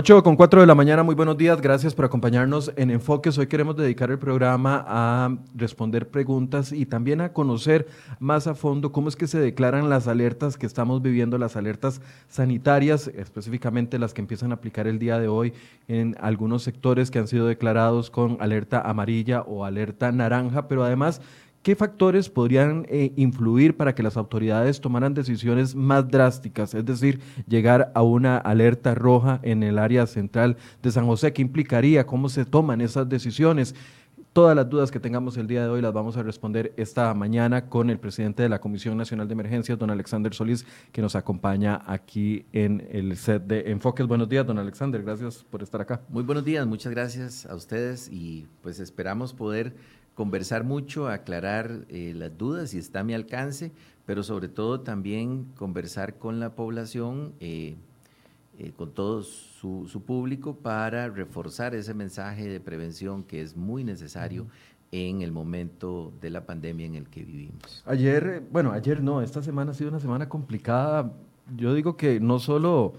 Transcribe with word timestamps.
8 0.00 0.22
con 0.22 0.36
4 0.36 0.60
de 0.60 0.66
la 0.68 0.76
mañana, 0.76 1.02
muy 1.02 1.16
buenos 1.16 1.36
días, 1.36 1.60
gracias 1.60 1.92
por 1.92 2.04
acompañarnos 2.04 2.72
en 2.76 2.92
Enfoques. 2.92 3.36
Hoy 3.36 3.48
queremos 3.48 3.74
dedicar 3.74 4.12
el 4.12 4.20
programa 4.20 4.84
a 4.86 5.36
responder 5.56 6.08
preguntas 6.08 6.70
y 6.70 6.86
también 6.86 7.20
a 7.20 7.32
conocer 7.32 7.88
más 8.20 8.46
a 8.46 8.54
fondo 8.54 8.92
cómo 8.92 9.08
es 9.08 9.16
que 9.16 9.26
se 9.26 9.40
declaran 9.40 9.90
las 9.90 10.06
alertas 10.06 10.56
que 10.56 10.66
estamos 10.66 11.02
viviendo, 11.02 11.36
las 11.36 11.56
alertas 11.56 12.00
sanitarias, 12.28 13.08
específicamente 13.08 13.98
las 13.98 14.14
que 14.14 14.20
empiezan 14.20 14.52
a 14.52 14.54
aplicar 14.54 14.86
el 14.86 15.00
día 15.00 15.18
de 15.18 15.26
hoy 15.26 15.52
en 15.88 16.14
algunos 16.20 16.62
sectores 16.62 17.10
que 17.10 17.18
han 17.18 17.26
sido 17.26 17.48
declarados 17.48 18.08
con 18.08 18.36
alerta 18.38 18.80
amarilla 18.80 19.42
o 19.42 19.64
alerta 19.64 20.12
naranja, 20.12 20.68
pero 20.68 20.84
además 20.84 21.20
¿Qué 21.68 21.76
factores 21.76 22.30
podrían 22.30 22.86
eh, 22.88 23.12
influir 23.16 23.76
para 23.76 23.94
que 23.94 24.02
las 24.02 24.16
autoridades 24.16 24.80
tomaran 24.80 25.12
decisiones 25.12 25.74
más 25.74 26.08
drásticas? 26.08 26.72
Es 26.72 26.86
decir, 26.86 27.20
llegar 27.46 27.92
a 27.94 28.00
una 28.00 28.38
alerta 28.38 28.94
roja 28.94 29.38
en 29.42 29.62
el 29.62 29.78
área 29.78 30.06
central 30.06 30.56
de 30.82 30.90
San 30.90 31.04
José. 31.04 31.34
¿Qué 31.34 31.42
implicaría? 31.42 32.06
¿Cómo 32.06 32.30
se 32.30 32.46
toman 32.46 32.80
esas 32.80 33.06
decisiones? 33.06 33.74
Todas 34.32 34.56
las 34.56 34.70
dudas 34.70 34.90
que 34.90 34.98
tengamos 34.98 35.36
el 35.36 35.46
día 35.46 35.62
de 35.62 35.68
hoy 35.68 35.82
las 35.82 35.92
vamos 35.92 36.16
a 36.16 36.22
responder 36.22 36.72
esta 36.78 37.12
mañana 37.12 37.68
con 37.68 37.90
el 37.90 37.98
presidente 37.98 38.42
de 38.42 38.48
la 38.48 38.60
Comisión 38.60 38.96
Nacional 38.96 39.28
de 39.28 39.34
Emergencias, 39.34 39.78
don 39.78 39.90
Alexander 39.90 40.32
Solís, 40.32 40.64
que 40.90 41.02
nos 41.02 41.16
acompaña 41.16 41.82
aquí 41.86 42.46
en 42.54 42.86
el 42.90 43.14
set 43.18 43.42
de 43.42 43.70
Enfoques. 43.70 44.06
Buenos 44.06 44.28
días, 44.28 44.46
don 44.46 44.58
Alexander, 44.58 45.02
gracias 45.02 45.44
por 45.50 45.62
estar 45.62 45.82
acá. 45.82 46.00
Muy 46.08 46.22
buenos 46.22 46.46
días, 46.46 46.66
muchas 46.66 46.92
gracias 46.92 47.44
a 47.44 47.54
ustedes 47.54 48.08
y 48.10 48.46
pues 48.62 48.80
esperamos 48.80 49.34
poder 49.34 49.74
conversar 50.18 50.64
mucho, 50.64 51.06
aclarar 51.06 51.86
eh, 51.88 52.12
las 52.12 52.36
dudas 52.36 52.70
si 52.70 52.78
está 52.78 53.00
a 53.00 53.04
mi 53.04 53.14
alcance, 53.14 53.70
pero 54.04 54.24
sobre 54.24 54.48
todo 54.48 54.80
también 54.80 55.44
conversar 55.54 56.18
con 56.18 56.40
la 56.40 56.56
población, 56.56 57.34
eh, 57.38 57.76
eh, 58.58 58.72
con 58.76 58.90
todo 58.90 59.22
su, 59.22 59.86
su, 59.86 60.02
público, 60.02 60.56
para 60.56 61.08
reforzar 61.08 61.76
ese 61.76 61.94
mensaje 61.94 62.48
de 62.48 62.58
prevención 62.58 63.22
que 63.22 63.42
es 63.42 63.56
muy 63.56 63.84
necesario 63.84 64.48
en 64.90 65.22
el 65.22 65.30
momento 65.30 66.12
de 66.20 66.30
la 66.30 66.44
pandemia 66.44 66.86
en 66.86 66.96
el 66.96 67.08
que 67.08 67.22
vivimos. 67.22 67.84
Ayer, 67.86 68.42
bueno, 68.50 68.72
ayer 68.72 69.00
no, 69.00 69.22
esta 69.22 69.40
semana 69.40 69.70
ha 69.70 69.74
sido 69.74 69.90
una 69.90 70.00
semana 70.00 70.28
complicada. 70.28 71.12
Yo 71.56 71.74
digo 71.74 71.96
que 71.96 72.18
no 72.18 72.40
solo 72.40 72.94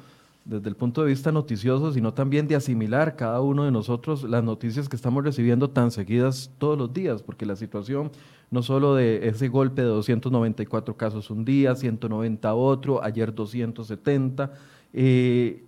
desde 0.49 0.67
el 0.67 0.75
punto 0.75 1.03
de 1.03 1.09
vista 1.09 1.31
noticioso, 1.31 1.93
sino 1.93 2.13
también 2.15 2.47
de 2.47 2.55
asimilar 2.55 3.15
cada 3.15 3.39
uno 3.39 3.65
de 3.65 3.71
nosotros 3.71 4.23
las 4.23 4.43
noticias 4.43 4.89
que 4.89 4.95
estamos 4.95 5.23
recibiendo 5.23 5.69
tan 5.69 5.91
seguidas 5.91 6.51
todos 6.57 6.75
los 6.75 6.91
días, 6.91 7.21
porque 7.21 7.45
la 7.45 7.55
situación 7.55 8.11
no 8.49 8.63
solo 8.63 8.95
de 8.95 9.27
ese 9.27 9.47
golpe 9.47 9.83
de 9.83 9.89
294 9.89 10.97
casos 10.97 11.29
un 11.29 11.45
día, 11.45 11.75
190 11.75 12.55
otro, 12.55 13.03
ayer 13.03 13.33
270, 13.33 14.51
eh, 14.91 15.63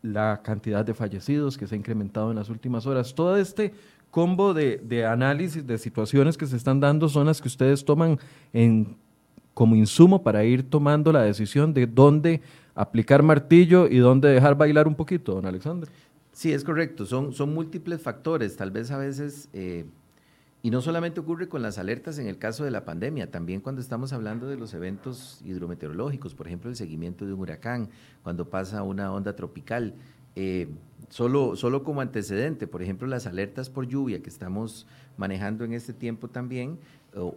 la 0.00 0.40
cantidad 0.42 0.86
de 0.86 0.94
fallecidos 0.94 1.58
que 1.58 1.66
se 1.66 1.74
ha 1.74 1.78
incrementado 1.78 2.30
en 2.30 2.36
las 2.36 2.48
últimas 2.48 2.86
horas, 2.86 3.14
todo 3.14 3.36
este 3.36 3.74
combo 4.10 4.54
de, 4.54 4.78
de 4.78 5.04
análisis 5.04 5.66
de 5.66 5.76
situaciones 5.76 6.38
que 6.38 6.46
se 6.46 6.56
están 6.56 6.80
dando 6.80 7.10
son 7.10 7.26
las 7.26 7.42
que 7.42 7.48
ustedes 7.48 7.84
toman 7.84 8.18
en, 8.54 8.96
como 9.52 9.76
insumo 9.76 10.22
para 10.22 10.44
ir 10.44 10.62
tomando 10.70 11.12
la 11.12 11.22
decisión 11.22 11.74
de 11.74 11.86
dónde 11.86 12.40
aplicar 12.78 13.24
martillo 13.24 13.88
y 13.88 13.98
dónde 13.98 14.28
dejar 14.28 14.56
bailar 14.56 14.86
un 14.86 14.94
poquito, 14.94 15.34
don 15.34 15.46
Alexander. 15.46 15.88
Sí, 16.32 16.52
es 16.52 16.62
correcto. 16.62 17.06
Son, 17.06 17.32
son 17.32 17.52
múltiples 17.52 18.00
factores. 18.00 18.56
Tal 18.56 18.70
vez 18.70 18.92
a 18.92 18.98
veces, 18.98 19.48
eh, 19.52 19.84
y 20.62 20.70
no 20.70 20.80
solamente 20.80 21.18
ocurre 21.18 21.48
con 21.48 21.60
las 21.60 21.78
alertas 21.78 22.20
en 22.20 22.28
el 22.28 22.38
caso 22.38 22.64
de 22.64 22.70
la 22.70 22.84
pandemia, 22.84 23.32
también 23.32 23.60
cuando 23.60 23.80
estamos 23.80 24.12
hablando 24.12 24.46
de 24.46 24.56
los 24.56 24.74
eventos 24.74 25.40
hidrometeorológicos, 25.44 26.36
por 26.36 26.46
ejemplo, 26.46 26.70
el 26.70 26.76
seguimiento 26.76 27.26
de 27.26 27.32
un 27.32 27.40
huracán, 27.40 27.88
cuando 28.22 28.48
pasa 28.48 28.84
una 28.84 29.12
onda 29.12 29.34
tropical. 29.34 29.94
Eh, 30.36 30.68
solo, 31.08 31.56
solo 31.56 31.82
como 31.82 32.00
antecedente, 32.00 32.68
por 32.68 32.80
ejemplo, 32.80 33.08
las 33.08 33.26
alertas 33.26 33.70
por 33.70 33.88
lluvia 33.88 34.22
que 34.22 34.30
estamos 34.30 34.86
manejando 35.16 35.64
en 35.64 35.72
este 35.72 35.92
tiempo 35.92 36.28
también, 36.28 36.78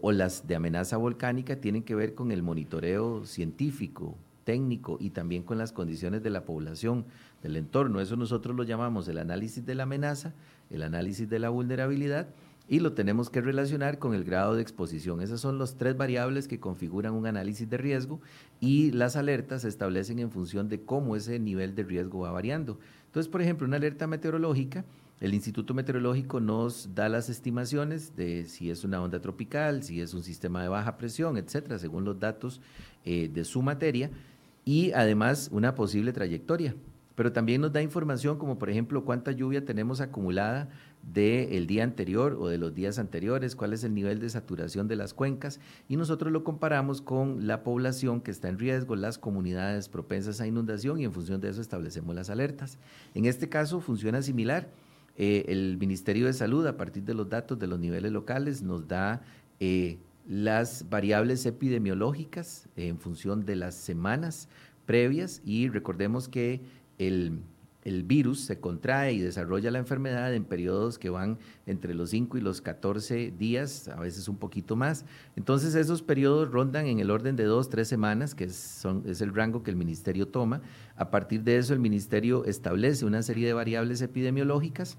o 0.01 0.11
las 0.11 0.45
de 0.47 0.55
amenaza 0.55 0.97
volcánica, 0.97 1.55
tienen 1.55 1.81
que 1.81 1.95
ver 1.95 2.13
con 2.13 2.31
el 2.31 2.43
monitoreo 2.43 3.25
científico 3.25 4.15
técnico 4.43 4.97
y 4.99 5.11
también 5.11 5.43
con 5.43 5.57
las 5.57 5.71
condiciones 5.71 6.23
de 6.23 6.29
la 6.29 6.45
población, 6.45 7.05
del 7.41 7.57
entorno. 7.57 8.01
Eso 8.01 8.15
nosotros 8.15 8.55
lo 8.55 8.63
llamamos 8.63 9.07
el 9.07 9.17
análisis 9.17 9.65
de 9.65 9.75
la 9.75 9.83
amenaza, 9.83 10.33
el 10.69 10.83
análisis 10.83 11.29
de 11.29 11.39
la 11.39 11.49
vulnerabilidad 11.49 12.27
y 12.67 12.79
lo 12.79 12.93
tenemos 12.93 13.29
que 13.29 13.41
relacionar 13.41 13.99
con 13.99 14.13
el 14.13 14.23
grado 14.23 14.55
de 14.55 14.61
exposición. 14.61 15.21
Esas 15.21 15.41
son 15.41 15.59
las 15.59 15.75
tres 15.75 15.97
variables 15.97 16.47
que 16.47 16.59
configuran 16.59 17.13
un 17.13 17.25
análisis 17.25 17.69
de 17.69 17.77
riesgo 17.77 18.21
y 18.59 18.91
las 18.91 19.15
alertas 19.15 19.63
se 19.63 19.67
establecen 19.67 20.19
en 20.19 20.31
función 20.31 20.69
de 20.69 20.81
cómo 20.81 21.15
ese 21.15 21.37
nivel 21.39 21.75
de 21.75 21.83
riesgo 21.83 22.21
va 22.21 22.31
variando. 22.31 22.79
Entonces, 23.07 23.29
por 23.29 23.41
ejemplo, 23.41 23.67
una 23.67 23.77
alerta 23.77 24.07
meteorológica, 24.07 24.85
el 25.19 25.35
Instituto 25.35 25.75
Meteorológico 25.75 26.39
nos 26.39 26.95
da 26.95 27.07
las 27.07 27.29
estimaciones 27.29 28.15
de 28.15 28.45
si 28.45 28.71
es 28.71 28.83
una 28.83 29.01
onda 29.01 29.21
tropical, 29.21 29.83
si 29.83 30.01
es 30.01 30.15
un 30.15 30.23
sistema 30.23 30.63
de 30.63 30.69
baja 30.69 30.97
presión, 30.97 31.37
etcétera, 31.37 31.77
según 31.77 32.05
los 32.05 32.19
datos 32.19 32.59
eh, 33.03 33.29
de 33.31 33.43
su 33.43 33.61
materia 33.61 34.09
y 34.65 34.91
además 34.91 35.49
una 35.51 35.75
posible 35.75 36.13
trayectoria. 36.13 36.75
Pero 37.15 37.33
también 37.33 37.61
nos 37.61 37.73
da 37.73 37.81
información 37.81 38.37
como 38.37 38.57
por 38.57 38.69
ejemplo 38.69 39.03
cuánta 39.03 39.31
lluvia 39.31 39.65
tenemos 39.65 40.01
acumulada 40.01 40.69
del 41.03 41.67
día 41.67 41.83
anterior 41.83 42.37
o 42.39 42.47
de 42.47 42.57
los 42.57 42.73
días 42.73 42.99
anteriores, 42.99 43.55
cuál 43.55 43.73
es 43.73 43.83
el 43.83 43.93
nivel 43.93 44.19
de 44.19 44.29
saturación 44.29 44.87
de 44.87 44.95
las 44.95 45.13
cuencas 45.13 45.59
y 45.89 45.97
nosotros 45.97 46.31
lo 46.31 46.43
comparamos 46.43 47.01
con 47.01 47.47
la 47.47 47.63
población 47.63 48.21
que 48.21 48.31
está 48.31 48.49
en 48.49 48.59
riesgo, 48.59 48.95
las 48.95 49.17
comunidades 49.17 49.89
propensas 49.89 50.41
a 50.41 50.47
inundación 50.47 50.99
y 50.99 51.05
en 51.05 51.11
función 51.11 51.41
de 51.41 51.49
eso 51.49 51.61
establecemos 51.61 52.15
las 52.15 52.29
alertas. 52.29 52.77
En 53.13 53.25
este 53.25 53.49
caso 53.49 53.81
funciona 53.81 54.21
similar. 54.21 54.69
Eh, 55.17 55.45
el 55.49 55.77
Ministerio 55.77 56.27
de 56.27 56.33
Salud, 56.33 56.65
a 56.65 56.77
partir 56.77 57.03
de 57.03 57.13
los 57.13 57.29
datos 57.29 57.59
de 57.59 57.67
los 57.67 57.77
niveles 57.77 58.11
locales, 58.11 58.61
nos 58.61 58.87
da 58.87 59.21
eh, 59.59 59.99
las 60.27 60.89
variables 60.89 61.45
epidemiológicas 61.45 62.69
en 62.75 62.97
función 62.97 63.45
de 63.45 63.55
las 63.55 63.75
semanas 63.75 64.47
previas 64.85 65.41
y 65.45 65.69
recordemos 65.69 66.27
que 66.27 66.61
el, 66.97 67.43
virus 68.05 68.41
se 68.41 68.59
contrae 68.59 69.13
y 69.13 69.19
desarrolla 69.19 69.71
la 69.71 69.79
enfermedad 69.79 70.33
en 70.35 70.43
periodos 70.43 70.99
que 70.99 71.09
van 71.09 71.39
entre 71.65 71.95
los 71.95 72.11
5 72.11 72.37
y 72.37 72.41
los 72.41 72.61
14 72.61 73.31
días, 73.31 73.87
a 73.87 73.99
veces 73.99 74.27
un 74.27 74.37
poquito 74.37 74.75
más. 74.75 75.05
Entonces 75.35 75.73
esos 75.73 76.03
periodos 76.03 76.51
rondan 76.51 76.85
en 76.85 76.99
el 76.99 77.09
orden 77.09 77.35
de 77.35 77.45
dos, 77.45 77.69
tres 77.69 77.87
semanas, 77.87 78.35
que 78.35 78.43
es, 78.43 78.85
es 79.05 79.21
el 79.21 79.33
rango 79.33 79.63
que 79.63 79.71
el 79.71 79.77
ministerio 79.77 80.27
toma. 80.27 80.61
A 80.95 81.09
partir 81.09 81.41
de 81.43 81.57
eso 81.57 81.73
el 81.73 81.79
ministerio 81.79 82.45
establece 82.45 83.05
una 83.05 83.23
serie 83.23 83.47
de 83.47 83.53
variables 83.53 84.01
epidemiológicas. 84.01 84.97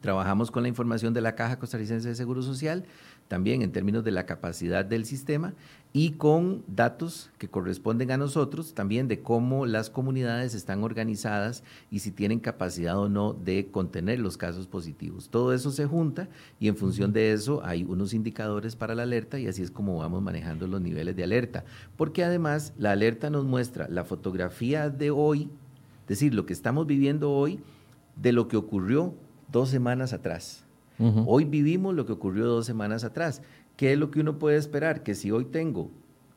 Trabajamos 0.00 0.50
con 0.50 0.62
la 0.62 0.68
información 0.68 1.12
de 1.12 1.20
la 1.20 1.34
Caja 1.34 1.58
Costarricense 1.58 2.08
de 2.08 2.14
Seguro 2.14 2.40
Social 2.40 2.86
también 3.30 3.62
en 3.62 3.70
términos 3.70 4.02
de 4.02 4.10
la 4.10 4.26
capacidad 4.26 4.84
del 4.84 5.04
sistema 5.04 5.54
y 5.92 6.14
con 6.14 6.64
datos 6.66 7.30
que 7.38 7.46
corresponden 7.46 8.10
a 8.10 8.16
nosotros 8.16 8.74
también 8.74 9.06
de 9.06 9.20
cómo 9.20 9.66
las 9.66 9.88
comunidades 9.88 10.52
están 10.56 10.82
organizadas 10.82 11.62
y 11.92 12.00
si 12.00 12.10
tienen 12.10 12.40
capacidad 12.40 12.98
o 12.98 13.08
no 13.08 13.32
de 13.32 13.70
contener 13.70 14.18
los 14.18 14.36
casos 14.36 14.66
positivos. 14.66 15.28
Todo 15.28 15.54
eso 15.54 15.70
se 15.70 15.86
junta 15.86 16.28
y 16.58 16.66
en 16.66 16.76
función 16.76 17.12
de 17.12 17.32
eso 17.32 17.64
hay 17.64 17.84
unos 17.84 18.14
indicadores 18.14 18.74
para 18.74 18.96
la 18.96 19.04
alerta 19.04 19.38
y 19.38 19.46
así 19.46 19.62
es 19.62 19.70
como 19.70 19.98
vamos 19.98 20.22
manejando 20.22 20.66
los 20.66 20.80
niveles 20.80 21.14
de 21.14 21.22
alerta. 21.22 21.64
Porque 21.96 22.24
además 22.24 22.72
la 22.78 22.90
alerta 22.90 23.30
nos 23.30 23.44
muestra 23.44 23.86
la 23.88 24.02
fotografía 24.02 24.90
de 24.90 25.12
hoy, 25.12 25.48
es 26.02 26.08
decir, 26.08 26.34
lo 26.34 26.46
que 26.46 26.52
estamos 26.52 26.84
viviendo 26.84 27.30
hoy 27.30 27.60
de 28.16 28.32
lo 28.32 28.48
que 28.48 28.56
ocurrió 28.56 29.14
dos 29.52 29.68
semanas 29.68 30.12
atrás. 30.12 30.64
Hoy 31.26 31.44
vivimos 31.44 31.94
lo 31.94 32.04
que 32.04 32.12
ocurrió 32.12 32.46
dos 32.46 32.66
semanas 32.66 33.04
atrás. 33.04 33.40
¿Qué 33.76 33.92
es 33.92 33.98
lo 33.98 34.10
que 34.10 34.20
uno 34.20 34.38
puede 34.38 34.58
esperar? 34.58 35.02
Que 35.02 35.14
si 35.14 35.30
hoy 35.30 35.46
tengo 35.46 35.90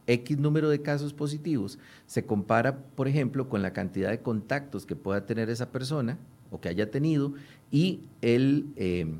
X 0.07 0.38
número 0.38 0.69
de 0.69 0.81
casos 0.81 1.13
positivos, 1.13 1.80
se 2.06 2.25
compara, 2.25 2.77
por 2.95 3.07
ejemplo, 3.07 3.50
con 3.50 3.62
la 3.62 3.74
cantidad 3.74 4.10
de 4.10 4.21
contactos 4.21 4.86
que 4.86 4.95
pueda 4.95 5.25
tener 5.25 5.50
esa 5.50 5.71
persona 5.71 6.18
o 6.51 6.62
que 6.62 6.69
haya 6.69 6.92
tenido 6.92 7.33
y 7.71 8.01
el, 8.21 8.68
em, 8.75 9.19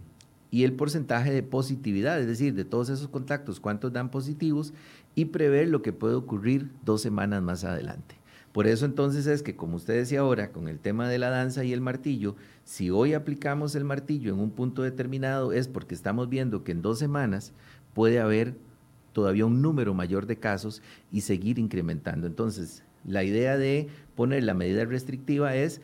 y 0.52 0.64
el 0.64 0.74
porcentaje 0.74 1.32
de 1.32 1.44
positividad, 1.44 2.20
es 2.22 2.28
decir, 2.28 2.54
de 2.54 2.64
todos 2.64 2.90
esos 2.90 3.08
contactos, 3.08 3.60
cuántos 3.60 3.92
dan 3.92 4.12
positivos 4.12 4.74
y 5.16 5.26
prever 5.26 5.68
lo 5.68 5.82
que 5.82 5.94
puede 5.94 6.16
ocurrir 6.16 6.70
dos 6.86 7.02
semanas 7.02 7.42
más 7.42 7.64
adelante. 7.64 8.23
Por 8.54 8.68
eso 8.68 8.86
entonces 8.86 9.26
es 9.26 9.42
que, 9.42 9.56
como 9.56 9.78
usted 9.78 9.96
decía 9.96 10.20
ahora, 10.20 10.52
con 10.52 10.68
el 10.68 10.80
tema 10.80 11.10
de 11.10 11.18
la 11.18 11.32
danza 11.32 11.64
y 11.64 11.74
el 11.74 11.82
martillo, 11.82 12.36
si 12.64 12.92
hoy 12.92 13.16
aplicamos 13.16 13.74
el 13.74 13.84
martillo 13.84 14.32
en 14.32 14.40
un 14.40 14.52
punto 14.52 14.84
determinado 14.84 15.52
es 15.52 15.68
porque 15.68 15.96
estamos 15.96 16.30
viendo 16.30 16.64
que 16.64 16.72
en 16.72 16.84
dos 16.84 17.00
semanas 17.00 17.52
puede 17.96 18.20
haber 18.20 18.56
todavía 19.12 19.48
un 19.48 19.64
número 19.64 19.96
mayor 19.96 20.28
de 20.28 20.38
casos 20.38 20.84
y 21.12 21.22
seguir 21.22 21.58
incrementando. 21.58 22.28
Entonces, 22.28 22.84
la 23.06 23.24
idea 23.24 23.58
de 23.58 23.88
poner 24.16 24.44
la 24.44 24.54
medida 24.54 24.86
restrictiva 24.86 25.56
es 25.56 25.82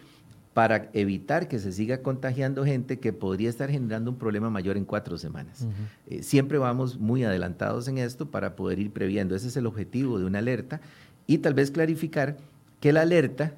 para 0.53 0.89
evitar 0.93 1.47
que 1.47 1.57
se 1.57 1.71
siga 1.71 2.03
contagiando 2.03 2.65
gente 2.65 2.99
que 2.99 3.13
podría 3.13 3.49
estar 3.49 3.71
generando 3.71 4.11
un 4.11 4.17
problema 4.17 4.51
mayor 4.51 4.77
en 4.77 4.85
cuatro 4.85 5.17
semanas. 5.17 5.67
Eh, 6.07 6.21
siempre 6.21 6.59
vamos 6.59 6.99
muy 6.99 7.23
adelantados 7.23 7.87
en 7.87 7.97
esto 7.97 8.29
para 8.29 8.55
poder 8.55 8.77
ir 8.77 8.91
previendo. 8.91 9.35
Ese 9.35 9.47
es 9.47 9.57
el 9.57 9.65
objetivo 9.65 10.19
de 10.19 10.25
una 10.25 10.39
alerta 10.39 10.81
y 11.27 11.39
tal 11.39 11.53
vez 11.53 11.71
clarificar 11.71 12.37
que 12.79 12.93
la 12.93 13.01
alerta 13.01 13.53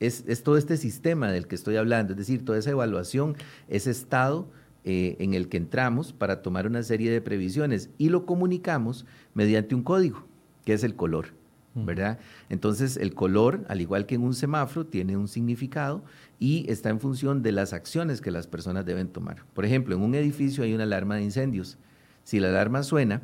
es, 0.00 0.24
todo 0.42 0.56
este 0.56 0.76
sistema 0.76 1.30
del 1.30 1.46
que 1.46 1.54
estoy 1.54 1.76
hablando, 1.76 2.12
es 2.12 2.18
decir, 2.18 2.44
toda 2.44 2.58
esa 2.58 2.70
evaluación, 2.70 3.36
ese 3.68 3.90
estado 3.90 4.48
eh, 4.84 5.16
en 5.18 5.34
el 5.34 5.48
que 5.48 5.58
entramos 5.58 6.12
para 6.12 6.42
tomar 6.42 6.66
una 6.66 6.82
serie 6.82 7.10
de 7.10 7.20
previsiones 7.20 7.90
y 7.98 8.08
lo 8.08 8.24
comunicamos 8.24 9.04
mediante 9.34 9.74
un 9.74 9.82
código, 9.82 10.24
que 10.64 10.72
es 10.72 10.84
el 10.84 10.96
color. 10.96 11.38
¿verdad? 11.72 12.18
Entonces, 12.48 12.96
el 12.96 13.14
color, 13.14 13.64
al 13.68 13.80
igual 13.80 14.06
que 14.06 14.16
en 14.16 14.22
un 14.22 14.34
semáforo, 14.34 14.86
tiene 14.86 15.16
un 15.16 15.28
significado 15.28 16.02
y 16.40 16.68
está 16.68 16.88
en 16.90 16.98
función 16.98 17.42
de 17.42 17.52
las 17.52 17.72
acciones 17.72 18.20
que 18.20 18.32
las 18.32 18.46
personas 18.48 18.84
deben 18.84 19.08
tomar. 19.08 19.44
Por 19.54 19.64
ejemplo, 19.64 19.94
en 19.94 20.02
un 20.02 20.14
edificio 20.14 20.64
hay 20.64 20.74
una 20.74 20.82
alarma 20.82 21.16
de 21.16 21.22
incendios. 21.22 21.78
Si 22.24 22.40
la 22.40 22.48
alarma 22.48 22.82
suena 22.82 23.22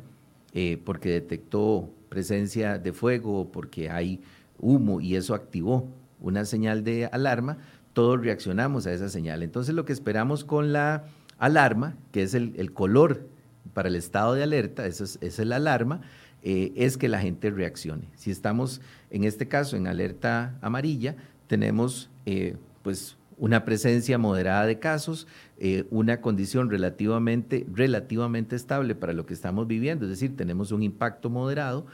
eh, 0.53 0.81
porque 0.83 1.09
detectó 1.09 1.91
presencia 2.09 2.79
de 2.79 2.93
fuego 2.93 3.41
o 3.41 3.51
porque 3.51 3.89
hay 3.89 4.21
humo 4.59 5.01
y 5.01 5.15
eso 5.15 5.33
activó 5.33 5.87
una 6.19 6.45
señal 6.45 6.83
de 6.83 7.05
alarma, 7.07 7.57
todos 7.93 8.21
reaccionamos 8.21 8.87
a 8.87 8.93
esa 8.93 9.09
señal. 9.09 9.43
Entonces, 9.43 9.73
lo 9.73 9.85
que 9.85 9.93
esperamos 9.93 10.43
con 10.43 10.73
la 10.73 11.05
alarma, 11.37 11.95
que 12.11 12.23
es 12.23 12.33
el, 12.33 12.73
color 12.73 13.27
para 13.73 13.89
el 13.89 13.95
estado 13.95 14.33
de 14.33 14.43
alerta, 14.43 14.85
es, 14.85 15.01
esa 15.01 15.19
es 15.21 15.39
la 15.47 15.57
alarma, 15.57 16.01
eh, 16.43 16.73
es 16.75 16.97
que 16.97 17.09
la 17.09 17.19
gente 17.19 17.49
reaccione. 17.49 18.09
Si 18.15 18.31
estamos, 18.31 18.81
en 19.09 19.23
este 19.23 19.47
caso, 19.47 19.75
en 19.75 19.87
alerta 19.87 20.57
amarilla, 20.61 21.15
tenemos 21.47 22.09
eh, 22.25 22.57
pues 22.83 23.17
una 23.37 23.65
presencia 23.65 24.17
moderada 24.17 24.65
de 24.65 24.79
casos, 24.79 25.27
eh, 25.59 25.85
una 25.89 26.21
condición 26.21 26.69
relativamente, 26.69 27.65
relativamente 27.71 28.55
estable 28.55 28.95
para 28.95 29.13
lo 29.13 29.25
que 29.25 29.33
estamos 29.33 29.67
viviendo, 29.67 30.05
es 30.05 30.11
decir, 30.11 30.35
tenemos 30.35 30.71
un 30.71 30.83
impacto 30.83 31.29
moderado, 31.29 31.85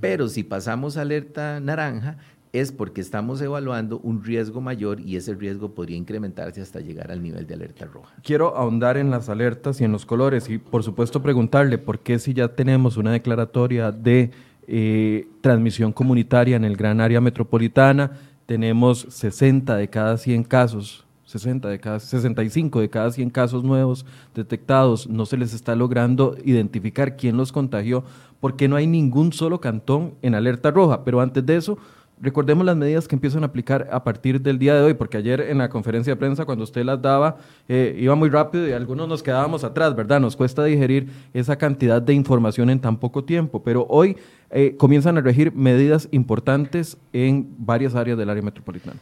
pero 0.00 0.28
si 0.28 0.42
pasamos 0.42 0.96
a 0.96 1.02
alerta 1.02 1.60
naranja, 1.60 2.18
es 2.52 2.72
porque 2.72 3.00
estamos 3.00 3.40
evaluando 3.42 3.98
un 3.98 4.24
riesgo 4.24 4.60
mayor 4.60 5.00
y 5.00 5.16
ese 5.16 5.34
riesgo 5.34 5.74
podría 5.74 5.96
incrementarse 5.96 6.62
hasta 6.62 6.80
llegar 6.80 7.10
al 7.10 7.22
nivel 7.22 7.46
de 7.46 7.54
alerta 7.54 7.84
roja. 7.84 8.14
Quiero 8.22 8.56
ahondar 8.56 8.96
en 8.96 9.10
las 9.10 9.28
alertas 9.28 9.80
y 9.80 9.84
en 9.84 9.92
los 9.92 10.06
colores 10.06 10.48
y 10.48 10.58
por 10.58 10.82
supuesto 10.82 11.22
preguntarle 11.22 11.78
por 11.78 12.00
qué 12.00 12.18
si 12.18 12.32
ya 12.32 12.48
tenemos 12.48 12.96
una 12.96 13.12
declaratoria 13.12 13.92
de 13.92 14.30
eh, 14.68 15.28
transmisión 15.42 15.92
comunitaria 15.92 16.56
en 16.56 16.64
el 16.64 16.76
gran 16.76 17.00
área 17.00 17.20
metropolitana, 17.20 18.12
tenemos 18.46 19.06
60 19.10 19.76
de 19.76 19.88
cada 19.88 20.16
100 20.16 20.44
casos 20.44 21.06
60 21.26 21.68
de 21.68 21.80
cada, 21.80 21.98
65 22.00 22.80
de 22.80 22.88
cada 22.88 23.10
100 23.10 23.30
casos 23.30 23.64
nuevos 23.64 24.06
detectados, 24.34 25.08
no 25.08 25.26
se 25.26 25.36
les 25.36 25.52
está 25.52 25.74
logrando 25.74 26.36
identificar 26.44 27.16
quién 27.16 27.36
los 27.36 27.52
contagió, 27.52 28.04
porque 28.40 28.68
no 28.68 28.76
hay 28.76 28.86
ningún 28.86 29.32
solo 29.32 29.60
cantón 29.60 30.14
en 30.22 30.34
alerta 30.34 30.70
roja. 30.70 31.04
Pero 31.04 31.20
antes 31.20 31.44
de 31.44 31.56
eso, 31.56 31.78
recordemos 32.20 32.64
las 32.64 32.76
medidas 32.76 33.06
que 33.06 33.14
empiezan 33.14 33.42
a 33.42 33.46
aplicar 33.46 33.88
a 33.90 34.02
partir 34.02 34.40
del 34.40 34.58
día 34.58 34.74
de 34.74 34.82
hoy, 34.82 34.94
porque 34.94 35.16
ayer 35.16 35.40
en 35.40 35.58
la 35.58 35.68
conferencia 35.68 36.12
de 36.12 36.16
prensa, 36.16 36.44
cuando 36.44 36.64
usted 36.64 36.84
las 36.84 37.00
daba, 37.00 37.38
eh, 37.68 37.96
iba 37.98 38.14
muy 38.14 38.30
rápido 38.30 38.66
y 38.66 38.72
algunos 38.72 39.08
nos 39.08 39.22
quedábamos 39.22 39.64
atrás, 39.64 39.94
¿verdad? 39.94 40.20
Nos 40.20 40.36
cuesta 40.36 40.64
digerir 40.64 41.08
esa 41.34 41.56
cantidad 41.56 42.00
de 42.00 42.14
información 42.14 42.70
en 42.70 42.80
tan 42.80 42.96
poco 42.98 43.24
tiempo, 43.24 43.62
pero 43.62 43.86
hoy 43.88 44.16
eh, 44.50 44.76
comienzan 44.76 45.18
a 45.18 45.20
regir 45.20 45.52
medidas 45.52 46.08
importantes 46.10 46.96
en 47.12 47.48
varias 47.58 47.94
áreas 47.94 48.16
del 48.16 48.30
área 48.30 48.42
metropolitana. 48.42 48.98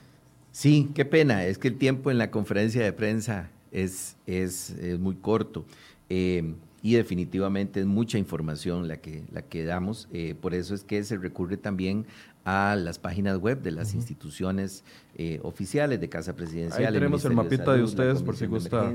Sí, 0.50 0.90
qué 0.94 1.04
pena, 1.04 1.44
es 1.44 1.58
que 1.58 1.68
el 1.68 1.78
tiempo 1.78 2.10
en 2.10 2.18
la 2.18 2.30
conferencia 2.30 2.82
de 2.82 2.92
prensa 2.92 3.50
es, 3.72 4.16
es, 4.26 4.74
muy 5.00 5.16
corto. 5.16 5.64
Eh, 6.08 6.54
y 6.80 6.94
definitivamente 6.94 7.80
es 7.80 7.86
mucha 7.86 8.18
información 8.18 8.88
la 8.88 8.98
que, 8.98 9.22
la 9.32 9.40
que 9.40 9.64
damos, 9.64 10.06
por 10.42 10.54
eso 10.54 10.74
es 10.74 10.84
que 10.84 11.02
se 11.02 11.16
recurre 11.16 11.56
también 11.56 12.04
a 12.44 12.76
las 12.76 12.98
páginas 12.98 13.38
web 13.38 13.62
de 13.62 13.70
las 13.70 13.94
instituciones 13.94 14.84
eh, 15.16 15.40
oficiales 15.42 16.00
de 16.00 16.08
Casa 16.08 16.34
Presidencial. 16.36 16.86
Ahí 16.86 16.92
tenemos 16.92 17.24
el, 17.24 17.34
mapita 17.34 17.74
de, 17.74 17.82
ustedes 17.82 18.22
por 18.22 18.36
si 18.36 18.46
gusta. 18.46 18.92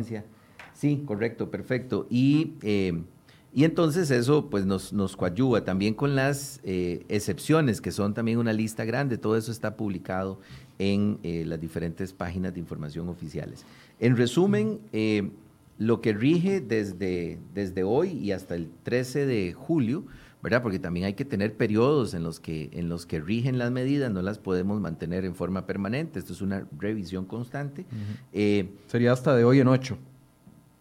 Sí, 0.74 1.04
correcto, 1.06 1.50
perfecto. 1.50 2.08
Y, 2.10 2.54
eh, 2.62 3.02
y 3.54 3.64
entonces 3.64 4.12
eso 4.12 4.50
pues 4.50 4.66
nos, 4.66 4.94
nos 4.94 5.18
coadyuva 5.18 5.66
también 5.66 5.94
con 5.94 6.16
las 6.16 6.62
eh, 6.64 7.06
excepciones, 7.10 7.82
que 7.82 7.92
son 7.92 8.14
también 8.14 8.38
una 8.38 8.54
lista 8.54 8.86
grande. 8.86 9.18
Todo 9.18 9.36
eso 9.36 9.52
está 9.52 9.76
publicado 9.76 10.40
en 10.78 11.20
las 11.24 11.60
diferentes 11.60 12.14
páginas 12.14 12.54
de 12.54 12.62
información 12.62 13.10
oficiales. 13.10 13.66
En 14.00 14.16
resumen, 14.16 14.80
lo 15.80 16.02
que 16.02 16.14
rige 16.14 16.62
desde, 16.62 17.40
desde 17.54 17.84
hoy 17.84 18.12
y 18.12 18.32
hasta 18.32 18.56
el 18.56 18.70
13 18.84 19.26
de 19.26 19.54
julio 19.54 20.06
¿verdad? 20.42 20.62
Porque 20.62 20.80
también 20.80 21.06
hay 21.06 21.14
que 21.14 21.26
tener 21.26 21.56
periodos 21.56 22.14
en 22.14 22.24
los 22.24 22.40
que, 22.40 22.70
en 22.74 22.90
los 22.90 23.06
que 23.06 23.20
rigen 23.20 23.58
las 23.58 23.72
medidas, 23.72 24.12
no 24.12 24.22
las 24.22 24.40
podemos 24.40 24.80
mantener 24.80 25.26
en 25.26 25.36
forma 25.36 25.66
permanente, 25.66 26.20
esto 26.20 26.34
es 26.34 26.42
una 26.42 26.66
revisión 26.78 27.26
constante. 27.26 27.86
Eh, 28.32 28.70
Sería 28.88 29.12
hasta 29.12 29.36
de 29.36 29.44
hoy 29.44 29.60
en 29.60 29.68
ocho. 29.68 29.98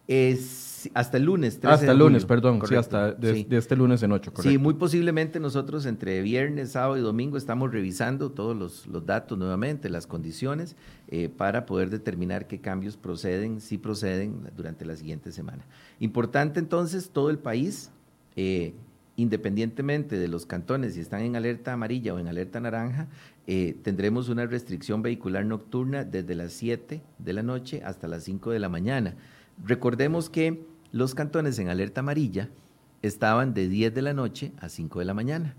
Es 0.07 0.89
hasta 0.93 1.17
el 1.17 1.25
lunes. 1.25 1.59
hasta 1.63 1.91
el 1.91 1.99
lunes, 1.99 2.25
perdón, 2.25 2.59
sí, 2.67 2.73
hasta 2.73 3.11
de, 3.11 3.45
este 3.51 3.75
lunes 3.75 4.01
en 4.01 4.11
ocho, 4.11 4.31
correcto. 4.31 4.49
Sí, 4.49 4.57
muy 4.57 4.73
posiblemente 4.73 5.39
nosotros 5.39 5.85
entre 5.85 6.21
viernes, 6.21 6.71
sábado 6.71 6.97
y 6.97 7.01
domingo 7.01 7.37
estamos 7.37 7.71
revisando 7.71 8.31
todos 8.31 8.57
los, 8.57 9.05
datos 9.05 9.37
nuevamente, 9.37 9.89
las 9.89 10.07
condiciones, 10.07 10.75
eh, 11.09 11.29
para 11.29 11.65
poder 11.65 11.89
determinar 11.89 12.47
qué 12.47 12.59
cambios 12.59 12.97
proceden, 12.97 13.61
si 13.61 13.77
proceden 13.77 14.49
durante 14.55 14.85
la 14.85 14.95
siguiente 14.95 15.31
semana. 15.31 15.65
Importante 15.99 16.59
entonces, 16.59 17.09
todo 17.11 17.29
el 17.29 17.37
país 17.37 17.91
eh, 18.35 18.73
independientemente 19.19 20.17
de 20.17 20.29
los 20.29 20.45
cantones, 20.45 20.93
si 20.93 21.01
están 21.01 21.21
en 21.21 21.35
alerta 21.35 21.73
amarilla 21.73 22.13
o 22.13 22.19
en 22.19 22.27
alerta 22.27 22.61
naranja, 22.61 23.07
eh, 23.47 23.75
tendremos 23.83 24.29
una 24.29 24.45
restricción 24.45 25.01
vehicular 25.01 25.45
nocturna 25.45 26.05
desde 26.05 26.35
las 26.35 26.53
7 26.53 27.01
de 27.17 27.33
la 27.33 27.43
noche 27.43 27.81
hasta 27.83 28.07
las 28.07 28.23
5 28.23 28.51
de 28.51 28.59
la 28.59 28.69
mañana. 28.69 29.15
Recordemos 29.65 30.29
que 30.29 30.63
los 30.93 31.15
cantones 31.15 31.59
en 31.59 31.67
alerta 31.67 31.99
amarilla 31.99 32.49
estaban 33.01 33.53
de 33.53 33.67
10 33.67 33.93
de 33.93 34.01
la 34.01 34.13
noche 34.13 34.53
a 34.57 34.69
5 34.69 34.99
de 34.99 35.05
la 35.05 35.13
mañana. 35.13 35.55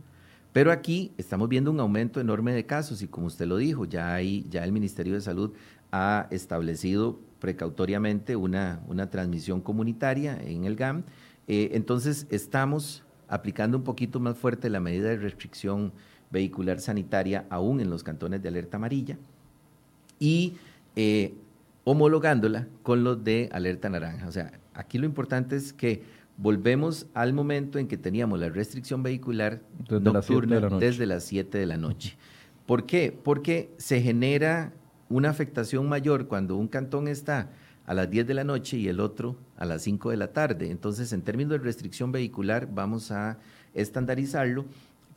Pero 0.55 0.73
aquí 0.73 1.12
estamos 1.19 1.49
viendo 1.49 1.71
un 1.71 1.81
aumento 1.81 2.19
enorme 2.19 2.52
de 2.52 2.64
casos 2.64 3.02
y 3.02 3.09
como 3.09 3.26
usted 3.26 3.47
lo 3.47 3.59
dijo, 3.59 3.85
ya, 3.85 4.19
ya 4.21 4.64
el 4.64 4.73
Ministerio 4.73 5.14
de 5.14 5.21
Salud 5.21 5.52
ha 5.93 6.29
establecido 6.31 7.21
precautoriamente 7.40 8.37
una, 8.37 8.81
una 8.88 9.11
transmisión 9.11 9.61
comunitaria 9.61 10.40
en 10.43 10.64
el 10.64 10.76
GAM. 10.76 11.05
Eh, 11.47 11.71
entonces 11.75 12.26
estamos 12.31 13.05
aplicando 13.30 13.78
un 13.78 13.84
poquito 13.84 14.20
más 14.20 14.37
fuerte 14.37 14.68
la 14.68 14.80
medida 14.80 15.08
de 15.08 15.16
restricción 15.16 15.92
vehicular 16.30 16.80
sanitaria 16.80 17.46
aún 17.49 17.80
en 17.80 17.88
los 17.88 18.02
cantones 18.02 18.42
de 18.42 18.49
alerta 18.49 18.76
amarilla 18.76 19.16
y 20.18 20.54
eh, 20.96 21.34
homologándola 21.84 22.66
con 22.82 23.04
los 23.04 23.25
de 23.25 23.49
alerta 23.52 23.88
naranja. 23.88 24.28
O 24.28 24.32
sea, 24.32 24.52
aquí 24.75 24.99
lo 24.99 25.06
importante 25.06 25.56
es 25.56 25.72
que 25.72 26.02
volvemos 26.37 27.06
al 27.14 27.32
momento 27.32 27.78
en 27.78 27.87
que 27.87 27.96
teníamos 27.96 28.38
la 28.40 28.49
restricción 28.49 29.02
vehicular 29.02 29.60
nocturna 29.88 30.60
desde 30.78 31.06
las 31.06 31.25
7 31.25 31.56
de 31.56 31.66
la 31.66 31.76
noche. 31.76 32.16
¿Por 32.66 32.84
qué? 32.84 33.16
Porque 33.22 33.70
se 33.78 34.00
genera 34.02 34.72
una 35.08 35.30
afectación 35.30 35.88
mayor 35.88 36.28
cuando 36.28 36.56
un 36.56 36.68
cantón 36.68 37.08
está 37.08 37.50
a 37.90 37.94
las 37.94 38.09
10 38.09 38.25
de 38.28 38.35
la 38.35 38.44
noche 38.44 38.76
y 38.76 38.87
el 38.87 39.00
otro 39.00 39.37
a 39.56 39.64
las 39.64 39.82
5 39.82 40.11
de 40.11 40.16
la 40.16 40.32
tarde. 40.32 40.70
Entonces, 40.70 41.12
en 41.12 41.23
términos 41.23 41.50
de 41.50 41.59
restricción 41.59 42.12
vehicular, 42.12 42.68
vamos 42.73 43.11
a 43.11 43.38
estandarizarlo 43.75 44.64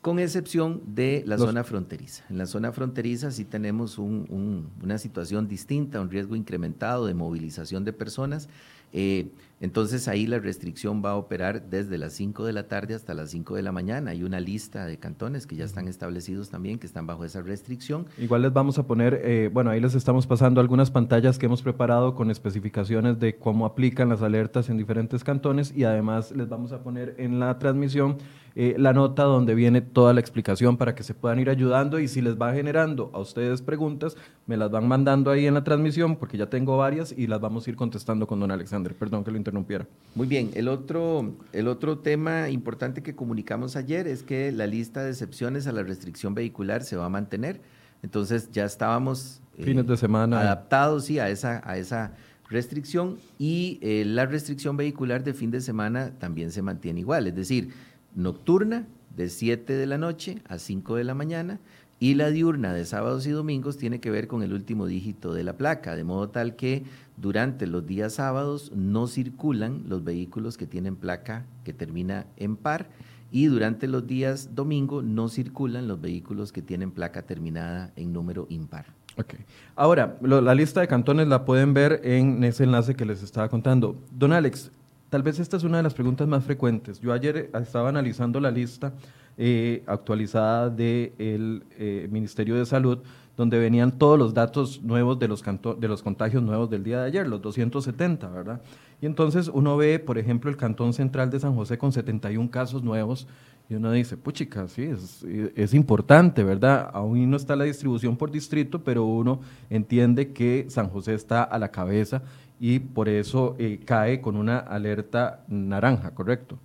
con 0.03 0.19
excepción 0.19 0.81
de 0.85 1.23
la 1.25 1.37
zona 1.37 1.63
fronteriza. 1.63 2.25
En 2.29 2.37
la 2.37 2.45
zona 2.45 2.73
fronteriza 2.73 3.31
sí 3.31 3.45
tenemos 3.45 3.97
una 3.97 4.97
situación 4.97 5.47
distinta, 5.47 6.01
un 6.01 6.11
riesgo 6.11 6.35
incrementado 6.35 7.05
de 7.05 7.13
movilización 7.13 7.85
de 7.85 7.93
personas 7.93 8.49
eh, 8.93 9.31
entonces 9.59 10.07
ahí 10.07 10.27
la 10.27 10.39
restricción 10.39 11.01
va 11.03 11.11
a 11.11 11.15
operar 11.15 11.69
desde 11.69 11.97
las 11.97 12.13
5 12.13 12.45
de 12.45 12.53
la 12.53 12.67
tarde 12.67 12.93
hasta 12.93 13.13
las 13.13 13.31
5 13.31 13.55
de 13.55 13.63
la 13.63 13.71
mañana. 13.71 14.11
Hay 14.11 14.23
una 14.23 14.39
lista 14.39 14.85
de 14.85 14.97
cantones 14.97 15.47
que 15.47 15.55
ya 15.55 15.65
están 15.65 15.87
establecidos 15.87 16.49
también, 16.49 16.77
que 16.77 16.85
están 16.85 17.07
bajo 17.07 17.25
esa 17.25 17.41
restricción. 17.41 18.05
Igual 18.17 18.43
les 18.43 18.53
vamos 18.53 18.77
a 18.77 18.85
poner, 18.85 19.21
eh, 19.23 19.49
bueno, 19.51 19.71
ahí 19.71 19.79
les 19.79 19.95
estamos 19.95 20.27
pasando 20.27 20.61
algunas 20.61 20.91
pantallas 20.91 21.39
que 21.39 21.47
hemos 21.47 21.61
preparado 21.61 22.13
con 22.13 22.29
especificaciones 22.29 23.19
de 23.19 23.37
cómo 23.37 23.65
aplican 23.65 24.09
las 24.09 24.21
alertas 24.21 24.69
en 24.69 24.77
diferentes 24.77 25.23
cantones 25.23 25.73
y 25.75 25.85
además 25.85 26.31
les 26.31 26.49
vamos 26.49 26.71
a 26.71 26.83
poner 26.83 27.15
en 27.17 27.39
la 27.39 27.57
transmisión 27.57 28.17
eh, 28.55 28.75
la 28.77 28.93
nota 28.93 29.23
donde 29.23 29.55
viene 29.55 29.81
toda 29.81 30.13
la 30.13 30.19
explicación 30.19 30.77
para 30.77 30.93
que 30.93 31.01
se 31.01 31.15
puedan 31.15 31.39
ir 31.39 31.49
ayudando 31.49 31.99
y 31.99 32.07
si 32.07 32.21
les 32.21 32.39
va 32.39 32.53
generando 32.53 33.09
a 33.13 33.19
ustedes 33.19 33.63
preguntas, 33.63 34.15
me 34.45 34.57
las 34.57 34.69
van 34.69 34.87
mandando 34.87 35.31
ahí 35.31 35.47
en 35.47 35.55
la 35.55 35.63
transmisión 35.63 36.17
porque 36.17 36.37
ya 36.37 36.47
tengo 36.47 36.77
varias 36.77 37.11
y 37.17 37.25
las 37.25 37.41
vamos 37.41 37.65
a 37.65 37.71
ir 37.71 37.75
contestando 37.75 38.27
con 38.27 38.39
don 38.39 38.51
Alexander. 38.51 38.93
Perdón 38.93 39.23
que 39.23 39.31
lo 39.31 39.37
interrumpiera. 39.37 39.87
Muy 40.13 40.27
bien, 40.27 40.51
el 40.53 40.67
otro, 40.67 41.33
el 41.51 41.67
otro 41.67 41.97
tema 41.97 42.49
importante 42.49 43.01
que 43.01 43.15
comunicamos 43.15 43.75
ayer 43.75 44.07
es 44.07 44.21
que 44.21 44.51
la 44.51 44.67
lista 44.67 45.03
de 45.03 45.09
excepciones 45.09 45.65
a 45.65 45.71
la 45.71 45.81
restricción 45.81 46.35
vehicular 46.35 46.83
se 46.83 46.95
va 46.95 47.05
a 47.05 47.09
mantener. 47.09 47.59
Entonces 48.03 48.51
ya 48.51 48.65
estábamos 48.65 49.41
eh, 49.57 49.63
fines 49.63 49.87
de 49.87 49.97
semana 49.97 50.41
adaptados 50.41 51.05
sí, 51.05 51.17
a 51.17 51.29
esa, 51.29 51.61
a 51.67 51.77
esa 51.77 52.13
restricción 52.49 53.17
y 53.39 53.79
eh, 53.81 54.03
la 54.05 54.25
restricción 54.25 54.77
vehicular 54.77 55.23
de 55.23 55.33
fin 55.33 55.51
de 55.51 55.61
semana 55.61 56.11
también 56.19 56.51
se 56.51 56.61
mantiene 56.61 56.99
igual, 56.99 57.27
es 57.27 57.35
decir, 57.35 57.69
nocturna 58.15 58.87
de 59.15 59.29
7 59.29 59.73
de 59.73 59.85
la 59.85 59.97
noche 59.97 60.41
a 60.47 60.57
5 60.57 60.95
de 60.95 61.03
la 61.03 61.13
mañana 61.13 61.59
y 61.99 62.15
la 62.15 62.31
diurna 62.31 62.73
de 62.73 62.83
sábados 62.85 63.25
y 63.27 63.31
domingos 63.31 63.77
tiene 63.77 63.99
que 63.99 64.11
ver 64.11 64.27
con 64.27 64.43
el 64.43 64.51
último 64.51 64.87
dígito 64.87 65.33
de 65.33 65.43
la 65.43 65.53
placa, 65.53 65.95
de 65.95 66.03
modo 66.03 66.29
tal 66.29 66.55
que 66.55 66.83
durante 67.15 67.67
los 67.67 67.85
días 67.85 68.13
sábados 68.13 68.71
no 68.75 69.07
circulan 69.07 69.83
los 69.87 70.03
vehículos 70.03 70.57
que 70.57 70.67
tienen 70.67 70.95
placa 70.95 71.45
que 71.63 71.71
termina 71.71 72.25
en 72.35 72.57
par 72.57 72.89
y 73.31 73.45
durante 73.45 73.87
los 73.87 74.05
días 74.05 74.53
domingo 74.53 75.01
no 75.01 75.29
circulan 75.29 75.87
los 75.87 76.01
vehículos 76.01 76.51
que 76.51 76.61
tienen 76.61 76.91
placa 76.91 77.21
terminada 77.21 77.91
en 77.95 78.13
número 78.13 78.47
impar. 78.49 78.85
Ok. 79.17 79.35
Ahora, 79.75 80.17
la 80.21 80.55
lista 80.55 80.81
de 80.81 80.87
cantones 80.87 81.27
la 81.27 81.45
pueden 81.45 81.73
ver 81.73 82.01
en 82.03 82.43
ese 82.43 82.63
enlace 82.63 82.95
que 82.95 83.05
les 83.05 83.23
estaba 83.23 83.49
contando. 83.49 83.95
Don 84.11 84.33
Alex, 84.33 84.71
tal 85.13 85.21
vez 85.21 85.37
esta 85.37 85.57
es 85.57 85.63
una 85.63 85.77
de 85.77 85.83
las 85.83 85.93
preguntas 85.93 86.27
más 86.27 86.43
frecuentes. 86.43 86.99
Yo 86.99 87.13
ayer 87.13 87.51
estaba 87.53 87.89
analizando 87.89 88.39
la 88.39 88.49
lista 88.49 88.93
eh, 89.37 89.83
actualizada 89.85 90.71
del 90.71 91.63
eh, 91.77 92.07
Ministerio 92.09 92.55
de 92.55 92.65
Salud, 92.65 92.97
donde 93.37 93.59
venían 93.59 93.99
todos 93.99 94.17
los 94.17 94.33
datos 94.33 94.81
nuevos 94.81 95.19
de 95.19 95.27
los, 95.27 95.43
de 95.43 95.87
los 95.87 96.01
contagios 96.01 96.41
nuevos 96.41 96.67
del 96.71 96.83
día 96.83 97.01
de 97.01 97.05
ayer, 97.05 97.27
los 97.27 97.43
270, 97.43 98.27
¿verdad? 98.29 98.61
Y 99.01 99.05
entonces 99.05 99.51
uno 99.53 99.77
ve, 99.77 99.99
por 99.99 100.17
ejemplo, 100.17 100.49
el 100.49 100.57
Cantón 100.57 100.93
Central 100.93 101.29
de 101.29 101.39
San 101.39 101.53
José 101.53 101.77
con 101.77 101.91
71 101.91 102.49
casos 102.49 102.81
nuevos 102.81 103.27
y 103.69 103.75
uno 103.75 103.91
dice, 103.91 104.17
puchica, 104.17 104.67
sí, 104.67 104.81
es, 104.83 105.23
es, 105.55 105.73
importante, 105.75 106.43
¿verdad? 106.43 106.89
Aún 106.91 107.29
no 107.29 107.37
está 107.37 107.55
la 107.55 107.65
distribución 107.65 108.17
por 108.17 108.31
distrito, 108.31 108.83
pero 108.83 109.05
uno 109.05 109.41
entiende 109.69 110.33
que 110.33 110.65
San 110.69 110.89
José 110.89 111.13
está 111.13 111.43
a 111.43 111.59
la 111.59 111.69
cabeza 111.69 112.23
y 112.59 112.79
por 112.79 113.09
eso 113.09 113.55
eh, 113.59 113.79
cae 113.85 114.21
con 114.21 114.35
una 114.35 114.57
alerta 114.57 115.43
naranja, 115.47 116.11
¿correcto? 116.11 116.57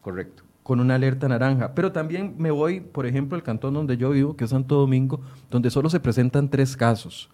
Correcto. 0.00 0.42
Con 0.62 0.80
una 0.80 0.96
alerta 0.96 1.28
naranja. 1.28 1.74
Pero 1.74 1.92
también 1.92 2.34
me 2.38 2.50
voy, 2.50 2.80
por 2.80 3.06
ejemplo, 3.06 3.36
al 3.36 3.42
cantón 3.42 3.74
donde 3.74 3.96
yo 3.96 4.10
vivo, 4.10 4.36
que 4.36 4.44
es 4.44 4.50
Santo 4.50 4.76
Domingo, 4.76 5.20
donde 5.50 5.70
solo 5.70 5.90
se 5.90 6.00
presentan 6.00 6.48
tres 6.48 6.76
casos 6.76 7.30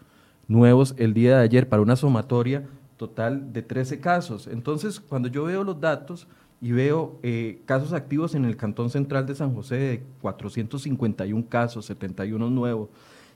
nuevos 0.46 0.94
el 0.98 1.14
día 1.14 1.38
de 1.38 1.44
ayer 1.44 1.68
para 1.68 1.82
una 1.82 1.96
sumatoria 1.96 2.64
total 2.96 3.52
de 3.52 3.62
13 3.62 4.00
casos. 4.00 4.46
Entonces, 4.46 5.00
cuando 5.00 5.28
yo 5.28 5.44
veo 5.44 5.64
los 5.64 5.80
datos, 5.80 6.28
y 6.64 6.72
veo 6.72 7.18
eh, 7.22 7.60
casos 7.66 7.92
activos 7.92 8.34
en 8.34 8.46
el 8.46 8.56
Cantón 8.56 8.88
Central 8.88 9.26
de 9.26 9.34
San 9.34 9.54
José 9.54 9.76
de 9.76 10.02
451 10.22 11.46
casos, 11.46 11.84
71 11.84 12.48
nuevos, 12.48 12.88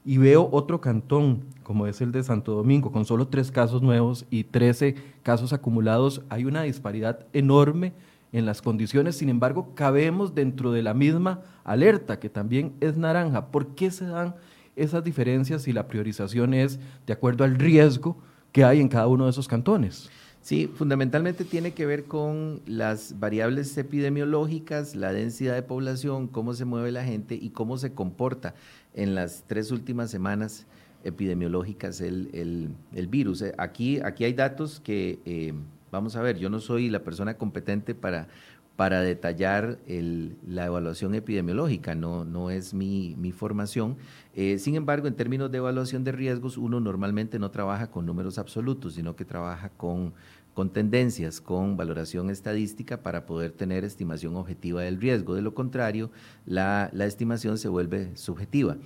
y 0.05 0.19
veo 0.19 0.49
otro 0.52 0.81
cantón, 0.81 1.45
como 1.62 1.87
es 1.87 2.00
el 2.00 2.12
de 2.12 2.23
Santo 2.23 2.55
Domingo, 2.55 2.93
con 2.93 3.05
solo 3.05 3.28
tres 3.28 3.50
casos 3.50 3.83
nuevos 3.83 4.25
y 4.31 4.45
13 4.45 4.95
casos 5.23 5.52
acumulados, 5.52 6.23
hay 6.28 6.45
una 6.45 6.62
disparidad 6.62 7.26
enorme 7.33 7.93
en 8.33 8.47
las 8.47 8.62
condiciones, 8.62 9.17
sin 9.17 9.28
embargo, 9.28 9.75
cabemos 9.75 10.35
dentro 10.35 10.73
de 10.73 10.83
la 10.83 10.95
misma 10.95 11.43
alerta, 11.64 12.19
que 12.19 12.28
también 12.28 12.75
es 12.81 12.97
naranja. 12.97 13.47
¿Por 13.47 13.75
qué 13.75 13.90
se 13.90 14.07
dan 14.07 14.35
esas 14.76 15.02
diferencias 15.02 15.62
si 15.62 15.73
la 15.73 15.88
priorización 15.88 16.55
es 16.55 16.78
de 17.07 17.12
acuerdo 17.12 17.45
al 17.45 17.57
riesgo 17.57 18.19
que 18.52 18.64
hay 18.64 18.81
en 18.81 18.88
cada 18.88 19.07
uno 19.07 19.25
de 19.25 19.31
esos 19.31 19.49
cantones? 19.49 20.11
Sí, 20.40 20.71
fundamentalmente 20.73 21.45
tiene 21.45 21.73
que 21.73 21.85
ver 21.85 22.05
con 22.05 22.62
las 22.64 23.19
variables 23.19 23.76
epidemiológicas, 23.76 24.95
la 24.95 25.12
densidad 25.12 25.55
de 25.55 25.62
población, 25.62 26.28
cómo 26.28 26.55
se 26.55 26.64
mueve 26.64 26.93
la 26.93 27.05
gente 27.05 27.35
y 27.35 27.50
cómo 27.50 27.76
se 27.76 27.93
comporta 27.93 28.55
en 28.95 29.14
las 29.14 29.45
tres 29.47 29.71
últimas 29.71 30.11
semanas 30.11 30.66
epidemiológicas 31.04 32.00
el, 32.00 32.71
virus. 33.09 33.42
Eh, 33.42 33.54
aquí, 33.59 34.00
aquí 34.00 34.25
hay 34.25 34.33
datos 34.33 34.80
que, 34.80 35.21
eh, 35.25 35.54
vamos 35.90 36.16
a 36.16 36.23
ver, 36.23 36.38
yo 36.38 36.50
no 36.50 36.61
soy 36.61 36.90
la 36.90 37.02
persona 37.04 37.35
competente 37.35 37.95
para, 37.95 38.28
para 38.78 39.00
detallar 39.00 39.80
la 39.88 40.66
evaluación 40.66 41.12
epidemiológica, 41.16 41.97
no, 41.97 42.25
no 42.25 42.49
es 42.49 42.75
mi, 42.75 43.33
formación. 43.37 43.97
Eh, 44.35 44.59
sin 44.59 44.76
embargo, 44.76 45.09
en 45.09 45.16
términos 45.16 45.50
de 45.50 45.59
evaluación 45.59 46.04
de 46.04 46.12
riesgos, 46.12 46.57
uno 46.57 46.78
normalmente 46.78 47.40
no 47.40 47.50
trabaja 47.50 47.90
con 47.90 48.07
números 48.07 48.38
absolutos, 48.38 48.95
sino 48.95 49.16
que 49.16 49.25
trabaja 49.25 49.71
con 49.71 50.14
con 50.58 50.70
tendencias, 50.70 51.40
con 51.40 51.76
valoración 51.76 52.30
estadística 52.30 53.00
para 53.00 53.26
poder 53.26 53.52
tener 53.52 53.84
estimación 53.84 54.34
objetiva 54.34 54.82
del 54.82 55.00
riesgo. 55.00 55.36
De 55.36 55.40
lo 55.40 55.54
contrario, 55.54 56.10
la, 56.46 56.90
estimación 56.98 57.58
se 57.58 57.68
vuelve 57.68 58.10
subjetiva. 58.16 58.76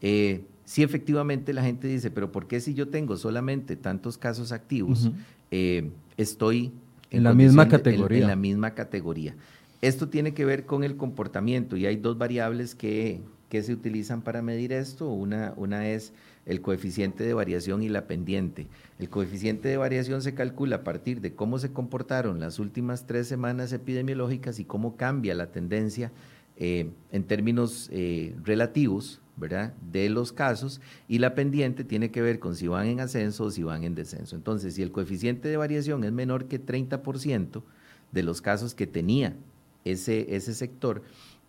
Eh, 0.00 0.42
si 0.64 0.82
efectivamente 0.82 1.52
la 1.52 1.62
gente 1.62 1.86
dice, 1.86 2.10
pero 2.10 2.32
¿por 2.32 2.48
qué 2.48 2.58
si 2.58 2.74
yo 2.74 2.88
tengo 2.88 3.16
solamente 3.16 3.76
tantos 3.76 4.18
casos 4.18 4.50
activos, 4.50 5.08
eh, 5.52 5.92
estoy 6.16 6.72
en, 7.12 7.22
la 7.22 7.32
misma 7.32 7.68
categoría? 7.68 8.22
En, 8.22 8.26
la 8.26 8.34
misma 8.34 8.74
categoría. 8.74 9.36
Esto 9.82 10.08
tiene 10.08 10.34
que 10.34 10.44
ver 10.44 10.66
con 10.66 10.82
el 10.82 10.96
comportamiento 10.96 11.76
y 11.76 11.86
hay 11.86 11.94
dos 11.94 12.18
variables 12.18 12.74
que, 12.74 13.20
que 13.48 13.62
se 13.62 13.72
utilizan 13.72 14.22
para 14.22 14.42
medir 14.42 14.72
esto. 14.72 15.08
Una, 15.08 15.54
una 15.56 15.90
es 15.90 16.12
el 16.50 16.62
coeficiente 16.62 17.22
de 17.22 17.32
variación 17.32 17.80
y 17.84 17.88
la 17.88 18.08
pendiente. 18.08 18.66
El 18.98 19.08
coeficiente 19.08 19.68
de 19.68 19.76
variación 19.76 20.20
se 20.20 20.34
calcula 20.34 20.76
a 20.76 20.84
partir 20.84 21.20
de 21.20 21.32
cómo 21.32 21.60
se 21.60 21.72
comportaron 21.72 22.40
las 22.40 22.58
últimas 22.58 23.06
tres 23.06 23.28
semanas 23.28 23.72
epidemiológicas 23.72 24.58
y 24.58 24.64
cómo 24.64 24.96
cambia 24.96 25.36
la 25.36 25.52
tendencia 25.52 26.10
eh, 26.56 26.90
en 27.12 27.22
términos 27.22 27.88
eh, 27.92 28.34
relativos, 28.42 29.20
¿verdad?, 29.36 29.74
de 29.92 30.10
los 30.10 30.32
casos, 30.32 30.80
y 31.06 31.20
la 31.20 31.36
pendiente 31.36 31.84
tiene 31.84 32.10
que 32.10 32.20
ver 32.20 32.40
con 32.40 32.56
si 32.56 32.66
van 32.66 32.88
en 32.88 32.98
ascenso 32.98 33.44
o 33.44 33.50
si 33.52 33.62
van 33.62 33.84
en 33.84 33.94
descenso. 33.94 34.34
Entonces, 34.34 34.74
si 34.74 34.82
el 34.82 34.90
coeficiente 34.90 35.48
de 35.48 35.56
variación 35.56 36.02
es 36.02 36.10
menor 36.10 36.46
que 36.46 36.60
30% 36.60 37.62
de 38.10 38.22
los 38.24 38.42
casos 38.42 38.74
que 38.74 38.88
tenía 38.88 39.36
ese, 39.84 40.34
ese 40.34 40.52
sector, 40.54 41.04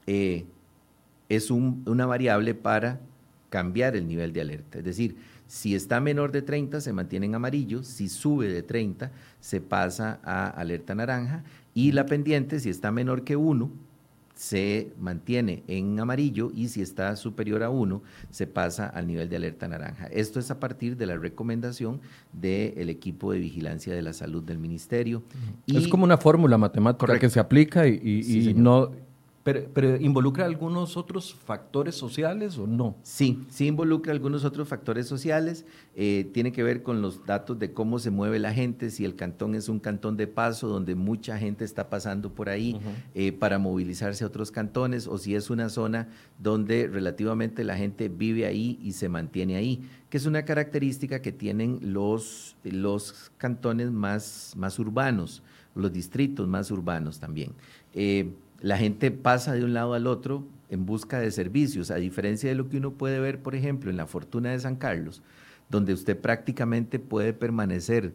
eh, 0.05 0.46
es 1.27 1.50
una 1.50 2.05
variable 2.05 2.53
para 2.53 3.01
cambiar 3.51 3.98
el 3.98 4.08
nivel 4.08 4.31
de 4.31 4.41
alerta. 4.41 4.79
Es 4.79 4.86
decir, 4.86 5.17
si 5.46 5.75
está 5.75 6.00
menor 6.00 6.31
de 6.31 6.41
30 6.41 6.79
se 6.79 6.93
mantiene 6.93 7.25
en 7.25 7.36
amarillo, 7.36 7.84
si 7.84 8.08
sube 8.08 8.48
de 8.48 8.63
30 8.63 9.12
se 9.41 9.60
pasa 9.60 10.20
a 10.24 10.48
alerta 10.48 10.96
naranja 10.96 11.43
y 11.74 11.91
la 11.91 12.05
pendiente 12.05 12.62
si 12.62 12.70
está 12.70 12.91
menor 12.91 13.25
que 13.25 13.36
1 13.36 13.70
se 14.34 14.93
mantiene 14.98 15.63
en 15.67 16.00
amarillo 16.00 16.50
y 16.55 16.70
si 16.70 16.81
está 16.81 17.17
superior 17.17 17.62
a 17.62 17.70
1 17.70 18.01
se 18.29 18.48
pasa 18.48 18.88
al 18.88 19.05
nivel 19.05 19.27
de 19.27 19.36
alerta 19.36 19.67
naranja. 19.67 20.08
Esto 20.08 20.39
es 20.39 20.50
a 20.50 20.62
partir 20.62 20.96
de 20.96 21.05
la 21.05 21.17
recomendación 21.17 22.00
del 22.31 22.89
equipo 22.89 23.34
de 23.34 23.39
vigilancia 23.39 23.93
de 23.93 24.01
la 24.01 24.13
salud 24.13 24.41
del 24.41 24.60
ministerio. 24.60 25.24
es 25.67 25.89
como 25.89 26.05
una 26.05 26.17
fórmula 26.17 26.58
matemática 26.58 27.20
que 27.20 27.29
se 27.29 27.41
aplica 27.41 27.86
y, 27.86 28.53
no 28.55 28.91
pero, 29.43 29.95
¿involucra 29.98 30.45
algunos 30.45 30.98
otros 30.98 31.33
factores 31.33 31.95
sociales 31.95 32.57
o 32.60 32.67
no? 32.67 32.95
Sí, 33.01 33.43
sí 33.50 33.67
involucra 33.67 34.12
algunos 34.12 34.45
otros 34.45 34.67
factores 34.67 35.07
sociales. 35.07 35.65
Eh, 35.95 36.29
tiene 36.31 36.51
que 36.51 36.62
ver 36.62 36.83
con 36.83 37.01
los 37.01 37.25
datos 37.25 37.57
de 37.57 37.74
cómo 37.74 37.98
se 37.98 38.12
mueve 38.12 38.38
la 38.38 38.53
gente, 38.53 38.91
si 38.91 39.03
el 39.03 39.15
cantón 39.15 39.55
es 39.55 39.67
un 39.67 39.79
cantón 39.79 40.15
de 40.15 40.27
paso 40.27 40.67
donde 40.67 40.93
mucha 40.93 41.39
gente 41.39 41.65
está 41.65 41.89
pasando 41.89 42.33
por 42.33 42.50
ahí 42.50 42.79
eh, 43.15 43.31
para 43.31 43.57
movilizarse 43.57 44.24
a 44.24 44.27
otros 44.27 44.51
cantones 44.51 45.07
o 45.07 45.17
si 45.17 45.33
es 45.33 45.50
una 45.50 45.69
zona 45.69 46.10
donde 46.38 46.88
relativamente 46.88 47.63
la 47.63 47.75
gente 47.75 48.10
vive 48.10 48.45
ahí 48.45 48.79
y 48.81 48.91
se 48.91 49.10
mantiene 49.10 49.55
ahí, 49.55 49.81
que 50.10 50.17
es 50.17 50.25
una 50.25 50.45
característica 50.45 51.21
que 51.21 51.31
tienen 51.31 51.79
los, 51.81 52.55
los 52.63 53.31
cantones 53.38 53.91
más, 53.91 54.53
más 54.55 54.77
urbanos, 54.77 55.41
los 55.74 55.91
distritos 55.91 56.48
más 56.48 56.69
urbanos 56.69 57.19
también. 57.19 57.53
Eh, 57.93 58.31
la 58.62 58.77
gente 58.77 59.12
pasa 59.12 59.53
de 59.53 59.63
un 59.63 59.74
lado 59.74 59.94
al 59.94 60.08
otro 60.08 60.46
en 60.70 60.86
busca 60.86 61.20
de 61.20 61.32
servicios, 61.32 61.91
a 61.91 61.96
diferencia 61.96 62.50
de 62.50 62.56
lo 62.56 62.70
que 62.70 62.77
uno 62.77 62.91
puede 62.91 63.20
ver, 63.20 63.41
por 63.41 63.56
ejemplo, 63.56 63.89
en 63.89 63.98
la 63.98 64.08
Fortuna 64.08 64.51
de 64.51 64.60
San 64.60 64.75
Carlos, 64.75 65.22
donde 65.70 65.94
usted 65.94 66.18
prácticamente 66.18 67.00
puede 67.00 67.34
permanecer 67.34 68.13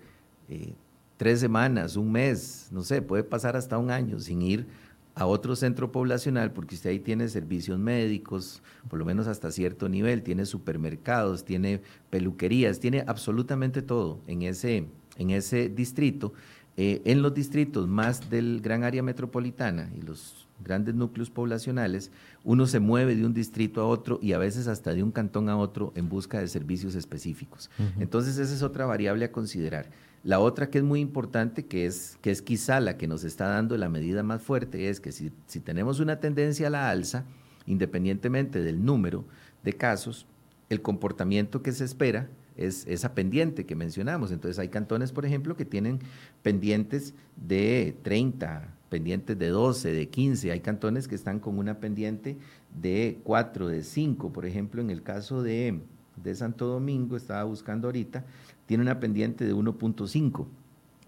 eh, 0.48 0.74
tres 1.16 1.40
semanas, 1.40 1.96
un 1.96 2.12
mes, 2.12 2.68
no 2.70 2.82
sé, 2.82 3.02
puede 3.02 3.24
pasar 3.24 3.56
hasta 3.56 3.76
un 3.76 3.90
año 3.90 4.20
sin 4.20 4.40
ir 4.40 4.66
a 5.14 5.26
otro 5.26 5.56
centro 5.56 5.90
poblacional, 5.90 6.52
porque 6.52 6.74
usted 6.74 6.90
ahí 6.90 7.00
tiene 7.00 7.28
servicios 7.28 7.78
médicos, 7.78 8.62
por 8.88 8.98
lo 8.98 9.04
menos 9.04 9.26
hasta 9.26 9.50
cierto 9.50 9.88
nivel, 9.88 10.22
tiene 10.22 10.44
supermercados, 10.44 11.44
tiene 11.44 11.80
peluquerías, 12.10 12.80
tiene 12.80 13.02
absolutamente 13.06 13.80
todo 13.82 14.20
en 14.26 14.42
ese, 14.42 14.86
en 15.16 15.30
ese 15.30 15.70
distrito 15.70 16.34
eh, 16.76 17.00
en 17.04 17.22
los 17.22 17.32
distritos 17.32 17.88
más 17.88 18.28
del 18.28 18.60
gran 18.60 18.84
área 18.84 19.02
metropolitana 19.02 19.90
y 19.96 20.02
los 20.02 20.46
grandes 20.62 20.94
núcleos 20.94 21.30
poblacionales, 21.30 22.10
uno 22.44 22.66
se 22.66 22.80
mueve 22.80 23.14
de 23.14 23.24
un 23.24 23.34
distrito 23.34 23.80
a 23.80 23.86
otro 23.86 24.18
y 24.22 24.32
a 24.32 24.38
veces 24.38 24.68
hasta 24.68 24.92
de 24.94 25.02
un 25.02 25.10
cantón 25.10 25.48
a 25.48 25.56
otro 25.56 25.92
en 25.96 26.08
busca 26.08 26.38
de 26.38 26.48
servicios 26.48 26.94
específicos. 26.94 27.70
Entonces 27.98 28.38
esa 28.38 28.54
es 28.54 28.62
otra 28.62 28.86
variable 28.86 29.24
a 29.24 29.32
considerar. 29.32 29.90
La 30.22 30.40
otra 30.40 30.70
que 30.70 30.78
es 30.78 30.84
muy 30.84 31.00
importante, 31.00 31.66
que 31.66 31.86
es, 31.86 32.18
que 32.20 32.30
es 32.30 32.42
quizá 32.42 32.80
la 32.80 32.96
que 32.96 33.06
nos 33.06 33.24
está 33.24 33.46
dando 33.48 33.76
la 33.76 33.88
medida 33.88 34.22
más 34.22 34.42
fuerte, 34.42 34.88
es 34.88 35.00
que 35.00 35.12
si, 35.12 35.30
si 35.46 35.60
tenemos 35.60 36.00
una 36.00 36.20
tendencia 36.20 36.66
a 36.66 36.70
la 36.70 36.90
alza, 36.90 37.24
independientemente 37.66 38.62
del 38.62 38.84
número 38.84 39.24
de 39.62 39.72
casos, 39.74 40.26
el 40.68 40.82
comportamiento 40.82 41.62
que 41.62 41.72
se 41.72 41.84
espera 41.84 42.28
es 42.56 42.86
esa 42.86 43.14
pendiente 43.14 43.66
que 43.66 43.74
mencionamos. 43.74 44.32
Entonces 44.32 44.58
hay 44.58 44.68
cantones, 44.68 45.12
por 45.12 45.26
ejemplo, 45.26 45.56
que 45.56 45.64
tienen 45.64 46.00
pendientes 46.42 47.14
de 47.36 47.96
30, 48.02 48.74
pendientes 48.88 49.38
de 49.38 49.48
12, 49.48 49.92
de 49.92 50.08
15, 50.08 50.52
hay 50.52 50.60
cantones 50.60 51.08
que 51.08 51.14
están 51.14 51.40
con 51.40 51.58
una 51.58 51.80
pendiente 51.80 52.36
de 52.80 53.20
4, 53.24 53.68
de 53.68 53.82
5, 53.82 54.32
por 54.32 54.46
ejemplo, 54.46 54.80
en 54.80 54.90
el 54.90 55.02
caso 55.02 55.42
de, 55.42 55.80
de 56.22 56.34
Santo 56.34 56.66
Domingo, 56.66 57.16
estaba 57.16 57.44
buscando 57.44 57.88
ahorita, 57.88 58.24
tiene 58.66 58.82
una 58.82 59.00
pendiente 59.00 59.44
de 59.44 59.54
1.5. 59.54 60.46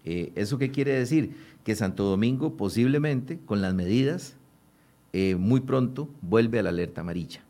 Eh, 0.05 0.31
¿Eso 0.35 0.57
qué 0.57 0.71
quiere 0.71 0.93
decir? 0.93 1.35
Que 1.63 1.75
Santo 1.75 2.03
Domingo 2.03 2.55
posiblemente, 2.55 3.39
con 3.45 3.61
las 3.61 3.73
medidas, 3.73 4.35
eh, 5.13 5.35
muy 5.35 5.61
pronto 5.61 6.09
vuelve 6.21 6.59
a 6.59 6.63
la 6.63 6.69
alerta 6.69 7.01
amarilla, 7.01 7.41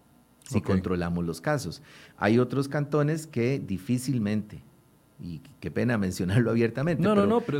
si 0.44 0.62
controlamos 0.62 1.25
los 1.25 1.41
casos. 1.41 1.82
Hay 2.21 2.38
otros 2.38 2.67
cantones 2.67 3.25
que 3.27 3.59
difícilmente, 3.59 4.61
y 5.21 5.41
qué 5.59 5.69
pena 5.69 5.97
mencionarlo 5.97 6.49
abiertamente, 6.51 7.03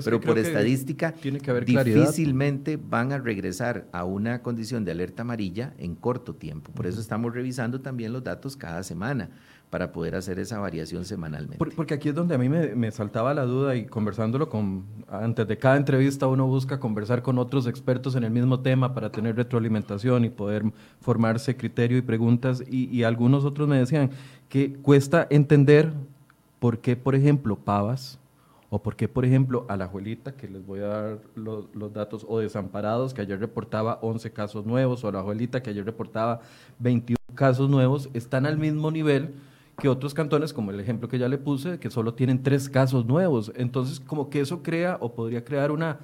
pero, 0.03 0.21
por 0.21 0.39
estadística 0.39 1.11
tiene 1.11 1.39
que 1.39 1.51
haber 1.51 1.65
difícilmente 1.65 2.77
van 2.77 3.11
a 3.11 3.17
regresar 3.17 3.87
a 3.91 4.05
una 4.05 4.41
condición 4.41 4.85
de 4.85 4.91
alerta 4.91 5.23
amarilla 5.23 5.73
en 5.77 5.95
corto 5.95 6.35
tiempo. 6.35 6.71
Por 6.71 6.87
eso 6.87 7.01
estamos 7.01 7.33
revisando 7.33 7.81
también 7.81 8.13
los 8.13 8.23
datos 8.23 8.55
cada 8.55 8.83
semana 8.83 9.29
para 9.69 9.91
poder 9.91 10.15
hacer 10.15 10.39
esa 10.39 10.59
variación 10.59 11.05
semanalmente. 11.05 11.63
Porque 11.75 11.93
aquí 11.93 12.09
es 12.09 12.15
donde 12.15 12.33
a 12.35 12.37
mí 12.37 12.49
me, 12.49 12.91
saltaba 12.91 13.33
la 13.33 13.45
duda 13.45 13.75
y 13.75 13.85
conversándolo 13.85 14.49
con, 14.49 14.85
antes 15.07 15.47
de 15.47 15.57
cada 15.57 15.77
entrevista 15.77 16.27
uno 16.27 16.47
busca 16.47 16.79
conversar 16.79 17.21
con 17.21 17.37
otros 17.37 17.67
expertos 17.67 18.15
en 18.15 18.23
el 18.23 18.31
mismo 18.31 18.61
tema 18.61 18.93
para 18.93 19.11
tener 19.11 19.35
retroalimentación 19.35 20.25
y 20.25 20.29
poder 20.29 20.63
formarse 21.01 21.55
criterio 21.55 21.97
y 21.97 22.01
preguntas 22.01 22.63
y, 22.67 23.03
algunos 23.03 23.45
otros 23.45 23.67
me 23.67 23.77
decían 23.77 24.11
que 24.49 24.73
cuesta 24.73 25.25
entender 25.29 25.93
por 26.59 26.79
qué, 26.79 26.95
por 26.95 27.15
ejemplo, 27.15 27.55
Pavas 27.55 28.19
o 28.69 28.83
por 28.83 28.95
qué, 28.95 29.07
por 29.07 29.25
ejemplo, 29.25 29.65
a 29.67 29.75
la 29.75 29.85
Alajuelita, 29.85 30.33
que 30.33 30.47
les 30.47 30.63
voy 30.65 30.81
a 30.81 30.87
dar 30.87 31.19
los, 31.33 31.65
datos, 31.91 32.25
o 32.29 32.39
Desamparados, 32.39 33.15
que 33.15 33.21
ayer 33.21 33.39
reportaba 33.39 33.97
11 34.03 34.31
casos 34.31 34.65
nuevos, 34.65 35.03
o 35.03 35.11
la 35.11 35.19
Alajuelita, 35.19 35.63
que 35.63 35.71
ayer 35.71 35.83
reportaba 35.83 36.41
21 36.77 37.17
casos 37.33 37.69
nuevos, 37.69 38.09
están 38.13 38.45
al 38.45 38.59
mismo 38.59 38.91
nivel 38.91 39.33
que 39.79 39.89
otros 39.89 40.13
cantones, 40.13 40.53
como 40.53 40.69
el 40.69 40.79
ejemplo 40.79 41.07
que 41.07 41.17
ya 41.17 41.27
le 41.27 41.39
puse, 41.39 41.79
que 41.79 41.89
solo 41.89 42.13
tienen 42.13 42.43
tres 42.43 42.69
casos 42.69 43.05
nuevos. 43.05 43.51
Entonces, 43.55 43.99
como 43.99 44.29
que 44.29 44.41
eso 44.41 44.62
crea 44.62 44.97
o 44.99 45.13
podría 45.13 45.43
crear 45.43 45.71
una 45.71 45.99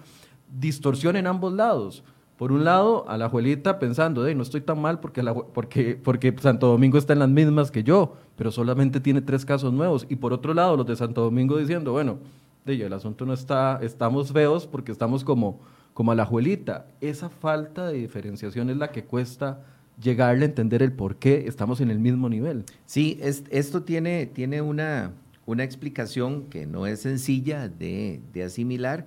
distorsión 0.59 1.17
en 1.17 1.27
ambos 1.27 1.53
lados. 1.53 2.03
Por 2.37 2.51
un 2.51 2.65
lado, 2.65 3.07
a 3.07 3.17
la 3.17 3.25
abuelita 3.25 3.79
pensando, 3.79 4.23
de 4.23 4.35
no 4.35 4.43
estoy 4.43 4.61
tan 4.61 4.81
mal 4.81 4.99
porque, 4.99 5.23
porque, 5.53 5.95
porque 5.95 6.35
Santo 6.41 6.67
Domingo 6.67 6.97
está 6.97 7.13
en 7.13 7.19
las 7.19 7.29
mismas 7.29 7.71
que 7.71 7.83
yo, 7.83 8.15
pero 8.35 8.51
solamente 8.51 8.99
tiene 8.99 9.21
tres 9.21 9.45
casos 9.45 9.71
nuevos. 9.71 10.05
Y 10.09 10.17
por 10.17 10.33
otro 10.33 10.53
lado, 10.53 10.75
los 10.75 10.85
de 10.85 10.95
Santo 10.95 11.21
Domingo 11.21 11.57
diciendo, 11.57 11.93
bueno, 11.93 12.19
de 12.65 12.85
el 12.85 12.93
asunto 12.93 13.25
no 13.25 13.33
está, 13.33 13.79
estamos 13.81 14.31
feos 14.33 14.67
porque 14.67 14.91
estamos 14.91 15.23
como, 15.23 15.59
como 15.93 16.11
a 16.11 16.15
la 16.15 16.23
abuelita. 16.23 16.87
Esa 16.99 17.29
falta 17.29 17.87
de 17.87 17.99
diferenciación 17.99 18.69
es 18.69 18.77
la 18.77 18.91
que 18.91 19.05
cuesta 19.05 19.63
llegarle 20.01 20.45
a 20.45 20.49
entender 20.49 20.81
el 20.81 20.91
por 20.91 21.17
qué 21.17 21.45
estamos 21.47 21.79
en 21.79 21.91
el 21.91 21.99
mismo 21.99 22.27
nivel. 22.27 22.65
Sí, 22.85 23.19
esto 23.21 23.83
tiene, 23.83 24.25
tiene 24.25 24.61
una, 24.61 25.13
una 25.45 25.63
explicación 25.63 26.45
que 26.45 26.65
no 26.65 26.87
es 26.87 27.01
sencilla 27.01 27.69
de, 27.69 28.21
asimilar, 28.43 29.05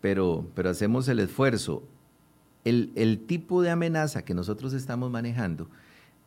pero, 0.00 0.46
pero 0.54 0.70
hacemos 0.70 1.08
el 1.08 1.18
esfuerzo. 1.18 1.82
El, 2.64 2.92
el, 2.94 3.18
tipo 3.20 3.62
de 3.62 3.70
amenaza 3.70 4.24
que 4.24 4.34
nosotros 4.34 4.72
estamos 4.74 5.10
manejando 5.10 5.68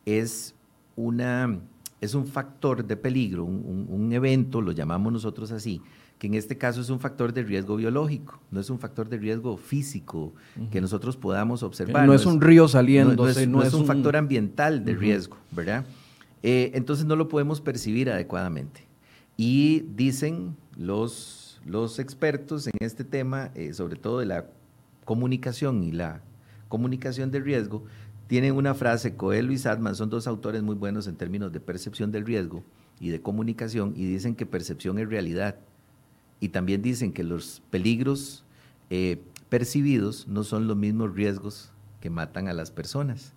es, 0.04 0.54
una, 0.96 1.60
es 2.00 2.14
un 2.14 2.26
factor 2.26 2.84
de 2.84 2.96
peligro, 2.96 3.44
un, 3.44 3.86
un 3.88 4.12
evento, 4.12 4.60
lo 4.60 4.72
llamamos 4.72 5.12
nosotros 5.12 5.52
así, 5.52 5.80
que 6.18 6.26
en 6.26 6.34
este 6.34 6.56
caso 6.56 6.80
es 6.80 6.90
un 6.90 7.00
factor 7.00 7.32
de 7.32 7.42
riesgo 7.42 7.76
biológico, 7.76 8.40
no 8.50 8.60
es 8.60 8.70
un 8.70 8.78
factor 8.78 9.08
de 9.08 9.18
riesgo 9.18 9.56
físico 9.56 10.32
que 10.70 10.80
nosotros 10.80 11.16
podamos 11.16 11.62
observar. 11.62 12.06
No, 12.06 12.14
es 12.14 12.26
un 12.26 12.40
río 12.40 12.68
saliendo, 12.68 13.24
no, 13.24 13.28
es, 13.62 13.74
un, 13.74 13.86
factor 13.86 14.16
ambiental 14.16 14.84
de 14.84 14.94
riesgo, 14.94 15.36
¿verdad? 15.50 15.84
Eh, 16.42 16.70
entonces 16.74 17.04
no 17.04 17.16
lo 17.16 17.28
podemos 17.28 17.60
percibir 17.60 18.10
adecuadamente. 18.10 18.86
Y 19.36 19.80
dicen 19.96 20.56
los, 20.76 21.60
los 21.66 21.98
expertos 21.98 22.68
en 22.68 22.74
este 22.80 23.04
tema, 23.04 23.50
eh, 23.54 23.72
sobre 23.72 23.96
todo 23.96 24.20
de 24.20 24.26
la 24.26 24.46
comunicación 25.04 25.82
y 25.82 25.92
la 25.92 26.22
comunicación 26.68 27.30
de 27.30 27.40
riesgo, 27.40 27.84
tienen 28.26 28.54
una 28.54 28.74
frase, 28.74 29.16
Coelho 29.16 29.52
y 29.52 29.58
Sadman 29.58 29.94
son 29.94 30.10
dos 30.10 30.26
autores 30.26 30.62
muy 30.62 30.74
buenos 30.74 31.06
en 31.06 31.16
términos 31.16 31.52
de 31.52 31.60
percepción 31.60 32.10
del 32.10 32.24
riesgo 32.24 32.64
y 32.98 33.10
de 33.10 33.20
comunicación, 33.20 33.92
y 33.96 34.06
dicen 34.06 34.34
que 34.34 34.46
percepción 34.46 34.98
es 34.98 35.08
realidad 35.08 35.56
y 36.40 36.48
también 36.48 36.82
dicen 36.82 37.12
que 37.12 37.22
los 37.22 37.62
peligros 37.70 38.44
eh, 38.90 39.20
percibidos 39.48 40.26
no 40.26 40.42
son 40.42 40.66
los 40.66 40.76
mismos 40.76 41.14
riesgos 41.14 41.70
que 42.00 42.10
matan 42.10 42.48
a 42.48 42.54
las 42.54 42.70
personas. 42.70 43.33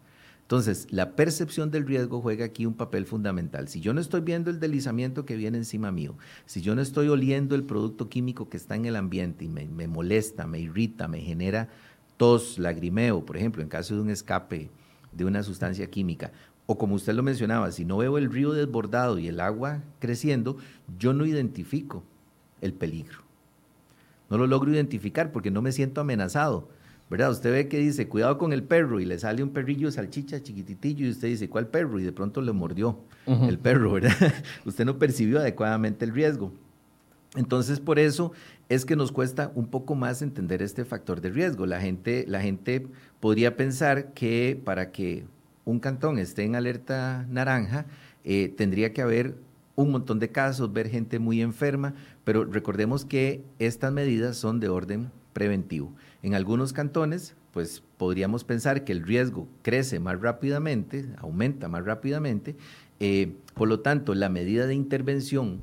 Entonces, 0.48 0.88
la 0.92 1.18
percepción 1.18 1.72
del 1.72 1.86
riesgo 1.86 2.22
juega 2.22 2.46
aquí 2.46 2.66
un 2.66 2.74
papel 2.74 3.06
fundamental. 3.06 3.68
Si 3.68 3.82
yo 3.82 3.94
no 3.94 4.00
estoy 4.00 4.22
viendo 4.22 4.50
el 4.50 4.62
deslizamiento 4.62 5.26
que 5.26 5.36
viene 5.36 5.58
encima 5.58 5.92
mío, 5.92 6.16
si 6.46 6.62
yo 6.62 6.74
no 6.74 6.82
estoy 6.82 7.10
oliendo 7.10 7.54
el 7.54 7.66
producto 7.66 8.08
químico 8.08 8.48
que 8.48 8.56
está 8.56 8.78
en 8.78 8.86
el 8.86 8.96
ambiente 8.96 9.44
y 9.44 9.50
me, 9.50 9.88
molesta, 9.90 10.48
me 10.48 10.62
irrita, 10.62 11.10
me 11.10 11.20
genera 11.20 11.68
tos, 12.16 12.60
lagrimeo, 12.60 13.26
por 13.26 13.36
ejemplo, 13.36 13.62
en 13.62 13.68
caso 13.68 13.94
de 13.96 14.00
un 14.00 14.10
escape 14.10 14.70
de 15.12 15.26
una 15.26 15.44
sustancia 15.44 15.90
química, 15.90 16.32
o 16.66 16.78
como 16.78 16.96
usted 16.96 17.14
lo 17.14 17.24
mencionaba, 17.24 17.70
si 17.74 17.84
no 17.84 17.98
veo 17.98 18.18
el 18.18 18.32
río 18.32 18.54
desbordado 18.54 19.20
y 19.20 19.28
el 19.28 19.42
agua 19.42 19.84
creciendo, 20.00 20.56
yo 20.98 21.12
no 21.12 21.26
identifico 21.26 22.04
el 22.62 22.72
peligro. 22.72 23.20
No 24.30 24.38
lo 24.38 24.48
logro 24.48 24.72
identificar 24.72 25.34
porque 25.34 25.52
no 25.52 25.62
me 25.62 25.74
siento 25.74 26.00
amenazado. 26.00 26.70
¿Verdad? 27.10 27.32
Usted 27.32 27.52
ve 27.52 27.68
que 27.70 27.78
dice, 27.78 28.08
cuidado 28.08 28.38
con 28.38 28.52
el 28.52 28.64
perro 28.64 29.00
y 29.00 29.06
le 29.06 29.18
sale 29.18 29.42
un 29.42 29.52
perrillo 29.52 29.88
de 29.88 29.94
salchicha 29.94 30.44
chiquititillo 30.44 31.06
y 31.06 31.10
usted 31.10 31.30
dice, 31.30 31.50
¿cuál 31.50 31.68
perro? 31.68 32.00
Y 32.00 32.04
de 32.04 32.12
pronto 32.12 32.42
le 32.42 32.52
mordió 32.52 33.00
el 33.26 33.60
perro, 33.60 33.94
¿verdad? 33.94 34.12
usted 34.66 34.84
no 34.86 35.00
percibió 35.00 35.40
adecuadamente 35.40 36.04
el 36.04 36.14
riesgo. 36.14 36.52
Entonces, 37.36 37.80
por 37.80 38.00
eso 38.00 38.34
es 38.68 38.86
que 38.86 38.96
nos 38.96 39.12
cuesta 39.12 39.52
un 39.56 39.68
poco 39.68 39.96
más 39.96 40.22
entender 40.22 40.62
este 40.62 40.84
factor 40.84 41.22
de 41.22 41.30
riesgo. 41.30 41.66
La 41.66 41.80
gente, 41.80 42.26
la 42.28 42.42
gente 42.42 42.88
podría 43.20 43.56
pensar 43.56 44.14
que 44.14 44.60
para 44.64 44.92
que 44.92 45.26
un 45.64 45.80
cantón 45.80 46.20
esté 46.20 46.44
en 46.44 46.56
alerta 46.56 47.26
naranja, 47.30 47.86
eh, 48.24 48.50
tendría 48.50 48.92
que 48.92 49.02
haber 49.02 49.36
un 49.76 49.92
montón 49.92 50.20
de 50.20 50.32
casos, 50.32 50.74
ver 50.74 50.90
gente 50.90 51.20
muy 51.20 51.42
enferma, 51.42 51.94
pero 52.28 52.44
recordemos 52.44 53.06
que 53.06 53.42
estas 53.58 53.94
medidas 53.94 54.36
son 54.36 54.60
de 54.60 54.68
orden 54.68 55.12
preventivo. 55.32 55.94
En 56.22 56.36
algunos 56.36 56.74
cantones, 56.74 57.38
pues 57.54 57.82
podríamos 57.96 58.44
pensar 58.44 58.84
que 58.84 58.92
el 58.92 59.04
riesgo 59.04 59.48
crece 59.62 60.02
más 60.02 60.20
rápidamente, 60.20 61.08
aumenta 61.20 61.70
más 61.70 61.86
rápidamente, 61.86 62.58
eh, 63.00 63.34
por 63.54 63.70
lo 63.70 63.80
tanto, 63.80 64.14
la 64.14 64.28
medida 64.28 64.68
de 64.68 64.76
intervención, 64.76 65.62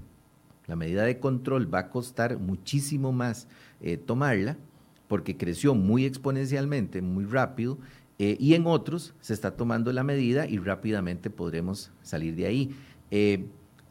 la 0.67 0.75
medida 0.75 1.03
de 1.03 1.19
control 1.19 1.73
va 1.73 1.81
a 1.81 1.91
costar 1.91 2.39
muchísimo 2.39 3.13
más 3.13 3.47
eh, 3.83 3.99
tomarla, 3.99 4.57
porque 5.07 5.37
creció 5.37 5.75
muy 5.75 6.07
exponencialmente, 6.07 7.03
muy 7.03 7.27
rápido, 7.27 7.77
eh, 8.19 8.39
y 8.41 8.55
en 8.55 8.67
otros 8.67 9.13
se 9.21 9.35
está 9.35 9.51
tomando 9.51 9.93
la 9.93 10.03
medida 10.03 10.47
y 10.47 10.57
rápidamente 10.57 11.29
podremos 11.29 11.91
salir 12.01 12.35
de 12.35 12.47
ahí. 12.47 12.75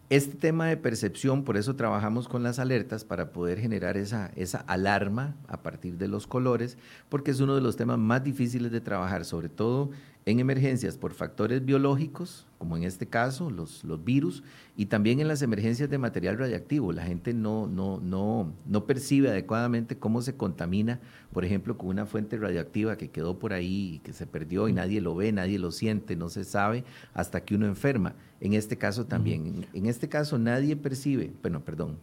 Este 0.09 0.35
tema 0.35 0.67
de 0.67 0.77
percepción, 0.77 1.43
por 1.43 1.57
eso 1.57 1.75
trabajamos 1.75 2.27
con 2.27 2.43
las 2.43 2.59
alertas 2.59 3.03
para 3.05 3.31
poder 3.31 3.59
generar 3.59 3.97
esa, 3.97 4.31
esa 4.35 4.59
alarma 4.59 5.35
a 5.47 5.63
partir 5.63 5.97
de 5.97 6.07
los 6.07 6.27
colores, 6.27 6.77
porque 7.09 7.31
es 7.31 7.39
uno 7.39 7.55
de 7.55 7.61
los 7.61 7.77
temas 7.77 7.97
más 7.97 8.23
difíciles 8.23 8.71
de 8.71 8.81
trabajar, 8.81 9.25
sobre 9.25 9.49
todo 9.49 9.91
en 10.25 10.39
emergencias 10.39 10.97
por 10.97 11.13
factores 11.13 11.65
biológicos, 11.65 12.47
como 12.57 12.77
en 12.77 12.83
este 12.83 13.07
caso 13.07 13.49
los, 13.49 13.83
los 13.83 14.03
virus, 14.05 14.43
y 14.77 14.85
también 14.85 15.19
en 15.19 15.27
las 15.27 15.41
emergencias 15.41 15.89
de 15.89 15.97
material 15.97 16.37
radiactivo. 16.37 16.93
La 16.93 17.03
gente 17.03 17.33
no, 17.33 17.67
no, 17.67 17.99
no, 17.99 18.53
no 18.65 18.85
percibe 18.85 19.29
adecuadamente 19.29 19.97
cómo 19.97 20.21
se 20.21 20.35
contamina, 20.35 21.01
por 21.33 21.43
ejemplo, 21.43 21.77
con 21.77 21.89
una 21.89 22.05
fuente 22.05 22.37
radioactiva 22.37 22.95
que 22.95 23.09
quedó 23.09 23.37
por 23.37 23.51
ahí 23.51 23.95
y 23.95 23.99
que 23.99 24.13
se 24.13 24.25
perdió 24.25 24.69
y 24.69 24.73
nadie 24.73 25.01
lo 25.01 25.13
ve, 25.15 25.31
nadie 25.33 25.59
lo 25.59 25.71
siente, 25.71 26.15
no 26.15 26.29
se 26.29 26.45
sabe 26.45 26.85
hasta 27.13 27.41
que 27.41 27.55
uno 27.55 27.65
enferma. 27.65 28.15
En 28.39 28.53
este 28.53 28.77
caso 28.77 29.05
también. 29.05 29.65
En, 29.73 29.85
este 29.85 30.09
caso 30.09 30.37
nadie 30.37 30.75
percibe, 30.75 31.31
bueno, 31.41 31.63
perdón, 31.63 31.97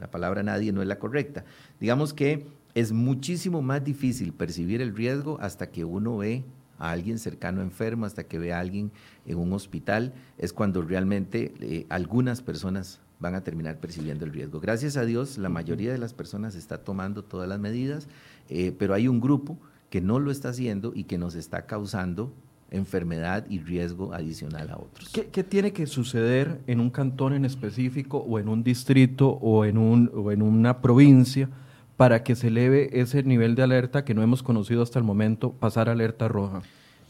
la 0.00 0.10
palabra 0.10 0.42
nadie 0.42 0.72
no 0.72 0.80
es 0.82 0.88
la 0.88 0.98
correcta. 0.98 1.44
Digamos 1.80 2.14
que 2.14 2.46
es 2.74 2.92
muchísimo 2.92 3.62
más 3.62 3.84
difícil 3.84 4.32
percibir 4.32 4.80
el 4.80 4.94
riesgo 4.94 5.38
hasta 5.40 5.70
que 5.70 5.84
uno 5.84 6.18
ve 6.18 6.44
a 6.78 6.90
alguien 6.90 7.18
cercano 7.18 7.62
enfermo, 7.62 8.06
hasta 8.06 8.24
que 8.24 8.38
ve 8.38 8.52
a 8.52 8.60
alguien 8.60 8.90
en 9.26 9.38
un 9.38 9.52
hospital, 9.52 10.14
es 10.38 10.52
cuando 10.52 10.82
realmente 10.82 11.52
eh, 11.60 11.86
algunas 11.88 12.42
personas 12.42 13.00
van 13.20 13.34
a 13.34 13.42
terminar 13.42 13.78
percibiendo 13.78 14.24
el 14.24 14.32
riesgo. 14.32 14.60
Gracias 14.60 14.96
a 14.96 15.04
Dios, 15.04 15.38
la 15.38 15.48
mayoría 15.48 15.92
de 15.92 15.98
las 15.98 16.14
personas 16.14 16.54
está 16.54 16.78
tomando 16.78 17.24
todas 17.24 17.48
las 17.48 17.58
medidas, 17.58 18.08
eh, 18.48 18.72
pero 18.78 18.94
hay 18.94 19.08
un 19.08 19.20
grupo 19.20 19.58
que 19.90 20.00
no 20.00 20.20
lo 20.20 20.30
está 20.30 20.50
haciendo 20.50 20.92
y 20.94 21.04
que 21.04 21.18
nos 21.18 21.34
está 21.34 21.66
causando 21.66 22.32
enfermedad 22.70 23.46
y 23.48 23.60
riesgo 23.60 24.12
adicional 24.12 24.70
a 24.70 24.76
otros. 24.76 25.10
¿Qué, 25.10 25.44
tiene 25.44 25.72
que 25.72 25.86
suceder 25.86 26.60
en 26.66 26.80
un 26.80 26.90
cantón 26.90 27.32
en 27.32 27.44
específico 27.44 28.18
o 28.18 28.38
en 28.38 28.48
un 28.48 28.62
distrito 28.62 29.30
o 29.30 29.64
en, 29.64 29.78
un, 29.78 30.10
o 30.14 30.30
en 30.30 30.42
una 30.42 30.80
provincia 30.80 31.48
para 31.98 32.22
que 32.22 32.36
se 32.36 32.46
eleve 32.46 33.00
ese 33.00 33.24
nivel 33.24 33.56
de 33.56 33.64
alerta 33.64 34.04
que 34.04 34.14
no 34.14 34.22
hemos 34.22 34.44
conocido 34.44 34.82
hasta 34.82 35.00
el 35.00 35.04
momento, 35.04 35.50
pasar 35.50 35.88
a 35.88 35.92
alerta 35.92 36.28
roja? 36.28 36.62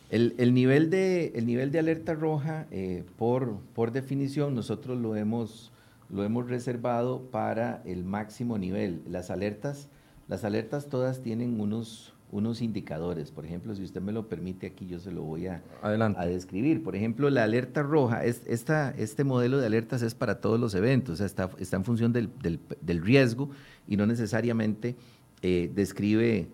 El, 0.08 0.54
nivel, 0.54 0.88
de, 0.88 1.78
alerta 1.78 2.14
roja, 2.14 2.66
eh, 2.70 3.04
por, 3.18 3.58
por 3.74 3.92
definición, 3.92 4.54
nosotros 4.54 4.98
lo 4.98 5.14
hemos, 5.14 5.72
lo 6.08 6.24
hemos 6.24 6.48
reservado 6.48 7.20
para 7.30 7.82
el 7.84 8.02
máximo 8.02 8.56
nivel. 8.56 9.02
Las 9.06 9.30
alertas, 9.30 9.90
las 10.26 10.42
alertas 10.44 10.88
todas 10.88 11.20
tienen 11.20 11.60
unos, 11.60 12.14
unos 12.30 12.60
indicadores. 12.60 13.30
Por 13.30 13.46
ejemplo, 13.46 13.74
si 13.74 13.82
usted 13.82 14.00
me 14.00 14.12
lo 14.12 14.28
permite, 14.28 14.66
aquí 14.66 14.86
yo 14.86 14.98
se 14.98 15.10
lo 15.10 15.22
voy 15.22 15.46
a, 15.46 15.62
a 15.82 16.26
describir. 16.26 16.82
Por 16.82 16.94
ejemplo, 16.94 17.30
la 17.30 17.44
alerta 17.44 17.82
roja, 17.82 18.24
es, 18.24 18.42
esta, 18.46 18.90
este 18.90 19.24
modelo 19.24 19.58
de 19.58 19.66
alertas 19.66 20.02
es 20.02 20.14
para 20.14 20.40
todos 20.40 20.60
los 20.60 20.74
eventos, 20.74 21.20
está, 21.20 21.50
está 21.58 21.76
en 21.76 21.84
función 21.84 22.12
del, 22.12 22.30
del, 22.40 23.02
riesgo 23.02 23.50
y 23.86 23.96
no 23.96 24.06
necesariamente 24.06 24.96
eh, 25.42 25.70
describe 25.74 26.48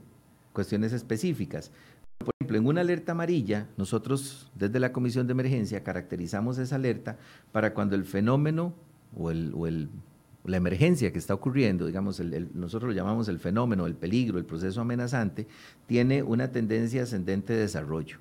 cuestiones 0.53 0.93
específicas. 0.93 1.73
Por 2.19 2.35
ejemplo, 2.39 2.59
en 2.59 2.67
una 2.67 2.83
alerta 2.83 3.13
amarilla, 3.13 3.67
nosotros 3.77 4.51
desde 4.55 4.79
la 4.79 4.93
Comisión 4.93 5.27
de 5.27 5.33
Emergencia 5.33 5.83
caracterizamos 5.83 6.59
esa 6.59 6.77
alerta 6.77 7.19
para 7.51 7.75
cuando 7.75 7.97
el 7.97 8.05
fenómeno 8.05 8.73
o 9.17 9.31
el, 9.31 9.53
o 9.55 9.67
el 9.67 9.89
la 10.45 10.59
emergencia 10.59 11.13
que 11.13 11.19
está 11.19 11.35
ocurriendo, 11.35 11.87
digamos, 11.87 12.21
nosotros 12.53 12.91
lo 12.91 12.95
llamamos 12.95 13.29
el 13.29 13.39
fenómeno, 13.39 13.87
el 13.87 13.95
peligro, 13.95 14.39
el 14.39 14.45
proceso 14.45 14.81
amenazante, 14.81 15.47
tiene 15.87 16.23
una 16.23 16.53
tendencia 16.53 17.05
ascendente 17.05 17.55
de 17.55 17.61
desarrollo. 17.61 18.19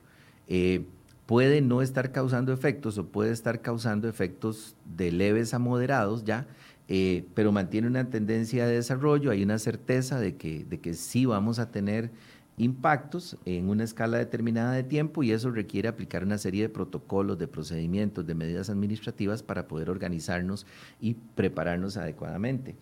Eh, 0.47 0.85
puede 1.25 1.61
no 1.61 1.81
estar 1.81 2.11
causando 2.11 2.53
efectos 2.53 2.97
o 2.97 3.07
puede 3.07 3.31
estar 3.31 3.61
causando 3.61 4.07
efectos 4.07 4.75
de 4.85 5.11
leves 5.11 5.53
a 5.53 5.59
moderados 5.59 6.23
ya, 6.23 6.47
eh, 6.87 7.25
pero 7.33 7.51
mantiene 7.51 7.87
una 7.87 8.09
tendencia 8.09 8.67
de 8.67 8.75
desarrollo, 8.75 9.31
hay 9.31 9.43
una 9.43 9.59
certeza 9.59 10.19
de 10.19 10.35
que, 10.35 10.63
de 10.63 10.79
que 10.79 10.93
sí 10.93 11.25
vamos 11.25 11.59
a 11.59 11.71
tener 11.71 12.11
impactos 12.57 13.37
en 13.45 13.69
una 13.69 13.83
escala 13.83 14.17
determinada 14.17 14.73
de 14.73 14.83
tiempo 14.83 15.23
y 15.23 15.31
eso 15.31 15.49
requiere 15.49 15.87
aplicar 15.87 16.23
una 16.23 16.37
serie 16.37 16.63
de 16.63 16.69
protocolos, 16.69 17.39
de 17.39 17.47
procedimientos, 17.47 18.25
de 18.25 18.35
medidas 18.35 18.69
administrativas 18.69 19.41
para 19.41 19.67
poder 19.67 19.89
organizarnos 19.89 20.65
y 21.01 21.15
prepararnos 21.35 21.97
adecuadamente. 21.97 22.75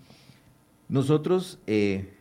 Nosotros, 0.89 1.59
eh, 1.67 2.13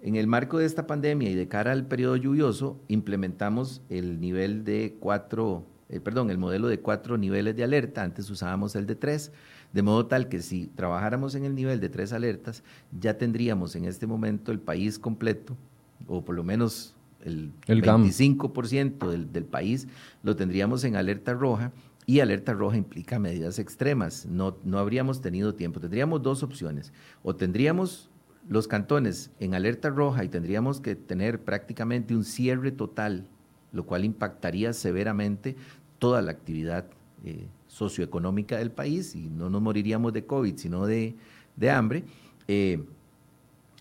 en 0.00 0.16
el 0.16 0.26
marco 0.26 0.58
de 0.58 0.66
esta 0.66 0.86
pandemia 0.86 1.30
y 1.30 1.34
de 1.34 1.48
cara 1.48 1.72
al 1.72 1.86
periodo 1.86 2.16
lluvioso, 2.16 2.80
implementamos 2.88 3.82
el 3.90 4.18
nivel 4.20 4.64
de 4.64 4.96
cuatro, 4.98 5.66
eh, 5.90 6.00
perdón, 6.00 6.30
el 6.30 6.38
modelo 6.38 6.68
de 6.68 6.80
cuatro 6.80 7.18
niveles 7.18 7.54
de 7.54 7.64
alerta, 7.64 8.02
antes 8.02 8.30
usábamos 8.30 8.76
el 8.76 8.86
de 8.86 8.94
tres, 8.94 9.30
de 9.74 9.82
modo 9.82 10.06
tal 10.06 10.28
que 10.28 10.40
si 10.40 10.68
trabajáramos 10.68 11.34
en 11.34 11.44
el 11.44 11.54
nivel 11.54 11.80
de 11.80 11.90
tres 11.90 12.14
alertas, 12.14 12.62
ya 12.98 13.18
tendríamos 13.18 13.76
en 13.76 13.84
este 13.84 14.06
momento 14.06 14.52
el 14.52 14.60
país 14.60 14.98
completo 14.98 15.54
o 16.06 16.24
por 16.24 16.34
lo 16.34 16.44
menos 16.44 16.93
el, 17.24 17.52
25% 17.66 19.08
del, 19.08 19.32
del, 19.32 19.44
país 19.44 19.88
lo 20.22 20.36
tendríamos 20.36 20.84
en 20.84 20.96
alerta 20.96 21.34
roja 21.34 21.72
y 22.06 22.20
alerta 22.20 22.52
roja 22.52 22.76
implica 22.76 23.18
medidas 23.18 23.58
extremas. 23.58 24.26
No, 24.26 24.56
no 24.64 24.78
habríamos 24.78 25.20
tenido 25.20 25.54
tiempo. 25.54 25.80
Tendríamos 25.80 26.22
dos 26.22 26.42
opciones. 26.42 26.92
O 27.22 27.34
tendríamos 27.34 28.10
los 28.48 28.68
cantones 28.68 29.30
en 29.40 29.54
alerta 29.54 29.88
roja 29.88 30.24
y 30.24 30.28
tendríamos 30.28 30.80
que 30.80 30.96
tener 30.96 31.40
prácticamente 31.40 32.14
un 32.14 32.24
cierre 32.24 32.72
total, 32.72 33.26
lo 33.72 33.86
cual 33.86 34.04
impactaría 34.04 34.72
severamente 34.74 35.56
toda 35.98 36.20
la 36.20 36.32
actividad 36.32 36.84
eh, 37.24 37.46
socioeconómica 37.68 38.58
del 38.58 38.70
país 38.70 39.14
y 39.14 39.30
no 39.30 39.48
nos 39.48 39.62
moriríamos 39.62 40.12
de 40.12 40.26
COVID, 40.26 40.56
sino 40.58 40.86
de, 40.86 41.16
de 41.56 41.70
hambre. 41.70 42.04
Eh, 42.48 42.84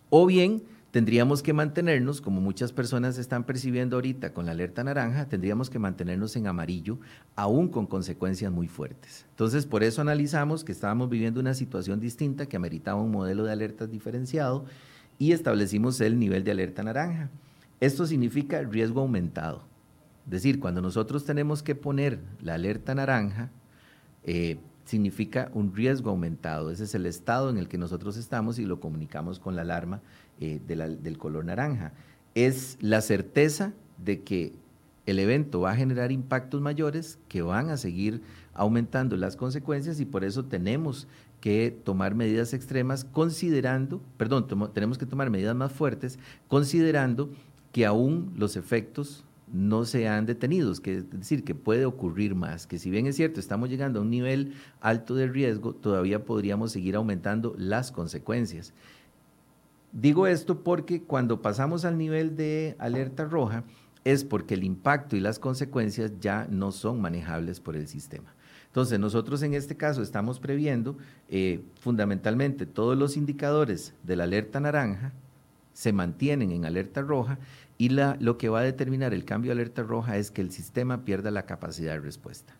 o 0.09 0.25
bien 0.25 0.63
tendríamos 0.93 1.41
que 1.41 1.53
mantenernos, 1.53 2.21
como 2.21 2.39
muchas 2.39 2.71
personas 2.71 3.17
están 3.17 3.45
percibiendo 3.45 3.95
ahorita 3.95 4.31
con 4.31 4.45
la 4.45 4.51
alerta 4.51 4.83
naranja, 4.83 5.27
tendríamos 5.27 5.71
que 5.71 5.79
mantenernos 5.79 6.35
en 6.35 6.45
amarillo, 6.45 6.99
aún 7.35 7.67
con 7.67 7.87
consecuencias 7.87 8.51
muy 8.51 8.67
fuertes. 8.67 9.25
Entonces, 9.31 9.65
por 9.65 9.81
eso 9.83 10.01
analizamos 10.01 10.63
que 10.63 10.71
estábamos 10.71 11.09
viviendo 11.09 11.39
una 11.39 11.55
situación 11.55 11.99
distinta 11.99 12.45
que 12.45 12.57
ameritaba 12.57 13.01
un 13.01 13.09
modelo 13.09 13.43
de 13.43 13.51
alertas 13.51 13.89
diferenciado 13.89 14.65
y 15.17 15.31
establecimos 15.31 15.99
el 15.99 16.19
nivel 16.19 16.43
de 16.43 16.51
alerta 16.51 16.83
naranja. 16.83 17.31
Esto 17.79 18.05
significa 18.05 18.61
riesgo 18.61 19.01
aumentado. 19.01 19.63
Es 20.25 20.31
decir, 20.31 20.59
cuando 20.59 20.79
nosotros 20.79 21.25
tenemos 21.25 21.63
que 21.63 21.73
poner 21.73 22.19
la 22.39 22.53
alerta 22.53 22.93
naranja, 22.93 23.49
eh, 24.25 24.59
significa 24.93 25.49
un 25.55 25.75
riesgo 25.75 26.11
aumentado. 26.11 26.69
Ese 26.69 26.83
es 26.83 26.93
el 26.93 27.07
estado 27.07 27.49
en 27.49 27.57
el 27.57 27.67
que 27.67 27.79
nosotros 27.79 28.15
estamos 28.15 28.59
y 28.59 28.65
lo 28.65 28.79
comunicamos 28.79 29.39
con 29.39 29.55
la 29.55 29.63
alarma 29.63 30.01
eh, 30.39 30.61
del 30.67 31.17
color 31.17 31.45
naranja. 31.45 31.93
Es 32.35 32.77
la 32.79 33.01
certeza 33.01 33.73
de 33.97 34.21
que 34.21 34.53
el 35.07 35.17
evento 35.17 35.61
va 35.61 35.71
a 35.71 35.75
generar 35.75 36.11
impactos 36.11 36.61
mayores 36.61 37.17
que 37.27 37.41
van 37.41 37.71
a 37.71 37.77
seguir 37.77 38.21
aumentando 38.53 39.17
las 39.17 39.35
consecuencias 39.35 39.99
y 39.99 40.05
por 40.05 40.23
eso 40.23 40.45
tenemos 40.45 41.07
que 41.41 41.75
tomar 41.83 42.13
medidas 42.13 42.53
extremas 42.53 43.03
considerando, 43.03 43.99
perdón, 44.17 44.45
tenemos 44.73 44.99
que 44.99 45.07
tomar 45.07 45.31
medidas 45.31 45.55
más 45.55 45.71
fuertes 45.71 46.19
considerando 46.47 47.31
que 47.71 47.87
aún 47.87 48.31
los 48.37 48.55
efectos 48.57 49.25
no 49.53 49.85
se 49.85 50.07
han 50.07 50.25
detenido, 50.25 50.71
es 50.71 50.81
decir, 50.81 51.43
que 51.43 51.53
puede 51.53 51.85
ocurrir 51.85 52.33
más, 52.33 52.65
que 52.65 52.79
si 52.79 52.89
bien 52.89 53.05
es 53.05 53.15
cierto, 53.15 53.39
estamos 53.39 53.69
llegando 53.69 53.99
a 53.99 54.01
un 54.01 54.09
nivel 54.09 54.55
alto 54.81 55.13
de 55.13 55.27
riesgo, 55.27 55.73
todavía 55.75 56.25
podríamos 56.25 56.71
seguir 56.71 56.95
aumentando 56.95 57.53
las 57.57 57.91
consecuencias. 57.91 58.73
Digo 59.91 60.25
esto 60.25 60.63
porque 60.63 61.03
cuando 61.03 61.43
pasamos 61.43 61.85
al 61.85 61.99
nivel 61.99 62.35
de 62.35 62.75
alerta 62.79 63.25
roja 63.25 63.63
es 64.03 64.23
porque 64.23 64.55
el 64.55 64.63
impacto 64.63 65.15
y 65.15 65.19
las 65.19 65.37
consecuencias 65.37 66.13
ya 66.19 66.47
no 66.49 66.71
son 66.71 66.99
manejables 66.99 67.59
por 67.59 67.75
el 67.75 67.87
sistema. 67.87 68.33
Entonces, 68.65 68.99
nosotros 68.99 69.43
en 69.43 69.53
este 69.53 69.77
caso 69.77 70.01
estamos 70.01 70.39
previendo 70.39 70.97
eh, 71.29 71.63
fundamentalmente 71.79 72.65
todos 72.65 72.97
los 72.97 73.17
indicadores 73.17 73.93
de 74.01 74.15
la 74.15 74.23
alerta 74.23 74.59
naranja 74.59 75.13
se 75.73 75.91
mantienen 75.91 76.51
en 76.51 76.65
alerta 76.65 77.01
roja 77.01 77.39
y 77.77 77.89
la, 77.89 78.17
lo 78.19 78.37
que 78.37 78.49
va 78.49 78.59
a 78.59 78.63
determinar 78.63 79.13
el 79.13 79.25
cambio 79.25 79.49
de 79.49 79.61
alerta 79.61 79.83
roja 79.83 80.17
es 80.17 80.31
que 80.31 80.41
el 80.41 80.51
sistema 80.51 81.05
pierda 81.05 81.31
la 81.31 81.45
capacidad 81.45 81.93
de 81.93 81.99
respuesta. 81.99 82.55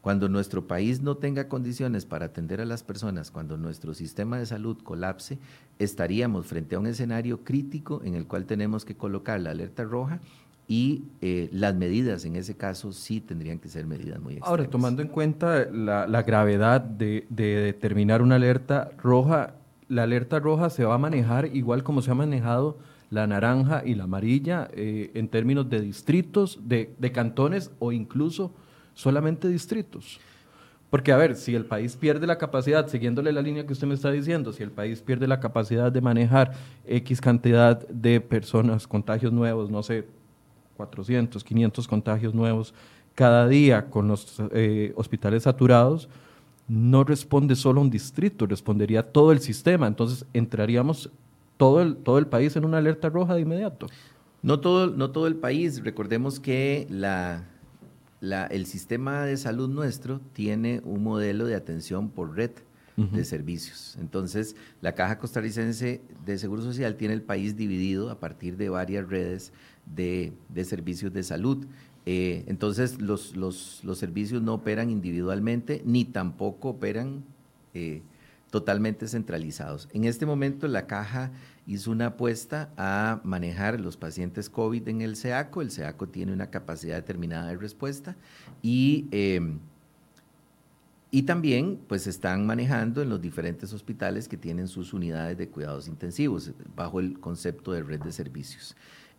Cuando 0.00 0.28
nuestro 0.28 0.66
país 0.66 1.00
no 1.00 1.16
tenga 1.16 1.48
condiciones 1.48 2.06
para 2.06 2.26
atender 2.26 2.60
a 2.60 2.64
las 2.64 2.82
personas, 2.82 3.30
cuando 3.30 3.56
nuestro 3.56 3.94
sistema 3.94 4.36
de 4.36 4.46
salud 4.46 4.76
colapse, 4.82 5.38
estaríamos 5.78 6.46
frente 6.46 6.74
a 6.74 6.80
un 6.80 6.88
escenario 6.88 7.44
crítico 7.44 8.02
en 8.04 8.16
el 8.16 8.26
cual 8.26 8.44
tenemos 8.44 8.84
que 8.84 8.96
colocar 8.96 9.40
la 9.40 9.50
alerta 9.50 9.84
roja 9.84 10.20
y 10.66 11.04
eh, 11.20 11.48
las 11.52 11.74
medidas 11.74 12.24
en 12.24 12.34
ese 12.34 12.56
caso 12.56 12.92
sí 12.92 13.20
tendrían 13.20 13.58
que 13.58 13.68
ser 13.68 13.86
medidas 13.86 14.20
muy 14.20 14.34
extremas. 14.34 14.48
Ahora, 14.48 14.70
tomando 14.70 15.02
en 15.02 15.08
cuenta 15.08 15.66
la, 15.70 16.22
gravedad 16.22 16.80
de, 16.80 17.26
determinar 17.30 18.22
una 18.22 18.36
alerta 18.36 18.90
roja, 18.98 19.54
la 19.88 20.04
alerta 20.04 20.40
roja 20.40 20.70
se 20.70 20.84
va 20.84 20.94
a 20.94 20.98
manejar 20.98 21.54
igual 21.54 21.84
como 21.84 22.02
se 22.02 22.10
ha 22.10 22.14
manejado 22.14 22.78
la 23.12 23.26
naranja 23.26 23.82
y 23.84 23.94
la 23.94 24.04
amarilla 24.04 24.68
eh, 24.72 25.10
en 25.12 25.28
términos 25.28 25.68
de 25.68 25.82
distritos, 25.82 26.58
de, 26.64 27.12
cantones 27.12 27.70
o 27.78 27.92
incluso 27.92 28.52
solamente 28.94 29.48
distritos. 29.48 30.18
Porque, 30.88 31.12
a 31.12 31.18
ver, 31.18 31.36
si 31.36 31.54
el 31.54 31.66
país 31.66 31.94
pierde 31.94 32.26
la 32.26 32.38
capacidad, 32.38 32.88
siguiéndole 32.88 33.30
la 33.32 33.42
línea 33.42 33.66
que 33.66 33.74
usted 33.74 33.86
me 33.86 33.94
está 33.94 34.10
diciendo, 34.10 34.54
si 34.54 34.62
el 34.62 34.70
país 34.70 35.02
pierde 35.02 35.28
la 35.28 35.40
capacidad 35.40 35.92
de 35.92 36.00
manejar 36.00 36.52
X 36.86 37.20
cantidad 37.20 37.86
de 37.86 38.22
personas, 38.22 38.86
contagios 38.86 39.30
nuevos, 39.30 39.70
no 39.70 39.82
sé, 39.82 40.06
400, 40.78 41.44
500 41.44 41.86
contagios 41.86 42.32
nuevos 42.32 42.72
cada 43.14 43.46
día 43.46 43.90
con 43.90 44.08
los 44.08 44.40
eh, 44.52 44.94
hospitales 44.96 45.42
saturados, 45.42 46.08
no 46.66 47.04
responde 47.04 47.56
solo 47.56 47.82
un 47.82 47.90
distrito, 47.90 48.46
respondería 48.46 49.02
todo 49.02 49.32
el 49.32 49.40
sistema. 49.40 49.86
Entonces, 49.86 50.24
entraríamos 50.32 51.10
todo 51.56 51.82
el, 51.82 51.96
todo 51.96 52.18
el 52.18 52.26
país 52.26 52.56
en 52.56 52.64
una 52.64 52.78
alerta 52.78 53.08
roja 53.08 53.34
de 53.34 53.42
inmediato. 53.42 53.86
No 54.42 54.60
todo, 54.60 54.88
no 54.88 55.10
todo 55.10 55.26
el 55.26 55.36
país. 55.36 55.82
Recordemos 55.84 56.40
que 56.40 56.86
la, 56.90 57.44
el 58.50 58.66
sistema 58.66 59.24
de 59.24 59.36
salud 59.36 59.68
nuestro 59.68 60.20
tiene 60.32 60.80
un 60.84 61.02
modelo 61.02 61.46
de 61.46 61.54
atención 61.54 62.08
por 62.08 62.36
red 62.36 62.50
de 62.96 63.24
servicios. 63.24 63.96
Entonces, 64.00 64.54
la 64.80 64.94
Caja 64.94 65.18
Costarricense 65.18 66.02
de 66.26 66.38
Seguro 66.38 66.62
Social 66.62 66.96
tiene 66.96 67.14
el 67.14 67.22
país 67.22 67.56
dividido 67.56 68.10
a 68.10 68.20
partir 68.20 68.56
de 68.56 68.68
varias 68.68 69.08
redes 69.08 69.52
de, 69.86 70.32
servicios 70.64 71.12
de 71.12 71.22
salud. 71.22 71.66
Eh, 72.04 72.44
entonces, 72.48 73.00
los, 73.00 73.34
los, 73.34 73.82
servicios 73.94 74.42
no 74.42 74.54
operan 74.54 74.90
individualmente 74.90 75.82
ni 75.86 76.04
tampoco 76.04 76.70
operan 76.70 77.24
eh, 77.74 78.02
totalmente 78.52 79.08
centralizados. 79.08 79.88
En 79.94 80.04
este 80.04 80.26
momento, 80.26 80.68
la 80.68 80.86
Caja 80.86 81.32
hizo 81.66 81.90
una 81.90 82.08
apuesta 82.08 82.70
a 82.76 83.22
manejar 83.24 83.80
los 83.80 83.96
pacientes 83.96 84.50
COVID 84.50 84.86
en 84.88 85.00
el 85.00 85.16
SEACO. 85.16 85.62
El 85.62 85.70
SEACO 85.70 86.08
tiene 86.08 86.34
una 86.34 86.50
capacidad 86.50 86.96
determinada 86.96 87.48
de 87.48 87.56
respuesta 87.56 88.14
y 88.60 89.08
em, 89.10 89.58
y 91.14 91.22
también 91.22 91.78
pues 91.88 92.06
están 92.06 92.46
manejando 92.46 93.02
en 93.02 93.10
los 93.10 93.20
diferentes 93.20 93.72
hospitales 93.74 94.28
que 94.28 94.38
tienen 94.38 94.66
sus 94.66 94.94
unidades 94.94 95.36
de 95.36 95.48
cuidados 95.48 95.86
intensivos 95.86 96.52
bajo 96.74 97.00
el 97.00 97.20
concepto 97.20 97.72
de 97.72 97.82
red 97.82 98.00
de 98.00 98.12
servicios. 98.12 98.74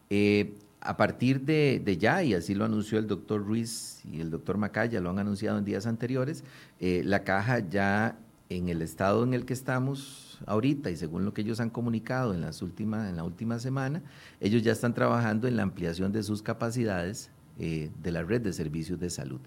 Eh, 0.09 0.55
a 0.81 0.97
partir 0.97 1.41
de, 1.41 1.97
ya, 1.99 2.23
y 2.23 2.33
así 2.33 2.55
lo 2.55 2.65
anunció 2.65 2.97
el 2.97 3.07
doctor 3.07 3.45
Ruiz 3.45 4.01
y 4.11 4.21
el 4.21 4.31
doctor 4.31 4.57
Macaya, 4.57 4.99
lo 5.01 5.11
han 5.11 5.19
anunciado 5.19 5.59
en 5.59 5.65
días 5.65 5.85
anteriores, 5.85 6.43
eh, 6.79 7.03
la 7.05 7.23
caja 7.23 7.59
ya 7.59 8.17
en 8.57 8.69
el 8.69 8.81
estado 8.81 9.23
en 9.23 9.33
el 9.33 9.45
que 9.45 9.53
estamos 9.53 10.39
ahorita 10.45 10.89
y 10.89 10.95
según 10.95 11.25
lo 11.25 11.33
que 11.33 11.41
ellos 11.41 11.59
han 11.59 11.69
comunicado 11.69 12.33
en, 12.33 12.41
las 12.41 12.61
últimas, 12.61 13.09
en 13.09 13.15
la 13.15 13.23
última 13.23 13.59
semana, 13.59 14.01
ellos 14.39 14.63
ya 14.63 14.71
están 14.71 14.93
trabajando 14.93 15.47
en 15.47 15.55
la 15.55 15.63
ampliación 15.63 16.11
de 16.11 16.23
sus 16.23 16.41
capacidades 16.41 17.29
eh, 17.59 17.91
de 18.01 18.11
la 18.11 18.23
red 18.23 18.41
de 18.41 18.53
servicios 18.53 18.99
de 18.99 19.09
salud. 19.09 19.39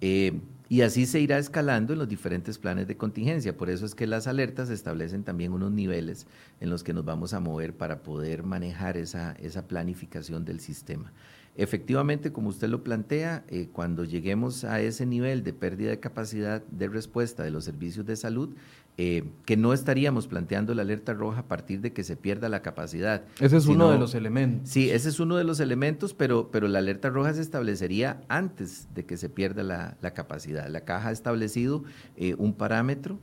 Eh, 0.00 0.40
y 0.68 0.82
así 0.82 1.06
se 1.06 1.18
irá 1.18 1.38
escalando 1.38 1.94
en 1.94 1.98
los 1.98 2.08
diferentes 2.08 2.58
planes 2.58 2.86
de 2.86 2.96
contingencia. 2.96 3.56
Por 3.56 3.70
eso 3.70 3.86
es 3.86 3.94
que 3.94 4.06
las 4.06 4.26
alertas 4.26 4.68
establecen 4.68 5.24
también 5.24 5.52
unos 5.52 5.72
niveles 5.72 6.26
en 6.60 6.68
los 6.68 6.84
que 6.84 6.92
nos 6.92 7.04
vamos 7.04 7.32
a 7.32 7.40
mover 7.40 7.74
para 7.74 8.02
poder 8.02 8.42
manejar 8.42 8.96
esa, 8.98 9.32
esa 9.40 9.66
planificación 9.66 10.44
del 10.44 10.60
sistema. 10.60 11.10
Efectivamente, 11.58 12.30
como 12.30 12.50
usted 12.50 12.68
lo 12.68 12.84
plantea, 12.84 13.44
eh, 13.48 13.66
cuando 13.72 14.04
lleguemos 14.04 14.62
a 14.62 14.80
ese 14.80 15.06
nivel 15.06 15.42
de 15.42 15.52
pérdida 15.52 15.90
de 15.90 15.98
capacidad 15.98 16.62
de 16.62 16.86
respuesta 16.86 17.42
de 17.42 17.50
los 17.50 17.64
servicios 17.64 18.06
de 18.06 18.14
salud, 18.14 18.54
eh, 18.96 19.24
que 19.44 19.56
no 19.56 19.72
estaríamos 19.72 20.28
planteando 20.28 20.72
la 20.72 20.82
alerta 20.82 21.14
roja 21.14 21.40
a 21.40 21.48
partir 21.48 21.80
de 21.80 21.92
que 21.92 22.04
se 22.04 22.14
pierda 22.14 22.48
la 22.48 22.62
capacidad. 22.62 23.24
Ese 23.40 23.56
es 23.56 23.66
uno 23.66 23.90
de 23.90 23.98
los 23.98 24.14
elementos. 24.14 24.68
Sí, 24.68 24.88
ese 24.88 25.08
es 25.08 25.18
uno 25.18 25.34
de 25.34 25.42
los 25.42 25.58
elementos, 25.58 26.14
pero, 26.14 26.48
pero 26.52 26.68
la 26.68 26.78
alerta 26.78 27.10
roja 27.10 27.34
se 27.34 27.40
establecería 27.40 28.20
antes 28.28 28.86
de 28.94 29.04
que 29.04 29.16
se 29.16 29.28
pierda 29.28 29.64
la, 29.64 30.12
capacidad. 30.14 30.68
La 30.68 30.82
caja 30.82 31.08
ha 31.08 31.12
establecido 31.12 31.82
eh, 32.16 32.36
un 32.38 32.54
parámetro 32.54 33.18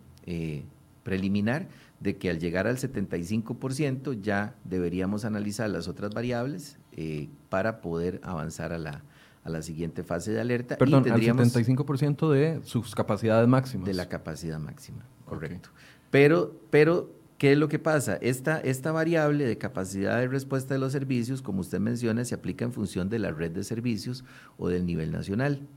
preliminar 1.03 1.69
de 1.99 2.17
que 2.17 2.29
al 2.29 2.39
llegar 2.39 2.67
al 2.67 2.77
75% 2.77 4.19
ya 4.19 4.55
deberíamos 4.65 5.23
analizar 5.23 5.69
las 5.69 5.87
otras 5.87 6.13
variables 6.13 6.77
eh, 6.95 7.29
para 7.49 7.81
poder 7.81 8.21
avanzar 8.23 8.73
a 8.73 8.77
la, 8.77 9.03
a 9.43 9.49
la 9.49 9.62
siguiente 9.62 10.03
fase 10.03 10.31
de 10.31 10.41
alerta. 10.41 10.77
Perdón, 10.77 11.10
al 11.12 11.21
75% 11.21 12.31
de 12.31 12.62
sus 12.63 12.95
capacidades 12.95 13.47
máximas. 13.47 13.86
De 13.86 13.93
la 13.93 14.10
capacidad 14.10 14.60
máxima, 14.60 15.05
correcto. 15.25 15.69
Pero, 16.10 16.55
pero, 16.69 17.12
¿qué 17.38 17.51
es 17.51 17.58
lo 17.58 17.67
que 17.67 17.79
pasa? 17.79 18.15
Esta, 18.21 18.60
esta 18.60 18.91
variable 18.91 19.45
de 19.45 19.58
capacidad 19.58 20.19
de 20.19 20.27
respuesta 20.27 20.73
de 20.73 20.79
los 20.79 20.91
servicios, 20.91 21.41
como 21.41 21.62
usted 21.62 21.79
menciona, 21.79 22.23
se 22.25 22.36
aplica 22.36 22.65
en 22.65 22.73
función 22.73 23.10
de 23.10 23.19
la 23.19 23.31
red 23.31 23.51
de 23.51 23.63
servicios 23.63 24.23
o 24.58 24.69
del 24.69 24.86
nivel 24.86 25.12
nacional 25.12 25.67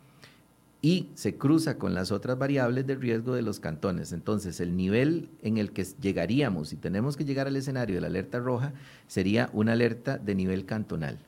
y 0.81 1.09
se 1.15 1.37
cruza 1.37 1.77
con 1.77 1.95
las 1.95 2.13
otras 2.13 2.39
variables 2.39 2.87
de 2.87 2.95
riesgo 2.95 3.35
de 3.35 3.43
los 3.43 3.59
cantones. 3.59 4.13
Entonces, 4.13 4.61
el 4.61 4.77
nivel 4.77 5.29
en 5.43 5.59
el 5.59 5.73
que 5.73 5.85
llegaríamos, 6.01 6.69
si 6.69 6.77
tenemos 6.77 7.17
que 7.17 7.25
llegar 7.25 7.49
al 7.49 7.57
escenario 7.57 7.97
de 7.97 8.01
la 8.01 8.07
alerta 8.07 8.39
roja, 8.39 8.73
sería 9.09 9.51
una 9.53 9.73
alerta 9.73 10.19
de 10.19 10.35
nivel 10.37 10.65
cantonal. 10.67 11.19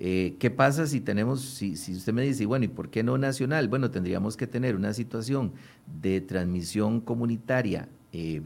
Eh, 0.00 0.36
¿Qué 0.38 0.50
pasa 0.50 0.86
si 0.86 1.00
tenemos, 1.00 1.40
si, 1.40 1.72
usted 1.72 2.12
me 2.12 2.22
dice, 2.22 2.46
bueno, 2.46 2.66
¿y 2.66 2.68
por 2.68 2.90
qué 2.90 3.02
no 3.02 3.16
nacional? 3.18 3.68
Bueno, 3.68 3.90
tendríamos 3.90 4.36
que 4.36 4.46
tener 4.46 4.76
una 4.76 4.92
situación 4.92 5.52
de 6.00 6.20
transmisión 6.20 7.00
comunitaria 7.00 7.88
eh, 8.12 8.42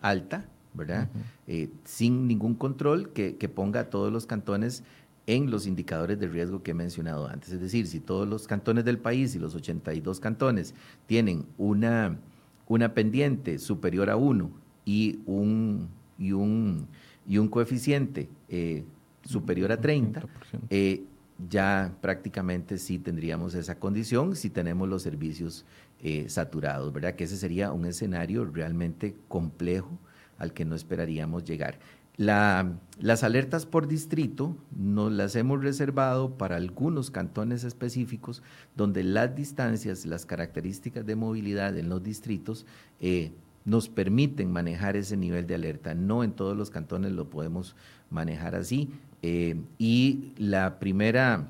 alta, 0.00 0.46
¿verdad? 0.72 1.08
Eh, 1.46 1.68
sin 1.84 2.26
ningún 2.26 2.54
control 2.54 3.12
que, 3.12 3.36
que 3.36 3.48
ponga 3.48 3.80
a 3.80 3.90
todos 3.90 4.12
los 4.12 4.26
cantones 4.26 4.82
en 5.30 5.48
los 5.48 5.68
indicadores 5.68 6.18
de 6.18 6.26
riesgo 6.26 6.62
que 6.62 6.72
he 6.72 6.74
mencionado 6.74 7.28
antes. 7.28 7.52
Es 7.52 7.60
decir, 7.60 7.86
si 7.86 8.00
todos 8.00 8.26
los 8.26 8.48
cantones 8.48 8.84
del 8.84 8.98
país 8.98 9.36
y 9.36 9.38
los 9.38 9.54
82 9.54 10.18
cantones 10.18 10.74
tienen 11.06 11.46
una, 11.56 12.18
una 12.66 12.94
pendiente 12.94 13.60
superior 13.60 14.10
a 14.10 14.16
1 14.16 14.50
y 14.84 15.20
un, 15.26 15.88
y 16.18 16.32
un, 16.32 16.88
y 17.28 17.38
un 17.38 17.46
coeficiente 17.46 18.28
eh, 18.48 18.84
superior 19.22 19.70
a 19.70 19.80
30, 19.80 20.26
eh, 20.68 21.04
ya 21.48 21.94
prácticamente 22.00 22.76
sí 22.76 22.98
tendríamos 22.98 23.54
esa 23.54 23.78
condición 23.78 24.34
si 24.34 24.50
tenemos 24.50 24.88
los 24.88 25.02
servicios 25.02 25.64
eh, 26.02 26.28
saturados, 26.28 26.92
¿verdad? 26.92 27.14
Que 27.14 27.24
ese 27.24 27.36
sería 27.36 27.70
un 27.70 27.86
escenario 27.86 28.44
realmente 28.44 29.14
complejo 29.28 29.96
al 30.38 30.52
que 30.52 30.64
no 30.64 30.74
esperaríamos 30.74 31.44
llegar 31.44 31.78
las 32.16 33.22
alertas 33.22 33.64
por 33.64 33.88
distrito 33.88 34.56
nos 34.76 35.10
las 35.10 35.36
hemos 35.36 35.62
reservado 35.62 36.36
para 36.36 36.56
algunos 36.56 37.10
cantones 37.10 37.64
específicos 37.64 38.42
donde 38.76 39.04
las 39.04 39.34
distancias, 39.34 40.04
las 40.04 40.26
características 40.26 41.06
de 41.06 41.16
movilidad 41.16 41.78
en 41.78 41.88
los 41.88 42.02
distritos 42.02 42.66
eh, 43.00 43.32
nos 43.64 43.88
permiten 43.88 44.52
manejar 44.52 44.96
ese 44.96 45.16
nivel 45.16 45.46
de 45.46 45.54
alerta. 45.54 45.94
No 45.94 46.24
en 46.24 46.32
todos 46.32 46.56
los 46.56 46.70
cantones 46.70 47.12
lo 47.12 47.30
podemos 47.30 47.76
manejar 48.10 48.54
así. 48.54 48.90
Eh, 49.22 49.60
y 49.78 50.32
la 50.36 50.78
primera, 50.78 51.48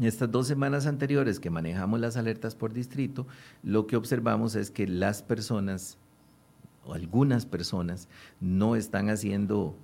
estas 0.00 0.30
dos 0.30 0.46
semanas 0.46 0.86
anteriores 0.86 1.40
que 1.40 1.50
manejamos 1.50 2.00
las 2.00 2.16
alertas 2.16 2.54
por 2.54 2.72
distrito, 2.72 3.26
lo 3.62 3.86
que 3.86 3.96
observamos 3.96 4.54
es 4.54 4.70
que 4.70 4.86
las 4.86 5.22
personas 5.22 5.98
o 6.86 6.94
algunas 6.94 7.46
personas 7.46 8.08
no 8.40 8.76
están 8.76 9.10
haciendo 9.10 9.76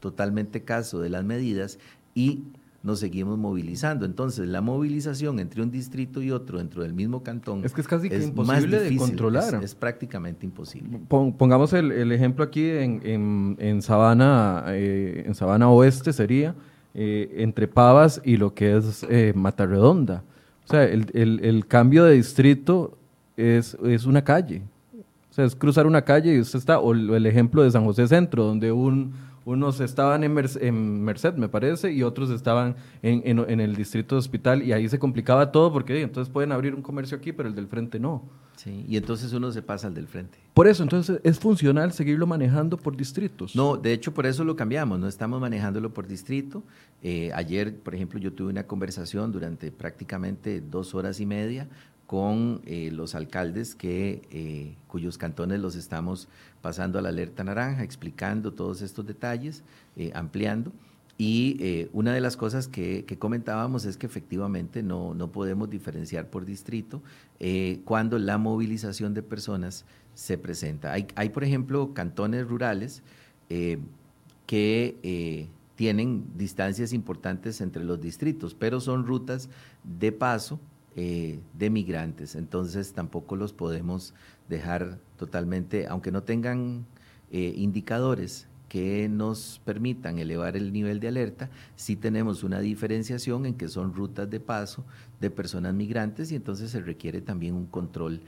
totalmente 0.00 0.62
caso 0.62 1.00
de 1.00 1.10
las 1.10 1.24
medidas 1.24 1.78
y 2.14 2.44
nos 2.82 3.00
seguimos 3.00 3.38
movilizando. 3.38 4.06
Entonces, 4.06 4.46
la 4.48 4.60
movilización 4.60 5.40
entre 5.40 5.62
un 5.62 5.70
distrito 5.70 6.22
y 6.22 6.30
otro 6.30 6.58
dentro 6.58 6.82
del 6.82 6.94
mismo 6.94 7.22
cantón 7.22 7.64
es 7.64 7.72
que 7.72 7.80
es 7.80 7.88
casi 7.88 8.06
imposible 8.08 8.80
de 8.80 8.96
controlar. 8.96 9.62
Es, 9.62 9.74
prácticamente 9.74 10.46
imposible. 10.46 11.00
Pongamos 11.08 11.72
el, 11.72 12.12
ejemplo 12.12 12.44
aquí 12.44 12.68
en, 12.68 13.56
en, 13.58 13.82
Sabana, 13.82 14.64
eh, 14.68 15.24
en 15.26 15.34
Sabana 15.34 15.68
Oeste 15.70 16.12
sería 16.12 16.54
eh, 16.94 17.34
entre 17.38 17.66
Pavas 17.66 18.20
y 18.24 18.36
lo 18.36 18.54
que 18.54 18.76
es 18.76 19.04
eh, 19.08 19.32
Matarredonda. 19.34 20.22
O 20.64 20.70
sea, 20.70 20.84
el, 20.84 21.06
el, 21.14 21.66
cambio 21.66 22.04
de 22.04 22.14
distrito 22.14 22.96
es, 23.36 23.76
es 23.82 24.04
una 24.04 24.22
calle 24.22 24.62
es 25.44 25.56
cruzar 25.56 25.86
una 25.86 26.02
calle 26.02 26.34
y 26.34 26.40
usted 26.40 26.58
está, 26.58 26.78
o 26.78 26.92
el 26.92 27.26
ejemplo 27.26 27.62
de 27.62 27.70
San 27.70 27.84
José 27.84 28.08
Centro, 28.08 28.44
donde 28.44 28.72
un, 28.72 29.12
unos 29.48 29.80
estaban 29.80 30.24
en, 30.24 30.34
Merced, 31.04 31.34
me 31.34 31.48
parece, 31.48 31.90
y 31.90 32.02
otros 32.02 32.28
estaban 32.28 32.76
en, 33.00 33.60
el 33.60 33.76
distrito 33.76 34.14
de 34.14 34.18
hospital, 34.18 34.62
y 34.62 34.72
ahí 34.72 34.86
se 34.90 34.98
complicaba 34.98 35.50
todo 35.52 35.72
porque 35.72 36.02
entonces 36.02 36.30
pueden 36.30 36.52
abrir 36.52 36.74
un 36.74 36.82
comercio 36.82 37.16
aquí, 37.16 37.32
pero 37.32 37.48
el 37.48 37.54
del 37.54 37.66
frente 37.66 37.98
no. 37.98 38.24
Sí, 38.56 38.84
y 38.86 38.98
entonces 38.98 39.32
uno 39.32 39.50
se 39.50 39.62
pasa 39.62 39.86
al 39.86 39.94
del 39.94 40.06
frente. 40.06 40.36
Por 40.52 40.66
eso, 40.66 40.82
entonces, 40.82 41.20
¿es 41.24 41.38
funcional 41.38 41.92
seguirlo 41.92 42.26
manejando 42.26 42.76
por 42.76 42.94
distritos? 42.94 43.56
No, 43.56 43.78
de 43.78 43.94
hecho, 43.94 44.12
por 44.12 44.26
eso 44.26 44.44
lo 44.44 44.54
cambiamos, 44.54 44.98
no 44.98 45.08
estamos 45.08 45.40
manejándolo 45.40 45.94
por 45.94 46.06
distrito. 46.06 46.62
Eh, 47.02 47.30
ayer, 47.34 47.74
por 47.78 47.94
ejemplo, 47.94 48.18
yo 48.18 48.34
tuve 48.34 48.50
una 48.50 48.64
conversación 48.64 49.32
durante 49.32 49.72
prácticamente 49.72 50.60
dos 50.60 50.94
horas 50.94 51.20
y 51.20 51.26
media 51.26 51.68
con 52.08 52.62
eh, 52.64 52.90
los 52.90 53.14
alcaldes 53.14 53.74
que, 53.74 54.22
eh, 54.30 54.74
cuyos 54.86 55.18
cantones 55.18 55.60
los 55.60 55.76
estamos 55.76 56.26
pasando 56.62 56.98
a 56.98 57.02
la 57.02 57.10
alerta 57.10 57.44
naranja, 57.44 57.84
explicando 57.84 58.54
todos 58.54 58.80
estos 58.80 59.04
detalles, 59.06 59.62
eh, 59.94 60.10
ampliando. 60.14 60.72
Y 61.18 61.88
una 61.92 62.14
de 62.14 62.20
las 62.20 62.36
cosas 62.36 62.68
que, 62.68 63.04
comentábamos 63.18 63.84
es 63.84 63.96
que 63.96 64.06
efectivamente 64.06 64.84
no, 64.84 65.14
no 65.14 65.32
podemos 65.32 65.68
diferenciar 65.68 66.30
por 66.30 66.44
distrito 66.46 67.02
cuando 67.84 68.20
la 68.20 68.38
movilización 68.38 69.14
de 69.14 69.24
personas 69.24 69.84
se 70.14 70.38
presenta. 70.38 70.92
Hay, 70.92 71.08
hay 71.16 71.30
por 71.30 71.42
ejemplo, 71.42 71.92
cantones 71.92 72.46
rurales 72.46 73.02
que 74.46 75.48
tienen 75.74 76.24
distancias 76.36 76.92
importantes 76.92 77.60
entre 77.60 77.82
los 77.82 78.00
distritos, 78.00 78.54
pero 78.54 78.80
son 78.80 79.04
rutas 79.04 79.50
de 79.82 80.12
paso 80.12 80.60
eh, 81.00 81.38
de 81.52 81.70
migrantes. 81.70 82.34
Entonces 82.34 82.92
tampoco 82.92 83.36
los 83.36 83.52
podemos 83.52 84.14
dejar 84.48 84.98
totalmente, 85.16 85.86
aunque 85.86 86.10
no 86.10 86.24
tengan 86.24 86.86
eh, 87.30 87.52
indicadores 87.56 88.48
que 88.68 89.08
nos 89.08 89.60
permitan 89.64 90.18
elevar 90.18 90.56
el 90.56 90.72
nivel 90.72 90.98
de 90.98 91.06
alerta, 91.06 91.50
sí 91.76 91.94
tenemos 91.94 92.42
una 92.42 92.58
diferenciación 92.58 93.46
en 93.46 93.54
que 93.54 93.68
son 93.68 93.94
rutas 93.94 94.28
de 94.28 94.40
paso 94.40 94.84
de 95.20 95.30
personas 95.30 95.72
migrantes 95.72 96.32
y 96.32 96.34
entonces 96.34 96.72
se 96.72 96.80
requiere 96.80 97.20
también 97.20 97.54
un 97.54 97.66
control 97.66 98.20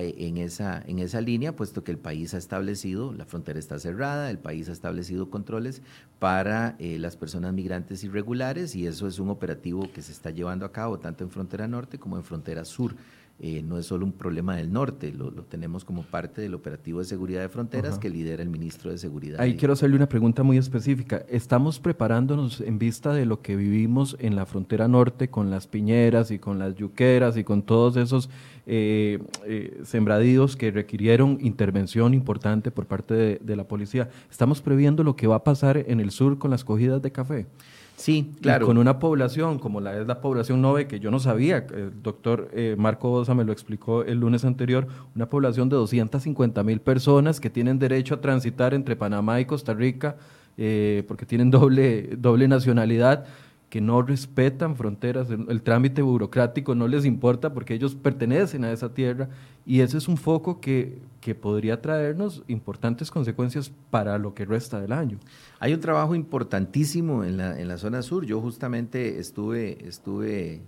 en 0.00 0.38
esa, 0.38 0.82
en 0.86 0.98
esa 0.98 1.20
línea, 1.20 1.56
puesto 1.56 1.84
que 1.84 1.92
el 1.92 1.98
país 1.98 2.34
ha 2.34 2.38
establecido, 2.38 3.12
la 3.12 3.24
frontera 3.24 3.58
está 3.58 3.78
cerrada, 3.78 4.30
el 4.30 4.38
país 4.38 4.68
ha 4.68 4.72
establecido 4.72 5.30
controles 5.30 5.82
para 6.18 6.76
eh, 6.78 6.98
las 6.98 7.16
personas 7.16 7.52
migrantes 7.52 8.04
irregulares 8.04 8.74
y 8.74 8.86
eso 8.86 9.06
es 9.06 9.18
un 9.18 9.30
operativo 9.30 9.90
que 9.92 10.02
se 10.02 10.12
está 10.12 10.30
llevando 10.30 10.64
a 10.64 10.72
cabo 10.72 10.98
tanto 10.98 11.24
en 11.24 11.30
frontera 11.30 11.68
norte 11.68 11.98
como 11.98 12.16
en 12.16 12.24
frontera 12.24 12.64
sur 12.64 12.94
eh, 13.40 13.62
no 13.62 13.78
es 13.78 13.86
solo 13.86 14.06
un 14.06 14.12
problema 14.12 14.56
del 14.56 14.72
norte, 14.72 15.12
lo, 15.12 15.32
tenemos 15.32 15.84
como 15.84 16.04
parte 16.04 16.40
del 16.40 16.54
operativo 16.54 17.00
de 17.00 17.04
seguridad 17.04 17.40
de 17.40 17.48
fronteras 17.48 17.98
que 17.98 18.08
lidera 18.08 18.42
el 18.42 18.48
ministro 18.48 18.92
de 18.92 18.98
Seguridad. 18.98 19.40
Ahí 19.40 19.56
quiero 19.56 19.74
hacerle 19.74 19.96
una 19.96 20.08
pregunta 20.08 20.44
muy 20.44 20.56
específica. 20.56 21.24
¿Estamos 21.28 21.80
preparándonos 21.80 22.60
en 22.60 22.78
vista 22.78 23.12
de 23.12 23.26
lo 23.26 23.42
que 23.42 23.56
vivimos 23.56 24.16
en 24.20 24.36
la 24.36 24.46
frontera 24.46 24.86
norte 24.86 25.30
con 25.30 25.50
las 25.50 25.66
piñeras 25.66 26.30
y 26.30 26.38
con 26.38 26.60
las 26.60 26.76
yuqueras 26.76 27.36
y 27.36 27.42
con 27.42 27.62
todos 27.62 27.96
esos 27.96 28.30
eh, 28.66 29.18
eh, 29.44 29.80
sembradíos 29.82 30.56
que 30.56 30.70
requirieron 30.70 31.38
intervención 31.40 32.14
importante 32.14 32.70
por 32.70 32.86
parte 32.86 33.14
de, 33.14 33.40
de 33.42 33.56
la 33.56 33.66
policía? 33.66 34.10
¿Estamos 34.30 34.62
previendo 34.62 35.02
lo 35.02 35.16
que 35.16 35.26
va 35.26 35.36
a 35.36 35.44
pasar 35.44 35.76
en 35.76 35.98
el 35.98 36.12
sur 36.12 36.38
con 36.38 36.52
las 36.52 36.62
cogidas 36.62 37.02
de 37.02 37.10
café? 37.10 37.46
Sí, 37.96 38.32
claro. 38.40 38.66
con 38.66 38.76
una 38.76 38.98
población 38.98 39.58
como 39.58 39.80
la 39.80 39.98
es 39.98 40.06
la 40.06 40.20
población 40.20 40.60
9, 40.60 40.88
que 40.88 41.00
yo 41.00 41.10
no 41.10 41.20
sabía, 41.20 41.58
el 41.58 42.02
doctor 42.02 42.50
eh, 42.52 42.74
Marco 42.76 43.08
Bosa 43.08 43.34
me 43.34 43.44
lo 43.44 43.52
explicó 43.52 44.02
el 44.02 44.18
lunes 44.18 44.44
anterior, 44.44 44.86
una 45.14 45.28
población 45.28 45.68
de 45.68 45.76
250 45.76 46.62
mil 46.64 46.80
personas 46.80 47.40
que 47.40 47.50
tienen 47.50 47.78
derecho 47.78 48.14
a 48.14 48.20
transitar 48.20 48.74
entre 48.74 48.96
Panamá 48.96 49.40
y 49.40 49.44
Costa 49.44 49.74
Rica, 49.74 50.16
eh, 50.56 51.04
porque 51.08 51.24
tienen 51.24 51.50
doble, 51.50 52.10
doble 52.16 52.48
nacionalidad 52.48 53.26
que 53.68 53.80
no 53.80 54.02
respetan 54.02 54.76
fronteras, 54.76 55.28
el, 55.30 55.62
trámite 55.62 56.00
burocrático 56.00 56.74
no 56.74 56.86
les 56.86 57.04
importa 57.04 57.52
porque 57.52 57.74
ellos 57.74 57.94
pertenecen 57.96 58.64
a 58.64 58.70
esa 58.70 58.94
tierra 58.94 59.28
y 59.66 59.80
ese 59.80 59.98
es 59.98 60.06
un 60.06 60.16
foco 60.16 60.60
que, 60.60 60.98
que, 61.20 61.34
podría 61.34 61.82
traernos 61.82 62.44
importantes 62.46 63.10
consecuencias 63.10 63.72
para 63.90 64.16
lo 64.18 64.32
que 64.34 64.44
resta 64.44 64.80
del 64.80 64.92
año. 64.92 65.18
Hay 65.58 65.74
un 65.74 65.80
trabajo 65.80 66.14
importantísimo 66.14 67.24
en 67.24 67.36
la, 67.36 67.58
en 67.58 67.66
la 67.66 67.78
zona 67.78 68.02
sur. 68.02 68.24
Yo 68.24 68.40
justamente 68.40 69.18
estuve, 69.18 69.88
estuve 69.88 70.60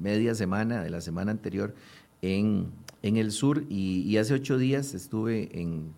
media 0.00 0.34
semana 0.34 0.82
de 0.82 0.90
la 0.90 1.00
semana 1.00 1.32
anterior 1.32 1.74
en, 2.22 2.68
en 3.02 3.16
el 3.16 3.32
sur 3.32 3.64
y, 3.68 4.16
hace 4.16 4.34
ocho 4.34 4.56
días 4.56 4.94
estuve 4.94 5.60
en, 5.60 5.92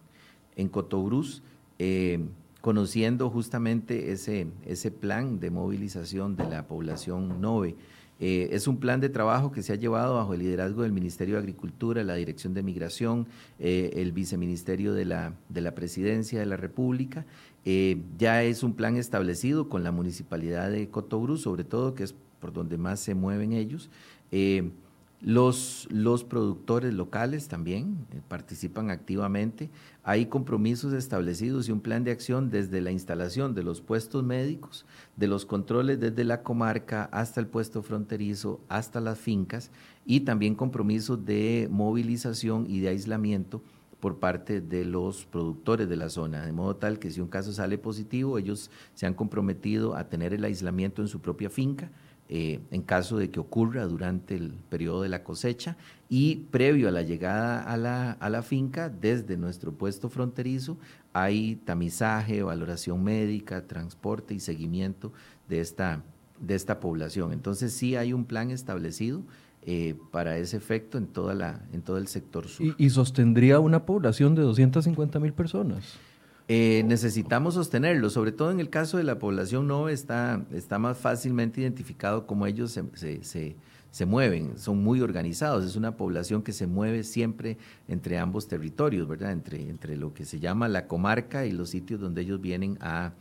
en 0.56 0.68
Cotobruz. 0.68 1.42
Eh, 1.78 2.24
conociendo 2.64 3.28
justamente 3.28 4.10
ese, 4.10 4.46
ese 4.64 4.90
plan 4.90 5.38
de 5.38 5.50
movilización 5.50 6.34
de 6.34 6.48
la 6.48 6.66
población 6.66 7.42
NOVE. 7.42 7.76
Eh, 8.20 8.48
es 8.52 8.66
un 8.66 8.78
plan 8.78 9.00
de 9.00 9.10
trabajo 9.10 9.52
que 9.52 9.62
se 9.62 9.74
ha 9.74 9.76
llevado 9.76 10.14
bajo 10.14 10.32
el 10.32 10.40
liderazgo 10.40 10.80
del 10.80 10.92
Ministerio 10.92 11.34
de 11.34 11.40
Agricultura, 11.40 12.02
la 12.04 12.14
Dirección 12.14 12.54
de 12.54 12.62
Migración, 12.62 13.26
eh, 13.58 13.90
el 13.96 14.12
Viceministerio 14.12 14.94
de 14.94 15.04
la, 15.04 15.34
de 15.50 15.60
la 15.60 15.74
Presidencia 15.74 16.40
de 16.40 16.46
la 16.46 16.56
República. 16.56 17.26
Eh, 17.66 18.00
ya 18.16 18.42
es 18.42 18.62
un 18.62 18.72
plan 18.72 18.96
establecido 18.96 19.68
con 19.68 19.84
la 19.84 19.92
Municipalidad 19.92 20.70
de 20.70 20.88
Cotobruz, 20.88 21.42
sobre 21.42 21.64
todo, 21.64 21.94
que 21.94 22.04
es 22.04 22.14
por 22.40 22.54
donde 22.54 22.78
más 22.78 22.98
se 22.98 23.14
mueven 23.14 23.52
ellos. 23.52 23.90
Los, 25.20 25.88
los 25.90 26.22
productores 26.22 26.92
locales 26.92 27.48
también 27.48 27.96
participan 28.28 28.90
activamente. 28.90 29.70
Hay 30.06 30.26
compromisos 30.26 30.92
establecidos 30.92 31.66
y 31.66 31.72
un 31.72 31.80
plan 31.80 32.04
de 32.04 32.10
acción 32.10 32.50
desde 32.50 32.82
la 32.82 32.92
instalación 32.92 33.54
de 33.54 33.62
los 33.62 33.80
puestos 33.80 34.22
médicos, 34.22 34.84
de 35.16 35.28
los 35.28 35.46
controles 35.46 35.98
desde 35.98 36.24
la 36.24 36.42
comarca 36.42 37.04
hasta 37.10 37.40
el 37.40 37.46
puesto 37.46 37.82
fronterizo, 37.82 38.60
hasta 38.68 39.00
las 39.00 39.18
fincas 39.18 39.70
y 40.04 40.20
también 40.20 40.56
compromisos 40.56 41.24
de 41.24 41.68
movilización 41.70 42.66
y 42.68 42.80
de 42.80 42.88
aislamiento 42.88 43.62
por 43.98 44.18
parte 44.18 44.60
de 44.60 44.84
los 44.84 45.24
productores 45.24 45.88
de 45.88 45.96
la 45.96 46.10
zona, 46.10 46.44
de 46.44 46.52
modo 46.52 46.76
tal 46.76 46.98
que 46.98 47.10
si 47.10 47.22
un 47.22 47.28
caso 47.28 47.54
sale 47.54 47.78
positivo, 47.78 48.36
ellos 48.36 48.70
se 48.92 49.06
han 49.06 49.14
comprometido 49.14 49.96
a 49.96 50.10
tener 50.10 50.34
el 50.34 50.44
aislamiento 50.44 51.00
en 51.00 51.08
su 51.08 51.20
propia 51.20 51.48
finca 51.48 51.90
eh, 52.30 52.60
en 52.70 52.80
caso 52.80 53.18
de 53.18 53.30
que 53.30 53.38
ocurra 53.38 53.84
durante 53.84 54.34
el 54.34 54.52
periodo 54.70 55.02
de 55.02 55.10
la 55.10 55.22
cosecha 55.22 55.76
y 56.16 56.36
previo 56.52 56.86
a 56.86 56.92
la 56.92 57.02
llegada 57.02 57.60
a 57.64 57.76
la, 57.76 58.12
a 58.12 58.30
la 58.30 58.42
finca, 58.42 58.88
desde 58.88 59.36
nuestro 59.36 59.72
puesto 59.72 60.08
fronterizo, 60.08 60.78
hay 61.12 61.56
tamizaje, 61.56 62.40
valoración 62.44 63.02
médica, 63.02 63.66
transporte 63.66 64.32
y 64.32 64.38
seguimiento 64.38 65.12
de 65.48 65.58
esta, 65.58 66.04
de 66.38 66.54
esta 66.54 66.78
población. 66.78 67.32
Entonces 67.32 67.72
sí 67.72 67.96
hay 67.96 68.12
un 68.12 68.26
plan 68.26 68.52
establecido 68.52 69.22
eh, 69.62 69.96
para 70.12 70.38
ese 70.38 70.56
efecto 70.56 70.98
en, 70.98 71.08
toda 71.08 71.34
la, 71.34 71.64
en 71.72 71.82
todo 71.82 71.98
el 71.98 72.06
sector 72.06 72.46
sur. 72.46 72.64
¿Y, 72.64 72.76
y 72.78 72.90
sostendría 72.90 73.58
una 73.58 73.84
población 73.84 74.36
de 74.36 74.42
250 74.42 75.18
mil 75.18 75.32
personas? 75.32 75.98
Eh, 76.46 76.84
necesitamos 76.86 77.54
sostenerlo, 77.54 78.08
sobre 78.08 78.30
todo 78.30 78.52
en 78.52 78.60
el 78.60 78.70
caso 78.70 78.98
de 78.98 79.02
la 79.02 79.18
población 79.18 79.66
no 79.66 79.88
está, 79.88 80.44
está 80.52 80.78
más 80.78 80.96
fácilmente 80.96 81.62
identificado 81.62 82.24
cómo 82.28 82.46
ellos 82.46 82.70
se, 82.70 82.84
se, 82.94 83.24
se, 83.24 83.56
mueven, 84.04 84.58
son 84.58 84.82
muy 84.82 85.00
organizados, 85.00 85.64
es 85.64 85.76
una 85.76 85.96
población 85.96 86.42
que 86.42 86.50
se 86.50 86.66
mueve 86.66 87.04
siempre 87.04 87.58
entre 87.86 88.18
ambos 88.18 88.48
territorios, 88.48 89.06
¿verdad? 89.06 89.30
Entre, 89.30 89.70
entre 89.70 89.96
lo 89.96 90.12
que 90.12 90.24
se 90.24 90.40
llama 90.40 90.66
la 90.66 90.88
comarca 90.88 91.46
y 91.46 91.52
los 91.52 91.70
sitios 91.70 92.00
donde 92.00 92.22
ellos 92.22 92.40
vienen 92.40 92.76
a, 92.80 93.12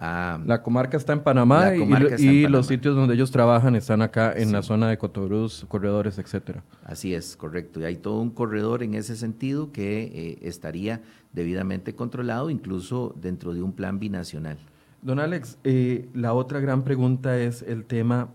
la 0.00 0.62
comarca 0.62 0.96
está 0.96 1.12
en 1.12 1.20
Panamá 1.20 1.74
y, 1.76 2.48
los 2.48 2.66
sitios 2.66 2.96
donde 2.96 3.14
ellos 3.14 3.30
trabajan 3.30 3.76
están 3.76 4.02
acá 4.02 4.32
en 4.34 4.50
la 4.50 4.62
zona 4.62 4.88
de 4.88 4.98
Cotobruz, 4.98 5.64
corredores, 5.68 6.18
etcétera. 6.18 6.64
Así 6.84 7.14
es, 7.14 7.36
correcto. 7.36 7.80
Y 7.80 7.84
hay 7.84 7.96
todo 7.96 8.20
un 8.20 8.30
corredor 8.30 8.82
en 8.82 8.94
ese 8.94 9.14
sentido 9.14 9.70
que 9.70 10.02
eh, 10.02 10.38
estaría 10.42 11.00
debidamente 11.32 11.94
controlado, 11.94 12.50
incluso 12.50 13.14
dentro 13.20 13.54
de 13.54 13.62
un 13.62 13.72
plan 13.72 14.00
binacional. 14.00 14.58
Don 15.00 15.20
Alex, 15.20 15.58
eh, 15.64 16.08
la 16.12 16.32
otra 16.32 16.60
gran 16.60 16.82
pregunta 16.82 17.38
es 17.38 17.62
el 17.62 17.84
tema 17.84 18.30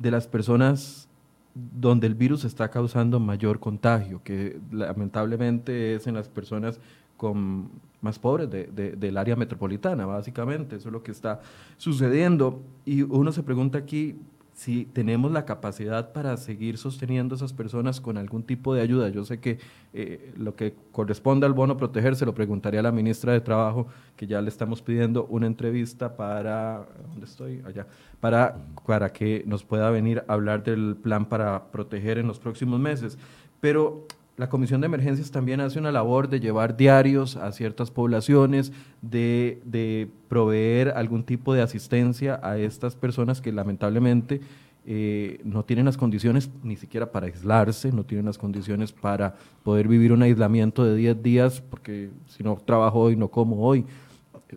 de 0.00 0.10
las 0.10 0.26
personas 0.26 1.08
donde 1.54 2.06
el 2.06 2.14
virus 2.14 2.44
está 2.44 2.70
causando 2.70 3.20
mayor 3.20 3.60
contagio, 3.60 4.20
que 4.24 4.58
lamentablemente 4.72 5.94
es 5.94 6.06
en 6.06 6.14
las 6.14 6.28
personas 6.28 6.80
con 7.16 7.68
más 8.00 8.18
pobres 8.18 8.50
de, 8.50 8.66
del 8.96 9.16
área 9.18 9.36
metropolitana, 9.36 10.06
básicamente. 10.06 10.76
Eso 10.76 10.88
es 10.88 10.92
lo 10.92 11.02
que 11.02 11.12
está 11.12 11.40
sucediendo. 11.76 12.62
Y 12.86 13.02
uno 13.02 13.30
se 13.30 13.42
pregunta 13.42 13.78
aquí 13.78 14.16
si 14.60 14.84
tenemos 14.84 15.32
la 15.32 15.46
capacidad 15.46 16.12
para 16.12 16.36
seguir 16.36 16.76
sosteniendo 16.76 17.34
a 17.34 17.36
esas 17.36 17.54
personas 17.54 17.98
con 17.98 18.18
algún 18.18 18.42
tipo 18.42 18.74
de 18.74 18.82
ayuda. 18.82 19.08
Yo 19.08 19.24
sé 19.24 19.40
que 19.40 19.58
eh, 19.94 20.34
lo 20.36 20.54
que 20.54 20.74
corresponde 20.92 21.46
al 21.46 21.54
bono 21.54 21.78
proteger 21.78 22.14
se 22.14 22.26
lo 22.26 22.34
preguntaría 22.34 22.80
a 22.80 22.82
la 22.82 22.92
ministra 22.92 23.32
de 23.32 23.40
Trabajo, 23.40 23.86
que 24.16 24.26
ya 24.26 24.42
le 24.42 24.50
estamos 24.50 24.82
pidiendo 24.82 25.24
una 25.30 25.46
entrevista 25.46 26.14
para, 26.14 26.86
¿dónde 27.08 27.24
estoy? 27.24 27.62
Allá, 27.64 27.86
para, 28.20 28.58
para 28.86 29.10
que 29.14 29.44
nos 29.46 29.64
pueda 29.64 29.88
venir 29.88 30.24
a 30.28 30.34
hablar 30.34 30.62
del 30.62 30.94
plan 30.94 31.24
para 31.24 31.70
proteger 31.70 32.18
en 32.18 32.26
los 32.26 32.38
próximos 32.38 32.78
meses. 32.78 33.16
Pero 33.62 34.08
la 34.40 34.48
Comisión 34.48 34.80
de 34.80 34.86
Emergencias 34.86 35.30
también 35.30 35.60
hace 35.60 35.78
una 35.78 35.92
labor 35.92 36.30
de 36.30 36.40
llevar 36.40 36.74
diarios 36.74 37.36
a 37.36 37.52
ciertas 37.52 37.90
poblaciones, 37.90 38.72
de, 39.02 40.08
proveer 40.28 40.88
algún 40.96 41.24
tipo 41.24 41.52
de 41.52 41.60
asistencia 41.60 42.40
a 42.42 42.56
estas 42.56 42.96
personas 42.96 43.42
que 43.42 43.52
lamentablemente 43.52 44.40
eh, 44.86 45.42
no 45.44 45.62
tienen 45.66 45.84
las 45.84 45.98
condiciones 45.98 46.48
ni 46.62 46.76
siquiera 46.76 47.12
para 47.12 47.26
aislarse, 47.26 47.92
no 47.92 48.04
tienen 48.04 48.24
las 48.24 48.38
condiciones 48.38 48.92
para 48.92 49.34
poder 49.62 49.88
vivir 49.88 50.10
un 50.10 50.22
aislamiento 50.22 50.86
de 50.86 50.96
10 50.96 51.22
días, 51.22 51.60
porque 51.60 52.08
si 52.26 52.42
no 52.42 52.56
trabajo 52.64 52.98
hoy, 52.98 53.16
no 53.16 53.28
como 53.28 53.60
hoy. 53.60 53.84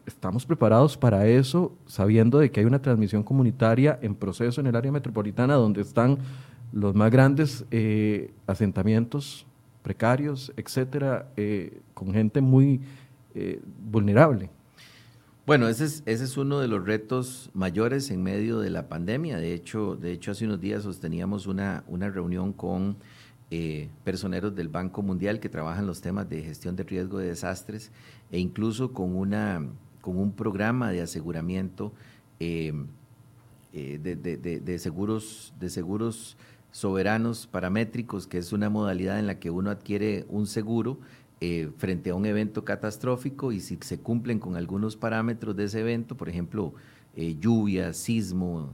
Estamos 0.05 0.45
preparados 0.45 0.95
para 0.95 1.27
eso, 1.27 1.73
sabiendo 1.87 2.39
de 2.39 2.51
que 2.51 2.61
hay 2.61 2.65
una 2.65 2.81
transmisión 2.81 3.21
comunitaria 3.21 3.99
en 4.01 4.15
proceso 4.15 4.61
en 4.61 4.67
el 4.67 4.77
área 4.77 4.93
metropolitana, 4.93 5.55
donde 5.55 5.81
están 5.81 6.19
los 6.71 6.95
más 6.95 7.11
grandes 7.11 7.65
eh, 7.69 8.31
asentamientos 8.47 9.45
precarios, 9.83 10.51
etcétera, 10.57 11.29
eh, 11.37 11.81
con 11.93 12.11
gente 12.13 12.41
muy 12.41 12.81
eh, 13.35 13.61
vulnerable. 13.91 14.49
Bueno, 15.45 15.67
ese 15.67 16.01
es, 16.05 16.37
uno 16.37 16.61
de 16.61 16.69
los 16.69 16.85
retos 16.85 17.51
mayores 17.53 18.09
en 18.09 18.23
medio 18.23 18.59
de 18.59 18.69
la 18.69 18.87
pandemia. 18.87 19.37
De 19.37 19.53
hecho, 19.53 19.97
de 19.97 20.13
hecho 20.13 20.31
hace 20.31 20.45
unos 20.45 20.61
días 20.61 20.83
sosteníamos 20.83 21.47
una, 21.47 21.83
una 21.87 22.09
reunión 22.09 22.53
con 22.53 22.95
eh, 23.51 23.89
personeros 24.05 24.55
del 24.55 24.69
Banco 24.69 25.01
Mundial 25.01 25.41
que 25.41 25.49
trabajan 25.49 25.85
los 25.85 25.99
temas 25.99 26.29
de 26.29 26.43
gestión 26.43 26.77
de 26.77 26.83
riesgo 26.83 27.17
de 27.17 27.27
desastres 27.27 27.91
e 28.31 28.39
incluso 28.39 28.93
con, 28.93 29.17
una, 29.17 29.67
con 29.99 30.17
un 30.17 30.31
programa 30.31 30.91
de 30.91 31.01
aseguramiento 31.01 31.91
de, 32.39 32.73
de, 33.73 34.79
seguros, 34.79 35.53
de 35.59 35.69
seguros 35.69 36.37
soberanos 36.73 37.45
paramétricos, 37.47 38.27
que 38.27 38.39
es 38.39 38.51
una 38.51 38.69
modalidad 38.69 39.19
en 39.19 39.27
la 39.27 39.39
que 39.39 39.51
uno 39.51 39.69
adquiere 39.69 40.25
un 40.27 40.47
seguro 40.47 40.97
eh, 41.39 41.69
frente 41.77 42.09
a 42.09 42.15
un 42.15 42.25
evento 42.25 42.65
catastrófico 42.65 43.51
y 43.51 43.59
si 43.59 43.77
se 43.81 43.99
cumplen 43.99 44.39
con 44.39 44.55
algunos 44.57 44.97
parámetros 44.97 45.55
de 45.55 45.65
ese 45.65 45.81
evento, 45.81 46.17
por 46.17 46.29
ejemplo, 46.29 46.73
eh, 47.15 47.37
lluvia, 47.39 47.93
sismo, 47.93 48.71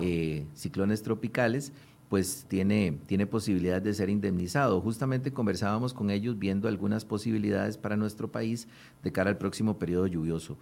eh, 0.00 0.46
ciclones 0.54 1.02
tropicales, 1.02 1.72
pues 2.08 2.46
tiene, 2.48 2.98
tiene 3.06 3.26
posibilidad 3.26 3.82
de 3.82 3.92
ser 3.92 4.08
indemnizado. 4.08 4.80
Justamente 4.80 5.32
conversábamos 5.32 5.94
con 5.94 6.10
ellos 6.10 6.38
viendo 6.38 6.68
algunas 6.68 7.04
posibilidades 7.04 7.76
para 7.76 7.96
nuestro 7.96 8.30
país 8.30 8.68
de 9.02 9.10
cara 9.10 9.30
al 9.30 9.38
próximo 9.38 9.78
periodo 9.78 10.06
lluvioso. 10.06 10.58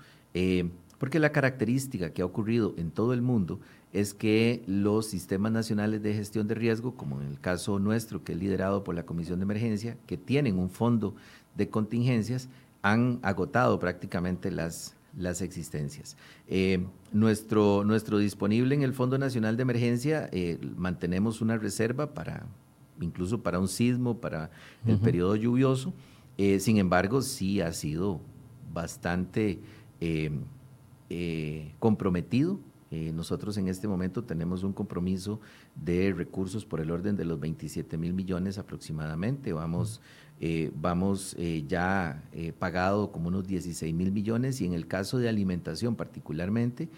Porque 1.01 1.19
la 1.19 1.33
característica 1.33 2.13
que 2.13 2.21
ha 2.21 2.27
ocurrido 2.27 2.75
en 2.77 2.91
todo 2.91 3.15
el 3.15 3.23
mundo 3.23 3.59
es 3.91 4.13
que 4.13 4.63
los 4.67 5.07
sistemas 5.07 5.51
nacionales 5.51 6.03
de 6.03 6.13
gestión 6.13 6.47
de 6.47 6.55
riesgo, 6.55 6.95
como 6.95 7.23
en 7.23 7.27
el 7.27 7.41
caso 7.41 7.79
nuestro, 7.79 8.23
que 8.23 8.33
es 8.33 8.39
liderado 8.39 8.85
por 8.85 8.95
la 8.95 9.07
Comisión 9.07 9.39
de 9.39 9.45
Emergencia, 9.45 9.97
que 10.07 10.19
tienen 10.19 10.59
un 10.59 10.69
fondo 10.69 11.15
de 11.57 11.71
contingencias, 11.71 12.51
han 12.83 13.19
agotado 13.23 13.79
prácticamente 13.79 14.51
las, 14.51 14.95
las 15.17 15.41
existencias. 15.41 16.19
Eh, 16.49 16.85
nuestro, 17.13 17.83
nuestro 17.83 18.19
disponible 18.19 18.75
en 18.75 18.83
el 18.83 18.93
Fondo 18.93 19.17
Nacional 19.17 19.57
de 19.57 19.63
Emergencia, 19.63 20.29
eh, 20.33 20.59
mantenemos 20.77 21.41
una 21.41 21.57
reserva 21.57 22.13
para 22.13 22.45
incluso 23.01 23.43
para 23.43 23.59
un 23.59 23.69
sismo, 23.69 24.21
para 24.21 24.51
el 24.85 24.99
periodo 24.99 25.35
lluvioso. 25.35 25.95
Eh, 26.37 26.61
sin 26.61 26.77
embargo, 26.77 27.23
sí 27.23 27.63
ha 27.63 27.73
sido 27.73 28.21
bastante 28.75 29.61
comprometido 31.79 32.61
nosotros 33.15 33.57
en 33.57 33.69
este 33.69 33.87
momento 33.87 34.25
tenemos 34.25 34.65
un 34.65 34.73
compromiso 34.73 35.41
de 35.77 36.13
recursos 36.13 36.65
por 36.65 36.81
el 36.81 36.91
orden 36.91 37.15
de 37.15 37.25
los 37.25 37.39
27 37.39 37.97
mil 37.97 38.13
millones 38.13 38.59
aproximadamente. 38.59 39.53
Vamos 39.53 40.01
eh, 40.43 40.73
vamos 40.75 41.37
eh, 41.39 41.65
ya 41.69 42.25
eh, 42.33 42.55
pagado 42.59 43.13
como 43.13 43.29
unos 43.29 43.47
16 43.47 43.95
mil 43.95 44.11
millones 44.11 44.63
y 44.63 44.65
en 44.65 44.73
el 44.73 44.87
caso 44.87 45.19
de 45.19 45.29
alimentación 45.29 45.97
particularmente, 45.97 46.89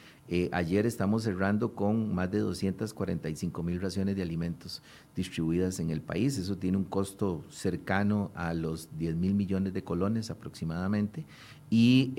ayer 0.52 0.86
estamos 0.86 1.24
cerrando 1.24 1.74
con 1.74 2.14
más 2.14 2.30
de 2.30 2.38
245 2.38 3.62
mil 3.62 3.82
raciones 3.82 4.16
de 4.16 4.22
alimentos 4.22 4.80
distribuidas 5.14 5.78
en 5.78 5.90
el 5.90 6.00
país. 6.00 6.38
Eso 6.38 6.56
tiene 6.56 6.78
un 6.78 6.84
costo 6.84 7.44
cercano 7.50 8.30
a 8.34 8.54
los 8.54 8.88
10 8.96 9.16
mil 9.16 9.34
millones 9.34 9.74
de 9.74 9.84
colones 9.84 10.30
aproximadamente 10.30 11.26
y 11.68 12.14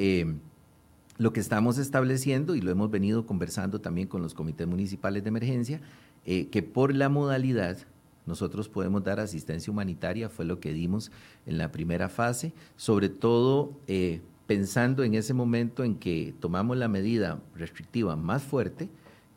lo 1.17 1.33
que 1.33 1.39
estamos 1.39 1.77
estableciendo, 1.77 2.55
y 2.55 2.61
lo 2.61 2.71
hemos 2.71 2.89
venido 2.89 3.25
conversando 3.25 3.81
también 3.81 4.07
con 4.07 4.21
los 4.21 4.33
comités 4.33 4.67
municipales 4.67 5.23
de 5.23 5.29
emergencia, 5.29 5.81
que 6.25 6.63
por 6.63 6.95
la 6.95 7.09
modalidad 7.09 7.77
nosotros 8.25 8.69
podemos 8.69 9.03
dar 9.03 9.19
asistencia 9.19 9.71
humanitaria, 9.71 10.29
fue 10.29 10.45
lo 10.45 10.59
que 10.59 10.73
dimos 10.73 11.11
en 11.45 11.57
la 11.57 11.71
primera 11.71 12.09
fase, 12.09 12.53
sobre 12.77 13.09
todo 13.09 13.73
eh, 13.87 14.21
pensando 14.47 15.03
en 15.03 15.13
ese 15.15 15.33
momento 15.33 15.83
en 15.83 15.95
que 15.95 16.33
tomamos 16.39 16.77
la 16.77 16.87
medida 16.87 17.41
restrictiva 17.55 18.15
más 18.15 18.43
fuerte, 18.43 18.89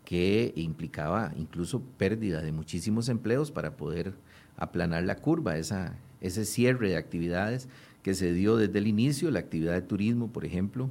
que 0.05 0.53
implicaba 0.55 1.33
incluso 1.37 1.83
pérdida 1.99 2.41
de 2.41 2.53
muchísimos 2.53 3.09
empleos 3.09 3.51
para 3.51 3.77
poder 3.77 4.15
aplanar 4.57 5.03
la 5.03 5.17
curva, 5.17 5.57
esa, 5.57 5.97
ese 6.21 6.45
cierre 6.45 6.91
de 6.91 6.97
actividades 6.97 7.69
que 8.07 8.15
se 8.15 8.33
dio 8.33 8.57
desde 8.57 8.79
el 8.79 8.87
inicio, 8.87 9.33
la 9.33 9.41
actividad 9.41 9.73
de 9.73 9.83
turismo, 9.83 10.29
por 10.31 10.45
ejemplo, 10.45 10.89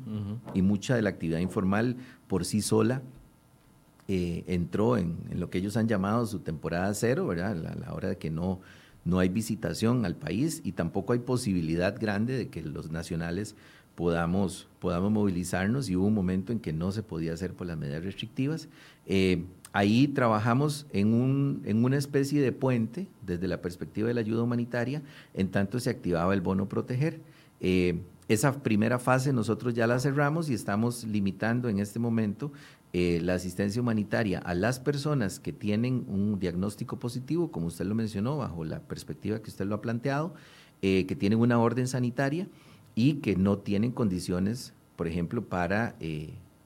y 0.53 0.61
mucha 0.61 0.97
de 0.97 1.01
la 1.01 1.07
actividad 1.07 1.39
informal 1.39 1.95
por 2.27 2.43
sí 2.43 2.61
sola 2.61 3.03
eh, 4.09 4.43
entró 4.47 4.97
en, 4.97 5.15
lo 5.33 5.49
que 5.49 5.59
ellos 5.59 5.77
han 5.77 5.87
llamado 5.87 6.25
su 6.25 6.39
temporada 6.39 6.93
cero, 6.93 7.25
¿verdad? 7.25 7.51
A 7.51 7.73
la, 7.73 7.93
hora 7.93 8.09
de 8.09 8.17
que 8.17 8.29
no, 8.29 8.59
no 9.05 9.19
hay 9.19 9.29
visitación 9.29 10.03
al 10.03 10.17
país 10.17 10.59
y 10.65 10.73
tampoco 10.73 11.13
hay 11.13 11.19
posibilidad 11.19 11.97
grande 11.97 12.35
de 12.35 12.49
que 12.49 12.61
los 12.61 12.91
nacionales 12.91 13.55
podamos, 13.95 14.67
podamos 14.79 15.09
movilizarnos 15.09 15.87
y 15.87 15.95
hubo 15.95 16.07
un 16.07 16.13
momento 16.13 16.51
en 16.51 16.59
que 16.59 16.73
no 16.73 16.91
se 16.91 17.01
podía 17.01 17.31
hacer 17.31 17.53
por 17.53 17.65
las 17.65 17.77
medidas 17.77 18.03
restrictivas. 18.03 18.67
Eh, 19.05 19.45
ahí 19.75 20.07
trabajamos 20.07 20.87
en, 20.93 21.13
un, 21.13 21.61
en 21.65 21.83
una 21.83 21.97
especie 21.97 22.41
de 22.41 22.53
puente 22.53 23.09
desde 23.23 23.49
la 23.49 23.61
perspectiva 23.61 24.07
de 24.07 24.13
la 24.13 24.21
ayuda 24.21 24.41
humanitaria, 24.41 25.01
en 25.33 25.51
tanto 25.51 25.81
se 25.81 25.89
activaba 25.89 26.33
el 26.33 26.39
bono 26.39 26.69
proteger. 26.69 27.19
Eh, 27.59 27.99
esa 28.29 28.63
primera 28.63 28.99
fase 28.99 29.33
nosotros 29.33 29.73
ya 29.73 29.85
la 29.85 29.99
cerramos 29.99 30.49
y 30.49 30.53
estamos 30.53 31.03
limitando 31.03 31.67
en 31.67 31.79
este 31.79 31.99
momento 31.99 32.53
eh, 32.93 33.19
la 33.21 33.33
asistencia 33.33 33.81
humanitaria 33.81 34.39
a 34.39 34.53
las 34.53 34.79
personas 34.79 35.41
que 35.41 35.51
tienen 35.51 36.05
un 36.07 36.39
diagnóstico 36.39 36.97
positivo, 36.97 37.51
como 37.51 37.67
usted 37.67 37.83
lo 37.83 37.95
mencionó, 37.95 38.37
bajo 38.37 38.63
la 38.63 38.79
perspectiva 38.79 39.41
que 39.41 39.49
usted 39.49 39.65
lo 39.65 39.75
ha 39.75 39.81
planteado, 39.81 40.33
eh, 40.83 41.05
que 41.05 41.17
tienen 41.17 41.39
una 41.39 41.59
orden 41.59 41.89
sanitaria 41.89 42.47
y 42.95 43.15
que 43.15 43.35
no 43.35 43.57
tienen 43.57 43.91
condiciones, 43.91 44.73
por 44.95 45.09
ejemplo, 45.09 45.43
para 45.43 45.97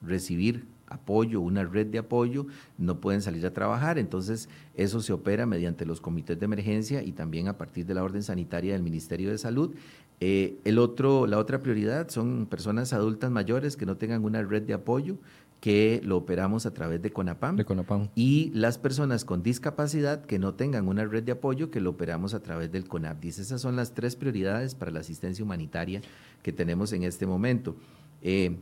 recibir 0.00 0.64
apoyo, 0.90 1.40
una 1.40 1.64
red 1.64 1.86
de 1.86 1.98
apoyo, 1.98 2.46
no 2.76 3.00
pueden 3.00 3.22
salir 3.22 3.46
a 3.46 3.52
trabajar. 3.52 3.98
Entonces, 3.98 4.48
eso 4.74 5.00
se 5.00 5.12
opera 5.12 5.46
mediante 5.46 5.86
los 5.86 6.00
comités 6.00 6.38
de 6.38 6.44
emergencia 6.44 7.02
y 7.02 7.12
también 7.12 7.48
a 7.48 7.56
partir 7.56 7.86
de 7.86 7.94
la 7.94 8.04
orden 8.04 8.22
sanitaria 8.22 8.74
del 8.74 8.82
Ministerio 8.82 9.30
de 9.30 9.38
Salud. 9.38 9.74
el 10.20 10.78
otro, 10.78 11.26
la 11.26 11.38
otra 11.38 11.62
prioridad 11.62 12.10
son 12.10 12.46
personas 12.46 12.92
adultas 12.92 13.30
mayores 13.30 13.76
que 13.76 13.86
no 13.86 13.96
tengan 13.96 14.22
una 14.24 14.42
red 14.42 14.62
de 14.62 14.74
apoyo 14.74 15.16
que 15.60 16.00
lo 16.02 16.16
operamos 16.16 16.66
a 16.66 16.72
través 16.72 17.02
de 17.02 17.12
CONAPAM. 17.12 17.56
De 17.56 17.64
CONAPAM. 17.64 18.08
Y 18.14 18.50
las 18.54 18.78
personas 18.78 19.24
con 19.24 19.42
discapacidad 19.42 20.24
que 20.24 20.38
no 20.38 20.54
tengan 20.54 20.88
una 20.88 21.04
red 21.04 21.22
de 21.22 21.32
apoyo 21.32 21.70
que 21.70 21.80
lo 21.80 21.90
operamos 21.90 22.34
a 22.34 22.40
través 22.40 22.72
del 22.72 22.88
CONAPDIS. 22.88 23.38
Esas 23.38 23.60
son 23.60 23.76
las 23.76 23.92
tres 23.92 24.16
prioridades 24.16 24.74
para 24.74 24.90
la 24.90 25.00
asistencia 25.00 25.44
humanitaria 25.44 26.00
que 26.42 26.52
tenemos 26.52 26.92
en 26.92 27.02
este 27.02 27.26
momento. 27.26 27.76
Eh, 28.22 28.56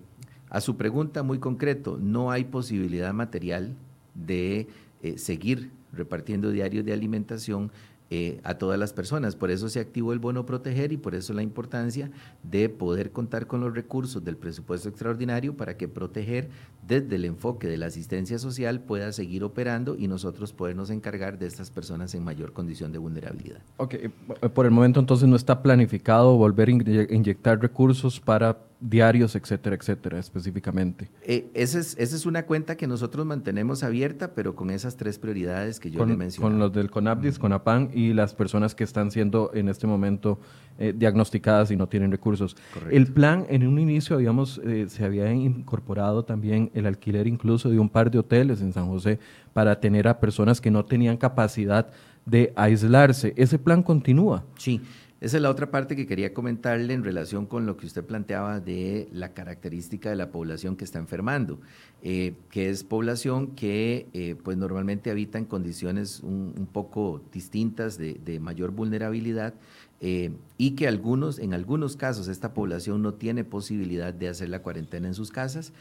a 0.50 0.60
su 0.60 0.76
pregunta 0.76 1.22
muy 1.22 1.38
concreto, 1.38 1.98
no 2.00 2.30
hay 2.30 2.44
posibilidad 2.44 3.12
material 3.12 3.74
de 4.14 4.68
eh, 5.02 5.18
seguir 5.18 5.70
repartiendo 5.92 6.50
diarios 6.50 6.84
de 6.84 6.92
alimentación 6.92 7.70
eh, 8.10 8.40
a 8.42 8.54
todas 8.54 8.78
las 8.78 8.94
personas. 8.94 9.36
Por 9.36 9.50
eso 9.50 9.68
se 9.68 9.80
activó 9.80 10.14
el 10.14 10.18
bono 10.18 10.46
proteger 10.46 10.92
y 10.92 10.96
por 10.96 11.14
eso 11.14 11.34
la 11.34 11.42
importancia 11.42 12.10
de 12.42 12.70
poder 12.70 13.10
contar 13.10 13.46
con 13.46 13.60
los 13.60 13.74
recursos 13.74 14.24
del 14.24 14.38
presupuesto 14.38 14.88
extraordinario 14.88 15.58
para 15.58 15.76
que 15.76 15.88
proteger 15.88 16.48
desde 16.86 17.16
el 17.16 17.26
enfoque 17.26 17.66
de 17.66 17.76
la 17.76 17.84
asistencia 17.84 18.38
social 18.38 18.80
pueda 18.80 19.12
seguir 19.12 19.44
operando 19.44 19.94
y 19.94 20.08
nosotros 20.08 20.54
podernos 20.54 20.88
encargar 20.88 21.38
de 21.38 21.48
estas 21.48 21.70
personas 21.70 22.14
en 22.14 22.24
mayor 22.24 22.54
condición 22.54 22.92
de 22.92 22.98
vulnerabilidad. 22.98 23.60
Ok, 23.76 23.94
eh, 23.94 24.10
por 24.54 24.64
el 24.64 24.72
momento 24.72 25.00
entonces 25.00 25.28
no 25.28 25.36
está 25.36 25.62
planificado 25.62 26.34
volver 26.38 26.70
a 26.70 27.12
inyectar 27.12 27.60
recursos 27.60 28.20
para 28.20 28.56
diarios, 28.80 29.34
etcétera, 29.34 29.76
etcétera, 29.76 30.18
específicamente. 30.18 31.10
Eh, 31.22 31.50
esa, 31.54 31.80
es, 31.80 31.96
esa 31.98 32.14
es 32.14 32.26
una 32.26 32.46
cuenta 32.46 32.76
que 32.76 32.86
nosotros 32.86 33.26
mantenemos 33.26 33.82
abierta, 33.82 34.34
pero 34.34 34.54
con 34.54 34.70
esas 34.70 34.96
tres 34.96 35.18
prioridades 35.18 35.80
que 35.80 35.90
yo 35.90 36.06
le 36.06 36.16
mencioné. 36.16 36.48
Con 36.48 36.58
los 36.58 36.72
del 36.72 36.90
CONAPDIS, 36.90 37.38
CONAPAN 37.38 37.90
y 37.92 38.12
las 38.12 38.34
personas 38.34 38.74
que 38.74 38.84
están 38.84 39.10
siendo 39.10 39.50
en 39.52 39.68
este 39.68 39.86
momento 39.86 40.38
eh, 40.78 40.94
diagnosticadas 40.96 41.72
y 41.72 41.76
no 41.76 41.88
tienen 41.88 42.12
recursos. 42.12 42.56
El 42.90 43.12
plan, 43.12 43.46
en 43.48 43.66
un 43.66 43.80
inicio 43.80 44.14
habíamos, 44.14 44.60
eh, 44.64 44.86
se 44.88 45.04
había 45.04 45.32
incorporado 45.32 46.24
también 46.24 46.70
el 46.74 46.86
alquiler 46.86 47.26
incluso 47.26 47.70
de 47.70 47.80
un 47.80 47.88
par 47.88 48.10
de 48.12 48.18
hoteles 48.18 48.60
en 48.60 48.72
San 48.72 48.86
José 48.86 49.18
para 49.52 49.80
tener 49.80 50.06
a 50.06 50.20
personas 50.20 50.60
que 50.60 50.70
no 50.70 50.84
tenían 50.84 51.16
capacidad 51.16 51.88
de 52.24 52.52
aislarse. 52.54 53.32
¿Ese 53.36 53.58
plan 53.58 53.82
continúa? 53.82 54.44
Sí. 54.56 54.80
Esa 55.20 55.38
es 55.38 55.42
la 55.42 55.50
otra 55.50 55.72
parte 55.72 55.96
que 55.96 56.06
quería 56.06 56.32
comentarle 56.32 56.94
en 56.94 57.02
relación 57.02 57.46
con 57.46 57.66
lo 57.66 57.76
que 57.76 57.86
usted 57.86 58.04
planteaba 58.04 58.60
de 58.60 59.08
la 59.12 59.32
característica 59.34 60.10
de 60.10 60.16
la 60.16 60.30
población 60.30 60.76
que 60.76 60.84
está 60.84 61.00
enfermando, 61.00 61.58
eh, 62.02 62.34
que 62.50 62.70
es 62.70 62.84
población 62.84 63.48
que 63.48 64.06
eh, 64.12 64.36
pues 64.44 64.56
normalmente 64.56 65.10
habita 65.10 65.38
en 65.38 65.44
condiciones 65.44 66.20
un, 66.20 66.68
poco 66.72 67.20
distintas 67.32 67.98
de, 67.98 68.38
mayor 68.40 68.70
vulnerabilidad 68.70 69.54
eh, 70.00 70.30
y 70.56 70.72
que 70.76 70.86
algunos, 70.86 71.40
en 71.40 71.52
algunos 71.52 71.96
casos 71.96 72.28
esta 72.28 72.54
población 72.54 73.02
no 73.02 73.14
tiene 73.14 73.42
posibilidad 73.42 74.14
de 74.14 74.28
hacer 74.28 74.48
la 74.50 74.62
cuarentena 74.62 75.08
en 75.08 75.14
sus 75.14 75.32
casas. 75.32 75.72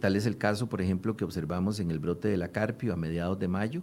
tal 0.00 0.16
es 0.16 0.26
el 0.26 0.36
caso, 0.36 0.68
por 0.68 0.82
ejemplo, 0.82 1.16
que 1.16 1.24
observamos 1.24 1.78
en 1.78 1.92
el 1.92 2.00
brote 2.00 2.26
de 2.26 2.38
la 2.38 2.48
Carpio 2.48 2.92
a 2.92 2.96
mediados 2.96 3.38
de 3.38 3.46
mayo. 3.46 3.82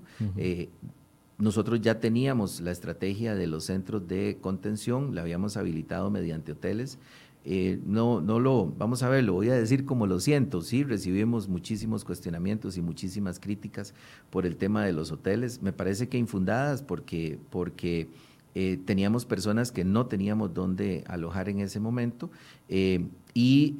Nosotros 1.41 1.81
ya 1.81 1.99
teníamos 1.99 2.61
la 2.61 2.69
estrategia 2.69 3.33
de 3.33 3.47
los 3.47 3.63
centros 3.65 4.07
de 4.07 4.37
contención, 4.39 5.15
la 5.15 5.21
habíamos 5.21 5.57
habilitado 5.57 6.11
mediante 6.11 6.51
hoteles. 6.51 6.99
Eh, 7.43 7.79
no, 7.83 8.21
no 8.21 8.39
lo, 8.39 8.67
vamos 8.77 9.01
a 9.01 9.09
ver, 9.09 9.23
lo 9.23 9.33
voy 9.33 9.49
a 9.49 9.55
decir 9.55 9.83
como 9.83 10.05
lo 10.05 10.19
siento, 10.19 10.61
sí, 10.61 10.83
recibimos 10.83 11.49
muchísimos 11.49 12.05
cuestionamientos 12.05 12.77
y 12.77 12.83
muchísimas 12.83 13.39
críticas 13.39 13.95
por 14.29 14.45
el 14.45 14.55
tema 14.55 14.85
de 14.85 14.93
los 14.93 15.11
hoteles, 15.11 15.63
me 15.63 15.73
parece 15.73 16.07
que 16.07 16.19
infundadas 16.19 16.83
porque, 16.83 17.39
porque 17.49 18.09
eh, 18.53 18.79
teníamos 18.85 19.25
personas 19.25 19.71
que 19.71 19.83
no 19.83 20.05
teníamos 20.05 20.53
dónde 20.53 21.03
alojar 21.07 21.49
en 21.49 21.61
ese 21.61 21.79
momento 21.79 22.29
eh, 22.69 23.07
y 23.33 23.75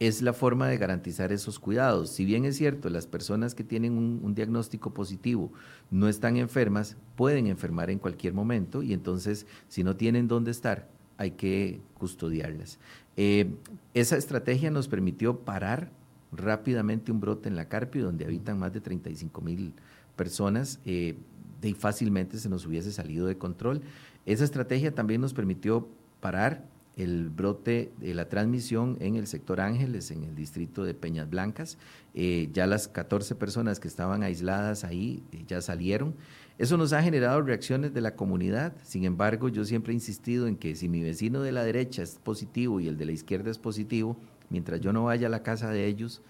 es 0.00 0.22
la 0.22 0.32
forma 0.32 0.66
de 0.66 0.78
garantizar 0.78 1.30
esos 1.30 1.58
cuidados. 1.58 2.08
Si 2.08 2.24
bien 2.24 2.46
es 2.46 2.56
cierto, 2.56 2.88
las 2.88 3.06
personas 3.06 3.54
que 3.54 3.62
tienen 3.62 3.98
un, 3.98 4.34
diagnóstico 4.34 4.94
positivo 4.94 5.52
no 5.90 6.08
están 6.08 6.38
enfermas, 6.38 6.96
pueden 7.16 7.46
enfermar 7.46 7.90
en 7.90 7.98
cualquier 7.98 8.32
momento 8.32 8.82
y 8.82 8.94
entonces 8.94 9.46
si 9.68 9.84
no 9.84 9.96
tienen 9.96 10.26
dónde 10.26 10.52
estar, 10.52 10.88
hay 11.18 11.32
que 11.32 11.82
custodiarlas. 11.98 12.78
Eh, 13.18 13.54
esa 13.92 14.16
estrategia 14.16 14.70
nos 14.70 14.88
permitió 14.88 15.40
parar 15.40 15.90
rápidamente 16.32 17.12
un 17.12 17.20
brote 17.20 17.50
en 17.50 17.56
la 17.56 17.68
Carpio, 17.68 18.04
donde 18.04 18.24
habitan 18.24 18.58
más 18.58 18.72
de 18.72 18.80
35 18.80 19.42
mil 19.42 19.74
personas, 20.16 20.80
eh, 20.86 21.14
y 21.62 21.74
fácilmente 21.74 22.38
se 22.38 22.48
nos 22.48 22.64
hubiese 22.64 22.90
salido 22.90 23.26
de 23.26 23.36
control. 23.36 23.82
Esa 24.24 24.44
estrategia 24.44 24.94
también 24.94 25.20
nos 25.20 25.34
permitió 25.34 25.88
parar 26.20 26.64
el 26.96 27.30
brote 27.30 27.92
de 27.98 28.14
la 28.14 28.28
transmisión 28.28 28.96
en 29.00 29.16
el 29.16 29.26
sector 29.26 29.60
Ángeles, 29.60 30.10
en 30.10 30.24
el 30.24 30.34
distrito 30.34 30.84
de 30.84 30.94
Peñas 30.94 31.30
Blancas. 31.30 31.78
Eh, 32.14 32.50
ya 32.52 32.66
las 32.66 32.88
14 32.88 33.34
personas 33.36 33.80
que 33.80 33.88
estaban 33.88 34.22
aisladas 34.22 34.84
ahí 34.84 35.22
eh, 35.32 35.44
ya 35.46 35.60
salieron. 35.60 36.14
Eso 36.58 36.76
nos 36.76 36.92
ha 36.92 37.02
generado 37.02 37.40
reacciones 37.40 37.94
de 37.94 38.00
la 38.02 38.16
comunidad. 38.16 38.74
Sin 38.82 39.04
embargo, 39.04 39.48
yo 39.48 39.64
siempre 39.64 39.92
he 39.92 39.94
insistido 39.94 40.46
en 40.46 40.56
que 40.56 40.76
si 40.76 40.88
mi 40.88 41.02
vecino 41.02 41.40
de 41.40 41.52
la 41.52 41.64
derecha 41.64 42.02
es 42.02 42.18
positivo 42.22 42.80
y 42.80 42.88
el 42.88 42.98
de 42.98 43.06
la 43.06 43.12
izquierda 43.12 43.50
es 43.50 43.58
positivo, 43.58 44.18
mientras 44.50 44.80
yo 44.80 44.92
no 44.92 45.04
vaya 45.04 45.28
a 45.28 45.30
la 45.30 45.42
casa 45.42 45.70
de 45.70 45.86
ellos, 45.86 46.22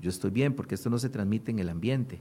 yo 0.00 0.10
estoy 0.10 0.30
bien 0.30 0.54
porque 0.54 0.74
esto 0.74 0.88
no 0.88 0.98
se 0.98 1.08
transmite 1.08 1.50
en 1.50 1.58
el 1.58 1.68
ambiente. 1.68 2.20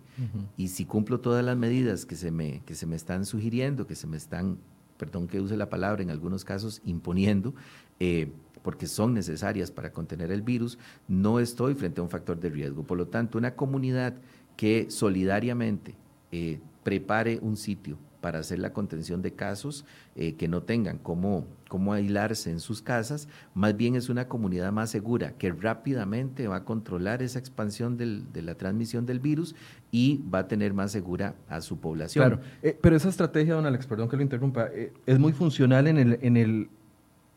Y 0.58 0.70
si 0.70 0.86
cumplo 0.86 1.20
todas 1.20 1.46
las 1.46 1.58
medidas 1.58 2.06
que 2.06 2.16
se, 2.16 2.32
me, 2.32 2.62
que 2.66 2.76
se 2.76 2.86
me 2.86 2.96
están 2.96 3.26
sugiriendo, 3.26 3.88
que 3.88 3.96
se 3.96 4.08
me 4.08 4.18
están, 4.18 4.58
perdón 5.02 5.28
que 5.28 5.42
use 5.42 5.58
la 5.58 5.68
palabra, 5.68 6.04
en 6.04 6.12
algunos 6.12 6.46
casos 6.46 6.80
imponiendo, 6.86 7.56
eh, 8.00 8.32
porque 8.62 8.86
son 8.86 9.16
necesarias 9.16 9.72
para 9.72 9.92
contener 9.92 10.32
el 10.32 10.44
virus, 10.44 10.78
no 11.08 11.40
estoy 11.40 11.74
frente 11.74 12.02
a 12.02 12.04
un 12.04 12.10
factor 12.12 12.40
de 12.40 12.50
riesgo. 12.52 12.84
Por 12.84 13.00
lo 13.00 13.08
tanto, 13.08 13.40
una 13.40 13.56
comunidad 13.56 14.14
que 14.56 14.92
solidariamente 14.92 15.96
eh, 16.32 16.60
prepare 16.84 17.40
un 17.42 17.58
sitio 17.58 17.98
para 18.22 18.40
hacer 18.40 18.60
la 18.60 18.72
contención 18.72 19.22
de 19.22 19.34
casos 19.34 19.84
eh, 20.16 20.36
que 20.36 20.48
no 20.48 20.64
tengan 20.64 21.00
cómo, 21.00 21.46
cómo 21.68 21.94
aislarse 21.94 22.52
en 22.52 22.60
sus 22.60 22.82
casas, 22.82 23.28
más 23.54 23.76
bien 23.76 23.96
es 23.96 24.10
una 24.10 24.28
comunidad 24.28 24.72
más 24.72 24.90
segura 24.92 25.34
que 25.34 25.52
rápidamente 25.52 26.48
va 26.48 26.58
a 26.58 26.64
controlar 26.64 27.22
esa 27.22 27.40
expansión 27.40 27.98
de 27.98 28.42
la 28.42 28.56
transmisión 28.56 29.06
del 29.06 29.20
virus 29.20 29.56
y 29.92 30.24
va 30.34 30.40
a 30.40 30.48
tener 30.48 30.74
más 30.74 30.92
segura 30.92 31.36
a 31.50 31.62
su 31.62 31.80
población. 31.80 32.26
Claro, 32.26 32.42
eh, 32.62 32.78
pero 32.80 32.96
esa 32.96 33.10
estrategia, 33.10 33.56
don 33.56 33.66
Alex, 33.66 33.88
perdón 33.88 34.08
que 34.08 34.16
lo 34.16 34.22
interrumpa, 34.22 34.68
eh, 34.68 34.94
es 35.06 35.20
muy 35.20 35.34
funcional 35.34 35.88
en 35.88 35.98
el, 35.98 36.20
en, 36.22 36.38
el, 36.38 36.70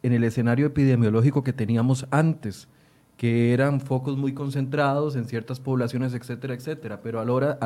en 0.02 0.12
el 0.12 0.22
escenario 0.22 0.66
epidemiológico 0.66 1.42
que 1.42 1.52
teníamos 1.52 2.06
antes 2.10 2.68
que 3.16 3.52
eran 3.52 3.80
focos 3.80 4.16
muy 4.16 4.34
concentrados 4.34 5.14
en 5.16 5.24
ciertas 5.24 5.60
poblaciones, 5.60 6.14
etcétera, 6.14 6.54
etcétera. 6.54 7.00
Pero 7.00 7.20
a 7.20 7.24
la 7.24 7.32
hora, 7.32 7.58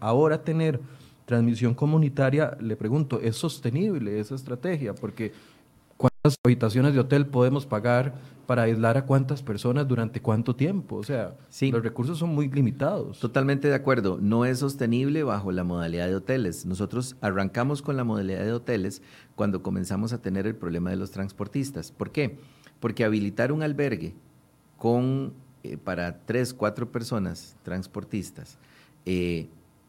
ahora 0.00 0.42
tener 0.42 0.80
transmisión 1.28 1.74
comunitaria, 1.74 2.56
le 2.58 2.74
pregunto, 2.74 3.20
¿es 3.20 3.36
sostenible 3.36 4.18
esa 4.18 4.34
estrategia? 4.34 4.94
Porque 4.94 5.32
¿cuántas 5.98 6.36
habitaciones 6.42 6.94
de 6.94 7.00
hotel 7.00 7.26
podemos 7.26 7.66
pagar 7.66 8.14
para 8.46 8.62
aislar 8.62 8.96
a 8.96 9.04
cuántas 9.04 9.42
personas 9.42 9.86
durante 9.86 10.22
cuánto 10.22 10.56
tiempo? 10.56 10.96
O 10.96 11.02
sea, 11.02 11.36
los 11.60 11.82
recursos 11.82 12.16
son 12.16 12.34
muy 12.34 12.48
limitados. 12.48 13.20
Totalmente 13.20 13.68
de 13.68 13.74
acuerdo. 13.74 14.16
No 14.22 14.46
es 14.46 14.60
sostenible 14.60 15.22
bajo 15.22 15.52
la 15.52 15.64
modalidad 15.64 16.06
de 16.06 16.16
hoteles. 16.16 16.64
Nosotros 16.64 17.14
arrancamos 17.20 17.82
con 17.82 17.98
la 17.98 18.04
modalidad 18.04 18.44
de 18.46 18.54
hoteles 18.54 19.02
cuando 19.36 19.62
comenzamos 19.62 20.14
a 20.14 20.22
tener 20.22 20.46
el 20.46 20.54
problema 20.54 20.88
de 20.88 20.96
los 20.96 21.10
transportistas. 21.10 21.92
¿Por 21.92 22.10
qué? 22.10 22.38
Porque 22.80 23.04
habilitar 23.04 23.52
un 23.52 23.62
albergue 23.62 24.14
con, 24.78 25.34
eh, 25.62 25.76
para 25.76 26.20
tres, 26.24 26.54
cuatro 26.54 26.90
personas 26.90 27.54
transportistas, 27.64 28.56
eh, 29.04 29.48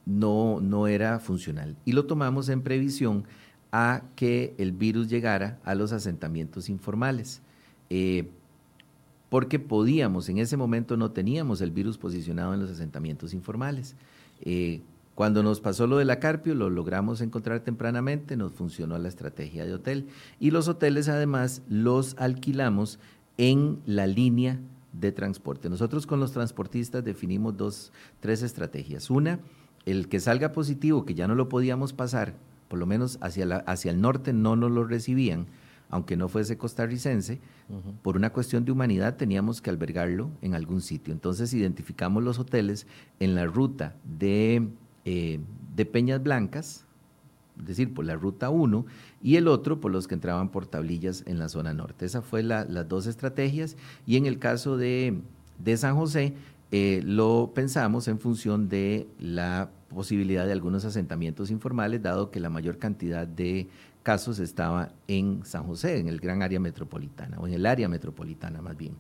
no, 0.10 0.60
no 0.60 0.88
era 0.88 1.20
funcional. 1.20 1.76
Y 1.86 1.92
lo 1.92 2.06
tomamos 2.06 2.50
en 2.50 2.62
previsión 2.62 3.26
a 3.72 4.02
que 4.16 4.56
el 4.58 4.72
virus 4.72 5.08
llegara 5.08 5.60
a 5.64 5.76
los 5.76 5.94
asentamientos 5.94 6.68
informales. 6.68 7.42
Eh, 7.92 8.30
porque 9.30 9.60
podíamos, 9.60 10.28
en 10.30 10.40
ese 10.40 10.58
momento 10.58 10.98
no 10.98 11.12
teníamos 11.12 11.62
el 11.62 11.70
virus 11.70 12.00
posicionado 12.00 12.56
en 12.56 12.60
los 12.60 12.72
asentamientos 12.72 13.36
informales. 13.36 13.96
Eh, 14.42 14.82
cuando 15.14 15.44
nos 15.44 15.62
pasó 15.62 15.86
lo 15.86 15.98
de 15.98 16.06
la 16.06 16.20
Carpio, 16.20 16.56
lo 16.56 16.72
logramos 16.72 17.22
encontrar 17.22 17.60
tempranamente, 17.60 18.36
nos 18.36 18.54
funcionó 18.54 18.98
la 18.98 19.10
estrategia 19.10 19.66
de 19.66 19.74
hotel. 19.76 20.08
Y 20.40 20.50
los 20.50 20.68
hoteles 20.68 21.08
además 21.08 21.62
los 21.70 22.16
alquilamos 22.18 22.98
en 23.38 23.80
la 23.86 24.08
línea 24.08 24.60
de 24.94 25.12
transporte. 25.12 25.70
Nosotros 25.70 26.08
con 26.08 26.20
los 26.20 26.32
transportistas 26.32 27.04
definimos 27.04 27.56
dos, 27.56 27.92
tres 28.20 28.42
estrategias. 28.42 29.12
Una, 29.12 29.40
el 29.86 30.08
que 30.08 30.20
salga 30.20 30.52
positivo, 30.52 31.06
que 31.06 31.16
ya 31.16 31.28
no 31.28 31.36
lo 31.36 31.50
podíamos 31.50 31.94
pasar, 31.94 32.34
por 32.68 32.80
lo 32.80 32.86
menos 32.86 33.18
hacia, 33.22 33.46
la, 33.46 33.58
hacia 33.58 33.92
el 33.92 34.02
norte 34.02 34.34
no 34.34 34.56
nos 34.56 34.72
lo 34.72 34.86
recibían, 34.86 35.48
aunque 35.90 36.16
no 36.16 36.30
fuese 36.30 36.58
costarricense, 36.58 37.40
por 38.04 38.16
una 38.16 38.32
cuestión 38.32 38.64
de 38.64 38.72
humanidad 38.72 39.18
teníamos 39.18 39.62
que 39.62 39.70
albergarlo 39.70 40.30
en 40.42 40.54
algún 40.54 40.82
sitio. 40.82 41.14
Entonces 41.14 41.54
identificamos 41.54 42.24
los 42.24 42.40
hoteles 42.40 42.86
en 43.20 43.36
la 43.36 43.46
ruta 43.46 43.96
de, 44.04 44.70
eh, 45.06 45.40
de 45.76 45.86
Peñas 45.86 46.22
Blancas, 46.22 46.86
es 47.60 47.66
decir, 47.66 47.94
por 47.94 48.06
la 48.06 48.16
ruta 48.16 48.50
1, 48.50 48.86
y 49.22 49.36
el 49.36 49.48
otro 49.48 49.82
por 49.82 49.92
los 49.92 50.08
que 50.08 50.14
entraban 50.16 50.50
por 50.50 50.68
tablillas 50.68 51.24
en 51.26 51.40
la 51.40 51.50
zona 51.50 51.74
norte. 51.74 52.06
Esas 52.06 52.24
fue 52.24 52.42
las 52.44 52.88
dos 52.88 53.06
estrategias. 53.06 53.76
Y 54.06 54.16
en 54.16 54.26
el 54.26 54.40
caso 54.40 54.78
de, 54.78 55.20
de 55.58 55.78
San 55.78 55.96
José, 55.96 56.36
eh, 56.72 57.02
lo 57.04 57.52
pensamos 57.54 58.08
en 58.08 58.20
función 58.20 58.70
de 58.70 59.08
la 59.20 59.72
posibilidad 59.90 60.46
de 60.46 60.52
algunos 60.52 60.86
asentamientos 60.86 61.50
informales, 61.50 62.02
dado 62.02 62.30
que 62.30 62.40
la 62.40 62.50
mayor 62.50 62.78
cantidad 62.78 63.28
de 63.28 63.68
casos 64.04 64.40
estaba 64.40 64.94
en 65.08 65.44
San 65.46 65.64
José, 65.64 65.98
en 65.98 66.08
el 66.08 66.20
gran 66.20 66.42
área 66.42 66.60
metropolitana, 66.60 67.40
o 67.40 67.48
en 67.48 67.54
el 67.54 67.66
área 67.66 67.90
metropolitana 67.90 68.62
más 68.62 68.78
bien. 68.78 68.96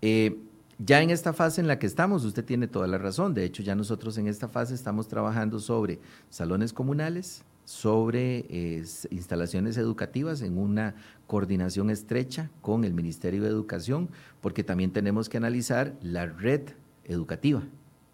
Eh, 0.00 0.36
ya 0.78 1.00
en 1.00 1.10
esta 1.10 1.32
fase 1.32 1.60
en 1.60 1.68
la 1.68 1.78
que 1.78 1.86
estamos, 1.86 2.24
usted 2.24 2.44
tiene 2.44 2.66
toda 2.66 2.88
la 2.88 2.98
razón, 2.98 3.34
de 3.34 3.44
hecho 3.44 3.62
ya 3.62 3.76
nosotros 3.76 4.18
en 4.18 4.26
esta 4.26 4.48
fase 4.48 4.74
estamos 4.74 5.06
trabajando 5.06 5.60
sobre 5.60 6.00
salones 6.28 6.72
comunales, 6.72 7.44
sobre 7.64 8.44
eh, 8.48 8.84
instalaciones 9.10 9.76
educativas 9.76 10.42
en 10.42 10.58
una 10.58 10.96
coordinación 11.28 11.90
estrecha 11.90 12.50
con 12.60 12.84
el 12.84 12.94
Ministerio 12.94 13.42
de 13.42 13.48
Educación, 13.48 14.10
porque 14.40 14.64
también 14.64 14.90
tenemos 14.90 15.28
que 15.28 15.36
analizar 15.36 15.94
la 16.02 16.26
red 16.26 16.62
educativa. 17.04 17.62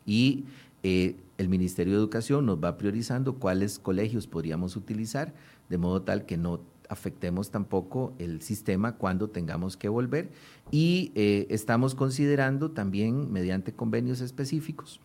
Y 0.07 0.45
eh, 0.83 1.17
el 1.39 1.49
Ministerio 1.49 1.95
de 1.95 1.99
Educación 1.99 2.47
nos 2.47 2.63
va 2.63 2.77
priorizando 2.77 3.35
cuáles 3.35 3.79
colegios 3.79 4.27
podríamos 4.27 4.77
utilizar, 4.77 5.35
de 5.69 5.79
modo 5.79 6.03
tal 6.03 6.27
que 6.27 6.37
no 6.37 6.61
afectemos 6.89 7.51
tampoco 7.51 8.15
el 8.19 8.41
sistema 8.43 8.97
cuando 8.97 9.29
tengamos 9.29 9.77
que 9.77 9.89
volver. 9.89 10.31
Y 10.71 11.13
eh, 11.15 11.47
estamos 11.51 11.95
considerando 11.95 12.71
también, 12.71 13.31
mediante 13.31 13.73
convenios 13.73 14.21
específicos, 14.21 15.01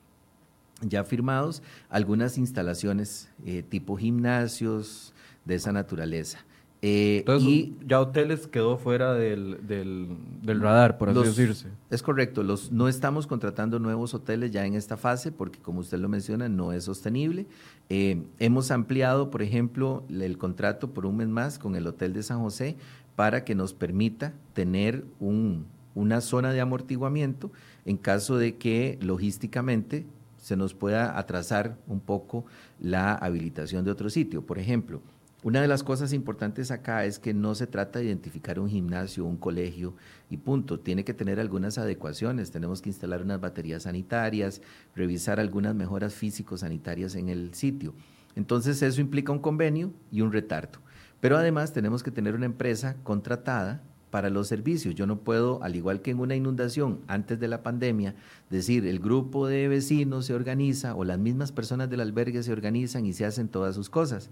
ya 0.81 1.03
firmados, 1.03 1.61
algunas 1.89 2.37
instalaciones 2.37 3.29
eh, 3.45 3.63
tipo 3.63 3.95
gimnasios 3.97 5.13
de 5.45 5.55
esa 5.55 5.71
naturaleza. 5.71 6.39
Eh, 6.85 7.23
y 7.39 7.77
ya 7.87 8.01
hoteles 8.01 8.45
quedó 8.45 8.77
fuera 8.77 9.13
del, 9.13 9.65
del, 9.65 10.59
radar, 10.59 10.97
por 10.97 11.07
así 11.07 11.19
decirse. 11.21 11.69
Es 11.89 12.03
correcto, 12.03 12.43
los, 12.43 12.73
no 12.73 12.89
estamos 12.89 13.25
contratando 13.25 13.79
nuevos 13.79 14.13
hoteles 14.13 14.51
ya 14.51 14.65
en 14.65 14.75
esta 14.75 14.97
fase 14.97 15.31
porque, 15.31 15.59
como 15.59 15.79
usted 15.79 15.97
lo 15.97 16.09
menciona, 16.09 16.49
no 16.49 16.73
es 16.73 16.83
sostenible. 16.83 17.47
Eh, 17.87 18.23
hemos 18.37 18.69
ampliado, 18.69 19.29
por 19.29 19.41
ejemplo, 19.41 20.03
el 20.09 20.37
contrato 20.37 20.93
por 20.93 21.05
un 21.05 21.15
mes 21.15 21.29
más 21.29 21.57
con 21.57 21.77
el 21.77 21.87
Hotel 21.87 22.11
de 22.11 22.21
San 22.21 22.41
José 22.41 22.75
para 23.15 23.45
que 23.45 23.55
nos 23.55 23.73
permita 23.73 24.33
tener 24.53 25.05
un, 25.21 25.67
una 25.95 26.19
zona 26.19 26.51
de 26.51 26.59
amortiguamiento 26.59 27.49
en 27.85 27.95
caso 27.95 28.35
de 28.37 28.57
que 28.57 28.99
logísticamente 29.01 30.05
se 30.35 30.57
nos 30.57 30.73
pueda 30.73 31.17
atrasar 31.17 31.77
un 31.87 32.01
poco 32.01 32.43
la 32.81 33.13
habilitación 33.13 33.85
de 33.85 33.91
otro 33.91 34.09
sitio. 34.09 34.45
Por 34.45 34.59
ejemplo, 34.59 35.01
una 35.43 35.61
de 35.61 35.67
las 35.67 35.83
cosas 35.83 36.13
importantes 36.13 36.71
acá 36.71 37.03
es 37.03 37.19
que 37.19 37.33
no 37.33 37.53
se 37.53 37.67
trata 37.67 37.99
de 37.99 38.05
identificar 38.05 38.59
un 38.59 38.69
gimnasio, 38.69 39.25
un 39.25 39.35
colegio 39.35 39.93
y 40.29 40.37
punto. 40.37 40.79
Tiene 40.79 41.03
que 41.03 41.13
tener 41.13 41.37
algunas 41.37 41.77
adecuaciones. 41.77 42.51
Tenemos 42.51 42.81
que 42.81 42.89
instalar 42.89 43.21
unas 43.21 43.41
baterías 43.41 43.83
sanitarias, 43.83 44.61
revisar 44.95 45.41
algunas 45.41 45.75
mejoras 45.75 46.13
físico-sanitarias 46.13 47.15
en 47.15 47.27
el 47.27 47.53
sitio. 47.53 47.93
Entonces 48.37 48.81
eso 48.81 49.01
implica 49.01 49.33
un 49.33 49.39
convenio 49.39 49.91
y 50.11 50.21
un 50.21 50.31
retardo. 50.31 50.79
Pero 51.19 51.37
además 51.37 51.73
tenemos 51.73 52.03
que 52.03 52.11
tener 52.11 52.35
una 52.35 52.45
empresa 52.45 52.95
contratada 53.03 53.83
para 54.11 54.29
los 54.29 54.47
servicios. 54.47 54.93
Yo 54.93 55.07
no 55.07 55.21
puedo, 55.21 55.61
al 55.63 55.75
igual 55.75 56.01
que 56.01 56.11
en 56.11 56.19
una 56.19 56.35
inundación 56.35 56.99
antes 57.07 57.39
de 57.39 57.47
la 57.47 57.63
pandemia, 57.63 58.13
decir 58.49 58.85
el 58.85 58.99
grupo 58.99 59.47
de 59.47 59.67
vecinos 59.67 60.27
se 60.27 60.35
organiza 60.35 60.95
o 60.95 61.03
las 61.03 61.17
mismas 61.17 61.51
personas 61.51 61.89
del 61.89 61.99
albergue 61.99 62.43
se 62.43 62.51
organizan 62.51 63.07
y 63.07 63.13
se 63.13 63.25
hacen 63.25 63.49
todas 63.49 63.73
sus 63.73 63.89
cosas 63.89 64.29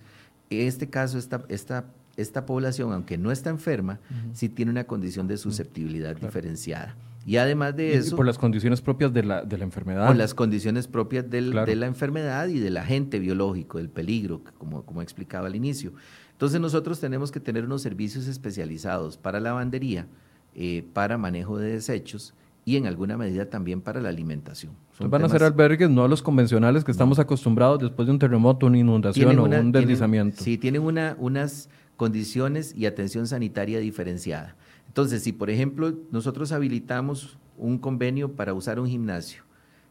este 0.51 0.89
caso, 0.89 1.17
esta, 1.17 1.43
esta, 1.49 1.85
esta 2.17 2.45
población, 2.45 2.91
aunque 2.93 3.17
no 3.17 3.31
está 3.31 3.49
enferma, 3.49 3.99
sí 4.33 4.49
tiene 4.49 4.71
una 4.71 4.83
condición 4.85 5.27
de 5.27 5.37
susceptibilidad 5.37 6.15
diferenciada. 6.15 6.95
Y 7.25 7.37
además 7.37 7.75
de 7.75 7.95
eso... 7.95 8.15
por 8.15 8.25
las 8.25 8.37
condiciones 8.37 8.81
propias 8.81 9.13
de 9.13 9.23
la, 9.23 9.43
de 9.43 9.57
la 9.57 9.63
enfermedad. 9.63 10.07
Por 10.07 10.15
las 10.15 10.33
condiciones 10.33 10.87
propias 10.87 11.29
del, 11.29 11.51
de 11.51 11.75
la 11.75 11.85
enfermedad 11.85 12.47
y 12.47 12.59
del 12.59 12.77
agente 12.77 13.19
biológico, 13.19 13.77
del 13.77 13.89
peligro, 13.89 14.41
como, 14.57 14.83
como 14.83 15.01
explicaba 15.01 15.47
al 15.47 15.55
inicio. 15.55 15.93
Entonces 16.31 16.59
nosotros 16.59 16.99
tenemos 16.99 17.31
que 17.31 17.39
tener 17.39 17.65
unos 17.65 17.83
servicios 17.83 18.27
especializados 18.27 19.17
para 19.17 19.39
lavandería, 19.39 20.07
eh, 20.55 20.83
para 20.93 21.17
manejo 21.17 21.59
de 21.59 21.73
desechos 21.73 22.33
y 22.71 22.77
en 22.77 22.87
alguna 22.87 23.17
medida 23.17 23.49
también 23.49 23.81
para 23.81 23.99
la 23.99 24.07
alimentación. 24.07 24.71
van 24.97 25.25
a 25.25 25.27
ser 25.27 25.43
albergues, 25.43 25.89
no 25.89 26.07
los 26.07 26.21
convencionales 26.21 26.85
que 26.85 26.91
estamos 26.91 27.19
acostumbrados 27.19 27.79
después 27.79 28.05
de 28.05 28.13
un 28.13 28.19
terremoto, 28.19 28.67
una 28.67 28.77
inundación 28.77 29.37
o 29.37 29.43
un 29.43 29.71
deslizamiento. 29.73 30.41
sí, 30.41 30.57
tienen 30.57 30.81
una, 30.83 31.17
unas 31.19 31.69
condiciones 31.97 32.73
y 32.73 32.85
atención 32.85 33.27
sanitaria 33.27 33.79
diferenciada. 33.79 34.55
Entonces, 34.87 35.21
si 35.21 35.33
por 35.33 35.49
ejemplo 35.49 35.93
nosotros 36.11 36.53
habilitamos 36.53 37.37
un 37.57 37.77
convenio 37.77 38.37
para 38.37 38.53
usar 38.53 38.79
un 38.79 38.87
gimnasio, 38.87 39.43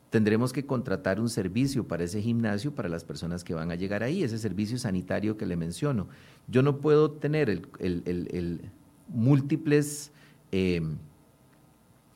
tendremos 0.08 0.50
que 0.50 0.64
contratar 0.64 1.20
un 1.20 1.28
servicio 1.28 1.86
para 1.86 2.04
ese 2.04 2.22
gimnasio 2.22 2.74
para 2.74 2.88
las 2.88 3.04
personas 3.04 3.44
que 3.44 3.52
van 3.52 3.70
a 3.70 3.74
llegar 3.74 4.02
ahí, 4.02 4.22
ese 4.22 4.38
servicio 4.38 4.78
sanitario 4.78 5.36
que 5.36 5.44
le 5.44 5.56
menciono. 5.56 6.08
Yo 6.48 6.62
no 6.62 6.78
puedo 6.78 7.10
tener 7.10 7.50
el, 7.50 8.70
múltiples 9.06 10.12
em, 10.50 10.96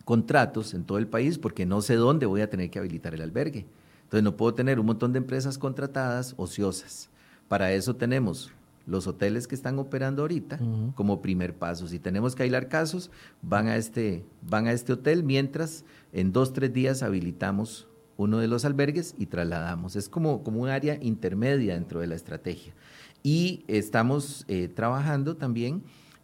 contratos 0.05 0.75
en 0.75 0.85
todo 0.85 0.99
el 0.99 1.07
país 1.07 1.39
porque 1.39 1.67
no 1.67 1.81
sé 1.81 1.97
dónde 1.97 2.27
voy 2.27 2.41
a 2.41 2.51
tener 2.51 2.71
que 2.71 2.79
habilitar 2.79 3.15
el 3.15 3.23
albergue. 3.23 3.67
Entonces 4.05 4.23
no 4.23 4.37
puedo 4.37 4.55
tener 4.55 4.79
un 4.79 4.87
montón 4.87 5.13
de 5.13 5.19
empresas 5.19 5.59
contratadas 5.59 6.35
ociosas. 6.37 7.09
Para 7.49 7.73
eso 7.73 7.97
tenemos 7.97 8.53
los 8.87 9.07
hoteles 9.07 9.47
que 9.47 9.55
están 9.55 9.79
operando 9.79 10.23
ahorita 10.23 10.59
como 10.95 11.23
primer 11.23 11.55
paso. 11.55 11.89
Si 11.89 11.99
tenemos 11.99 12.35
que 12.35 12.43
aislar 12.43 12.69
casos, 12.69 13.11
van 13.43 13.69
a, 13.69 13.77
este, 13.77 14.25
van 14.43 14.67
a 14.67 14.73
este 14.73 14.93
hotel 14.93 15.25
mientras 15.25 15.85
en 16.13 16.33
dos, 16.33 16.53
tres 16.53 16.73
días 16.73 17.03
habilitamos 17.03 17.89
uno 18.17 18.39
de 18.39 18.47
los 18.47 18.65
albergues 18.65 19.15
y 19.19 19.27
trasladamos. 19.27 19.97
Es 19.97 20.09
como, 20.09 20.43
como 20.43 20.61
un 20.61 20.69
área 20.69 20.99
intermedia 21.01 21.75
dentro 21.75 22.01
de 22.01 22.07
la 22.07 22.15
estrategia. 22.15 22.75
Y 23.23 23.65
estamos 23.69 24.45
eh, 24.49 24.69
trabajando 24.69 25.37
también 25.37 25.83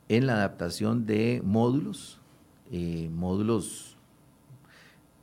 en 0.08 0.26
la 0.26 0.34
adaptación 0.34 1.06
de 1.06 1.40
módulos, 1.44 2.19
eh, 2.72 3.10
módulos, 3.12 3.96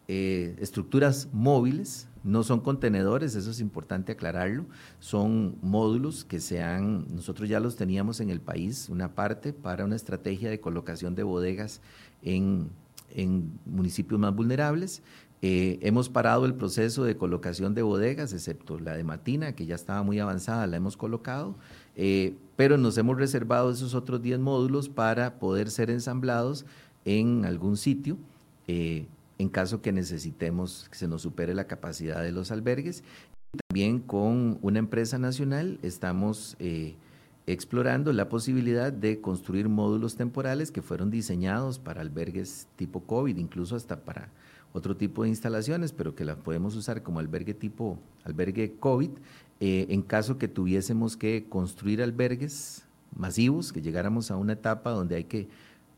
eh, 0.10 0.54
estructuras 0.60 1.30
móviles 1.32 2.10
no 2.26 2.43
son 2.43 2.60
contenedores, 2.60 3.36
eso 3.36 3.52
es 3.52 3.62
importante 3.62 4.12
aclararlo, 4.12 4.66
son 5.00 5.58
módulos 5.62 6.26
que 6.26 6.41
se 6.41 6.62
han, 6.62 7.06
nosotros 7.16 7.48
ya 7.48 7.62
los 7.62 7.78
teníamos 7.78 8.20
en 8.20 8.30
el 8.30 8.41
país, 8.41 8.89
una 8.89 9.16
parte 9.16 9.54
para 9.54 9.86
una 9.86 9.95
estrategia 9.95 10.50
de 10.50 10.60
colocación 10.60 11.16
de 11.16 11.24
bodegas 11.24 11.80
en, 12.22 12.70
municipios 13.66 14.20
más 14.20 14.36
vulnerables. 14.36 15.02
Eh, 15.41 15.80
hemos 15.82 16.10
parado 16.10 16.45
el 16.45 16.54
proceso 16.54 17.06
de 17.06 17.16
colocación 17.16 17.74
de 17.74 17.82
bodegas, 17.82 18.34
excepto 18.34 18.80
la 18.80 18.98
de 18.98 19.06
Matina, 19.06 19.56
que 19.56 19.66
ya 19.66 19.76
estaba 19.76 20.04
muy 20.04 20.20
avanzada, 20.20 20.68
la 20.68 20.76
hemos 20.76 20.98
colocado, 20.98 21.56
pero 22.58 22.78
nos 22.78 22.98
hemos 22.98 23.18
reservado 23.18 23.72
esos 23.72 23.93
otros 23.95 24.22
10 24.22 24.39
módulos 24.39 24.89
para 24.89 25.39
poder 25.39 25.72
ser 25.72 25.89
ensamblados 25.89 26.66
en 27.08 27.45
algún 27.45 27.78
sitio. 27.78 28.18
Eh, 28.68 29.08
en 29.39 29.49
caso 29.49 29.82
que 29.82 29.91
necesitemos 29.91 30.88
que 30.89 30.97
se 30.97 31.08
nos 31.08 31.22
supere 31.22 31.53
la 31.55 31.68
capacidad 31.68 32.22
de 32.22 32.32
los 32.32 32.51
albergues. 32.51 33.03
También 33.70 33.99
con 33.99 34.60
una 34.62 34.80
empresa 34.80 35.18
nacional 35.18 35.80
estamos 35.84 36.58
eh, 36.60 36.95
explorando 37.45 38.12
la 38.12 38.30
posibilidad 38.30 38.91
de 38.91 39.22
construir 39.22 39.70
módulos 39.70 40.16
temporales 40.16 40.72
que 40.72 40.82
fueron 40.82 41.10
diseñados 41.10 41.80
para 41.80 42.01
albergues 42.01 42.68
tipo 42.76 43.03
COVID, 43.03 43.38
incluso 43.38 43.76
hasta 43.76 44.03
para 44.03 44.32
otro 44.74 44.97
tipo 44.97 45.24
de 45.24 45.30
instalaciones, 45.30 45.93
pero 45.93 46.14
que 46.14 46.26
las 46.26 46.38
podemos 46.38 46.76
usar 46.76 47.03
como 47.03 47.20
albergue 47.20 47.53
tipo 47.53 47.99
albergue 48.26 48.76
COVID, 48.80 49.12
eh, 49.62 49.88
en 49.89 50.01
caso 50.01 50.38
que 50.38 50.49
tuviésemos 50.49 51.16
que 51.16 51.45
construir 51.47 52.01
albergues 52.01 52.84
masivos, 53.16 53.72
que 53.72 53.82
llegáramos 53.82 54.30
a 54.30 54.36
una 54.36 54.53
etapa 54.53 54.91
donde 54.91 55.16
hay 55.16 55.24
que 55.24 55.47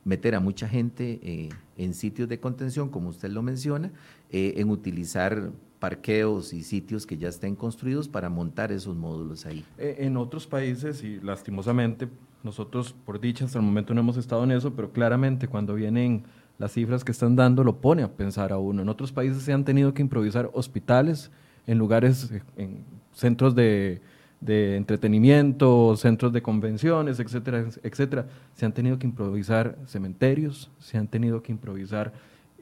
meter 0.04 0.36
a 0.36 0.40
mucha 0.40 0.68
gente 0.68 1.20
eh, 1.24 1.50
en 1.78 1.94
sitios 1.94 2.30
de 2.30 2.40
contención, 2.40 2.90
como 2.90 3.10
usted 3.10 3.30
lo 3.30 3.42
menciona, 3.42 3.92
eh, 4.32 4.56
en 4.58 4.70
utilizar 4.70 5.52
parqueos 5.80 6.54
y 6.54 6.64
sitios 6.64 7.06
que 7.06 7.18
ya 7.18 7.30
estén 7.30 7.56
construidos 7.56 8.08
para 8.08 8.30
montar 8.30 8.72
esos 8.72 8.96
módulos 8.96 9.46
ahí. 9.46 9.66
Eh, 9.78 9.98
en 10.00 10.18
otros 10.18 10.46
países, 10.46 11.04
y 11.04 11.20
lastimosamente, 11.22 12.10
nosotros 12.44 12.94
por 13.06 13.20
dicha 13.20 13.46
hasta 13.46 13.60
el 13.60 13.66
momento 13.66 13.94
no 13.94 14.02
hemos 14.02 14.18
estado 14.18 14.44
en 14.44 14.52
eso, 14.52 14.74
pero 14.74 14.92
claramente 14.92 15.48
cuando 15.48 15.74
vienen 15.76 16.24
las 16.58 16.74
cifras 16.74 17.04
que 17.04 17.12
están 17.12 17.36
dando 17.36 17.64
lo 17.64 17.80
pone 17.80 18.04
a 18.04 18.12
pensar 18.12 18.52
a 18.52 18.58
uno. 18.58 18.82
En 18.82 18.90
otros 18.90 19.12
países 19.12 19.44
se 19.44 19.54
han 19.54 19.64
tenido 19.64 19.94
que 19.94 20.02
improvisar 20.02 20.50
hospitales 20.54 21.32
en 21.68 21.78
lugares, 21.78 22.32
en 22.58 22.84
centros 23.14 23.56
de, 23.56 24.02
de 24.42 24.78
entretenimiento, 24.78 25.96
centros 25.98 26.32
de 26.32 26.42
convenciones, 26.42 27.20
etcétera, 27.20 27.66
etcétera. 27.84 28.28
Se 28.56 28.66
han 28.66 28.72
tenido 28.72 28.98
que 28.98 29.08
improvisar 29.08 29.78
cementerios, 29.86 30.70
se 30.80 30.98
han 30.98 31.08
tenido 31.08 31.42
que 31.44 31.52
improvisar 31.52 32.14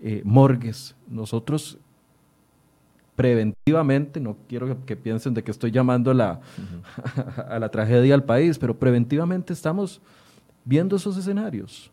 eh, 0.01 0.21
morgues. 0.23 0.95
Nosotros 1.07 1.77
preventivamente, 3.15 4.19
no 4.19 4.37
quiero 4.47 4.85
que, 4.85 4.95
piensen 4.95 5.33
de 5.33 5.43
que 5.43 5.49
estoy 5.51 5.71
llamando 5.71 6.13
la, 6.13 6.39
a 7.49 7.57
la 7.57 7.69
tragedia 7.69 8.13
al 8.13 8.23
país, 8.23 8.59
pero 8.59 8.77
preventivamente 8.77 9.53
estamos 9.53 10.01
viendo 10.63 10.95
esos 10.95 11.17
escenarios. 11.17 11.91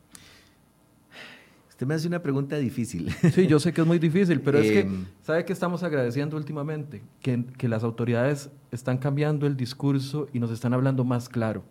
Usted 1.74 1.88
me 1.88 1.94
hace 1.94 2.06
una 2.06 2.22
pregunta 2.22 2.56
difícil. 2.56 3.12
Sí, 3.34 3.48
yo 3.48 3.58
sé 3.58 3.72
que 3.72 3.80
es 3.80 3.86
muy 3.86 3.98
difícil, 3.98 4.40
pero 4.40 4.58
es 4.58 4.70
que, 4.70 4.80
em, 4.80 5.06
¿sabe 5.22 5.44
qué 5.44 5.52
estamos 5.52 5.82
agradeciendo 5.82 6.36
últimamente? 6.36 7.02
Que, 7.20 7.44
que, 7.58 7.66
las 7.66 7.82
autoridades 7.82 8.48
están 8.70 8.96
cambiando 8.96 9.44
el 9.48 9.56
discurso 9.56 10.28
y 10.32 10.38
nos 10.38 10.52
están 10.52 10.72
hablando 10.72 11.02
más 11.02 11.28
claro. 11.28 11.64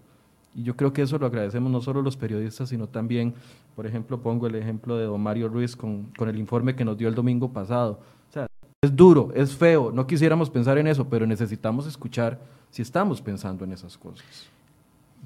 Y 0.53 0.63
yo 0.63 0.75
creo 0.75 0.91
que 0.91 1.03
eso 1.03 1.17
lo 1.17 1.25
agradecemos 1.25 1.71
no 1.71 1.79
solo 1.79 2.01
los 2.01 2.17
periodistas, 2.17 2.67
sino 2.67 2.87
también, 2.87 3.33
por 3.77 3.87
ejemplo, 3.87 4.21
pongo 4.21 4.45
el 4.47 4.55
ejemplo 4.55 4.97
de 4.97 5.05
don 5.05 5.21
Mario 5.21 5.47
Ruiz 5.47 5.73
con, 5.73 6.11
con 6.17 6.27
el 6.27 6.37
informe 6.37 6.75
que 6.75 6.83
nos 6.83 6.97
dio 6.97 7.07
el 7.07 7.15
domingo 7.15 7.53
pasado. 7.53 8.01
O 8.29 8.33
sea, 8.33 8.45
es 8.81 8.93
duro, 8.93 9.31
es 9.33 9.55
feo, 9.55 9.89
no 9.93 10.05
quisiéramos 10.05 10.49
pensar 10.49 10.77
en 10.77 10.87
eso, 10.87 11.07
pero 11.07 11.25
necesitamos 11.25 11.87
escuchar 11.87 12.41
si 12.71 12.81
estamos 12.81 13.21
pensando 13.21 13.63
en 13.63 13.71
esas 13.71 13.97
cosas. 13.97 14.49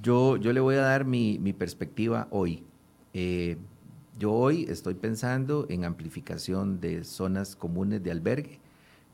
Yo, 0.04 0.38
yo 0.38 0.54
le 0.54 0.60
voy 0.60 0.76
a 0.76 0.82
dar 0.82 1.04
mi, 1.04 1.40
mi 1.40 1.52
perspectiva 1.52 2.28
hoy. 2.30 2.64
Eh, 3.16 3.58
yo 4.18 4.32
hoy 4.32 4.65
estoy 4.70 4.95
pensando 4.95 5.68
en 5.70 5.86
amplificación 5.86 6.80
de 6.80 7.03
zonas 7.03 7.55
comunes 7.55 8.03
de 8.03 8.11
albergue, 8.11 8.59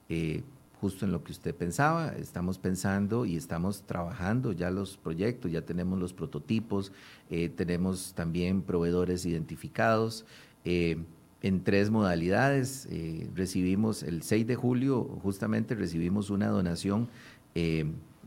eh, 0.09 0.43
justo 0.79 1.05
en 1.05 1.11
lo 1.11 1.23
que 1.23 1.31
usted 1.31 1.53
pensaba. 1.53 2.09
Estamos 2.09 2.57
pensando 2.57 3.25
y 3.25 3.35
estamos 3.35 3.83
trabajando 3.83 4.53
ya 4.53 4.71
los 4.71 4.97
proyectos, 4.97 5.51
ya 5.51 5.61
tenemos 5.61 5.99
los 5.99 6.13
prototipos, 6.13 6.91
eh, 7.29 7.49
tenemos 7.49 8.13
también 8.13 8.61
proveedores 8.61 9.25
identificados. 9.25 10.25
Eh, 10.65 10.97
en 11.41 11.61
tres 11.61 11.89
modalidades. 11.89 12.87
recibimos 13.35 14.01
el 14.01 14.23
6 14.23 14.47
de 14.47 14.55
julio, 14.55 15.03
justamente 15.21 15.75
recibimos 15.75 16.29
una 16.29 16.47
donación 16.47 17.09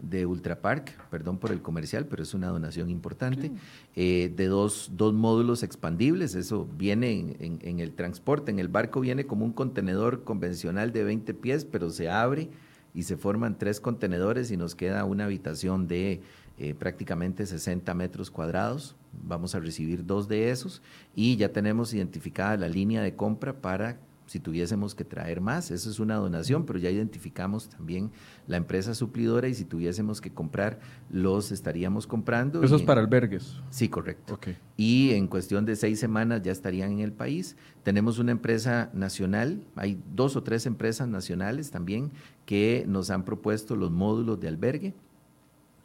de 0.00 0.26
Ultrapark, 0.26 1.08
perdón 1.08 1.38
por 1.38 1.52
el 1.52 1.62
comercial, 1.62 2.06
pero 2.06 2.22
es 2.22 2.34
una 2.34 2.48
donación 2.48 2.90
importante, 2.90 3.52
eh, 3.94 4.32
de 4.34 4.46
dos, 4.46 4.90
dos, 4.94 5.14
módulos 5.14 5.62
expandibles, 5.62 6.34
eso 6.34 6.68
viene 6.76 7.36
en, 7.38 7.80
el 7.80 7.92
transporte, 7.92 8.50
en 8.50 8.58
el 8.58 8.68
barco 8.68 9.00
viene 9.00 9.26
como 9.26 9.44
un 9.44 9.52
contenedor 9.52 10.24
convencional 10.24 10.92
de 10.92 11.04
20 11.04 11.34
pies, 11.34 11.64
pero 11.64 11.90
se 11.90 12.10
abre 12.10 12.50
y 12.94 13.04
se 13.04 13.16
forman 13.16 13.58
tres 13.58 13.80
contenedores 13.80 14.50
y 14.50 14.56
nos 14.56 14.74
queda 14.74 15.04
una 15.04 15.24
habitación 15.24 15.88
de 15.88 16.20
eh, 16.58 16.74
prácticamente 16.74 17.46
60 17.46 17.92
metros 17.94 18.30
cuadrados, 18.30 18.96
vamos 19.24 19.54
a 19.54 19.60
recibir 19.60 20.04
dos 20.04 20.28
de 20.28 20.50
esos 20.50 20.82
y 21.14 21.36
ya 21.36 21.52
tenemos 21.52 21.92
identificada 21.94 22.56
la 22.56 22.68
línea 22.68 23.02
de 23.02 23.14
compra 23.14 23.54
para 23.54 23.98
si 24.26 24.40
tuviésemos 24.40 24.94
que 24.94 25.04
traer 25.04 25.40
más, 25.40 25.70
eso 25.70 25.88
es 25.88 26.00
una 26.00 26.16
donación, 26.16 26.66
pero 26.66 26.78
ya 26.78 26.90
identificamos 26.90 27.68
también 27.68 28.10
la 28.48 28.56
empresa 28.56 28.94
suplidora 28.94 29.48
y 29.48 29.54
si 29.54 29.64
tuviésemos 29.64 30.20
que 30.20 30.30
comprar, 30.30 30.80
los 31.10 31.52
estaríamos 31.52 32.06
comprando. 32.06 32.62
Eso 32.62 32.76
es 32.76 32.82
para 32.82 33.00
albergues. 33.00 33.60
Sí, 33.70 33.88
correcto. 33.88 34.38
Y 34.76 35.12
en 35.12 35.28
cuestión 35.28 35.64
de 35.64 35.76
seis 35.76 36.00
semanas 36.00 36.42
ya 36.42 36.52
estarían 36.52 36.92
en 36.92 37.00
el 37.00 37.12
país. 37.12 37.56
Tenemos 37.84 38.18
una 38.18 38.32
empresa 38.32 38.90
nacional, 38.92 39.62
hay 39.76 40.00
dos 40.14 40.34
o 40.34 40.42
tres 40.42 40.66
empresas 40.66 41.08
nacionales 41.08 41.70
también 41.70 42.10
que 42.44 42.84
nos 42.88 43.10
han 43.10 43.24
propuesto 43.24 43.76
los 43.76 43.92
módulos 43.92 44.40
de 44.40 44.48
albergue. 44.48 44.94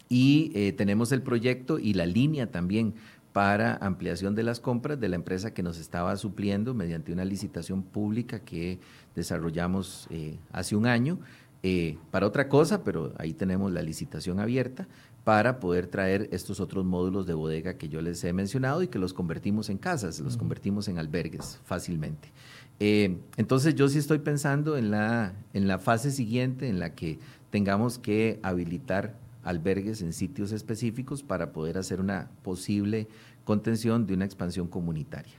Y 0.10 0.52
eh, 0.56 0.74
tenemos 0.74 1.14
el 1.14 1.22
proyecto 1.22 1.80
y 1.80 1.94
la 1.94 2.06
línea 2.06 2.52
también 2.52 2.96
para 3.34 3.76
ampliación 3.76 4.36
de 4.36 4.44
las 4.44 4.60
compras 4.60 5.00
de 5.00 5.10
la 5.10 5.16
empresa 5.16 5.54
que 5.54 5.64
nos 5.64 5.78
estaba 5.78 6.16
supliendo 6.18 6.74
mediante 6.74 7.14
una 7.14 7.26
licitación 7.26 7.84
pública 7.84 8.40
que 8.40 8.80
desarrollamos 9.16 10.08
eh, 10.10 10.38
hace 10.52 10.76
un 10.76 10.86
año 10.86 11.20
eh, 11.64 11.98
para 12.10 12.26
otra 12.26 12.50
cosa, 12.50 12.84
pero 12.84 13.14
ahí 13.18 13.34
tenemos 13.34 13.72
la 13.72 13.82
licitación 13.82 14.40
abierta 14.40 14.88
para 15.24 15.60
poder 15.60 15.86
traer 15.86 16.28
estos 16.32 16.60
otros 16.60 16.84
módulos 16.84 17.28
de 17.28 17.36
bodega 17.36 17.78
que 17.78 17.88
yo 17.88 18.02
les 18.02 18.24
he 18.24 18.34
mencionado 18.34 18.82
y 18.82 18.88
que 18.88 18.98
los 18.98 19.14
convertimos 19.14 19.70
en 19.70 19.78
casas, 19.78 20.20
los 20.20 20.38
convertimos 20.38 20.88
en 20.88 20.98
albergues 20.98 21.60
fácilmente. 21.64 22.32
Eh, 22.80 23.20
entonces 23.38 23.76
yo 23.76 23.88
sí 23.88 24.00
estoy 24.00 24.20
pensando 24.20 24.76
en 24.76 24.90
la, 24.90 25.34
en 25.54 25.68
la 25.68 25.78
fase 25.78 26.10
siguiente 26.10 26.68
en 26.68 26.80
la 26.80 26.96
que 26.96 27.20
tengamos 27.52 28.00
que 28.00 28.40
habilitar 28.42 29.21
albergues 29.44 30.02
en 30.02 30.14
sitios 30.14 30.52
específicos 30.52 31.24
para 31.24 31.52
poder 31.52 31.78
hacer 31.78 32.00
una 32.00 32.30
posible 32.44 33.08
contención 33.44 34.06
de 34.06 34.14
una 34.14 34.26
expansión 34.26 34.68
comunitaria. 34.68 35.34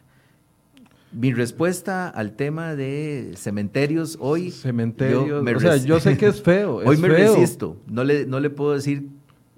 Mi 1.12 1.32
respuesta 1.32 2.08
al 2.08 2.32
tema 2.36 2.74
de 2.74 3.34
cementerios 3.36 4.16
hoy. 4.18 4.50
Cementerios. 4.50 5.28
Yo 5.28 5.42
o 5.42 5.60
sea, 5.60 5.76
yo 5.76 6.00
sé 6.00 6.16
que 6.16 6.26
es 6.26 6.42
feo. 6.42 6.76
hoy 6.86 6.96
me 6.96 7.08
resisto. 7.08 7.76
No 7.86 8.02
le, 8.02 8.24
no 8.26 8.40
le 8.40 8.48
puedo 8.48 8.72
decir 8.72 9.08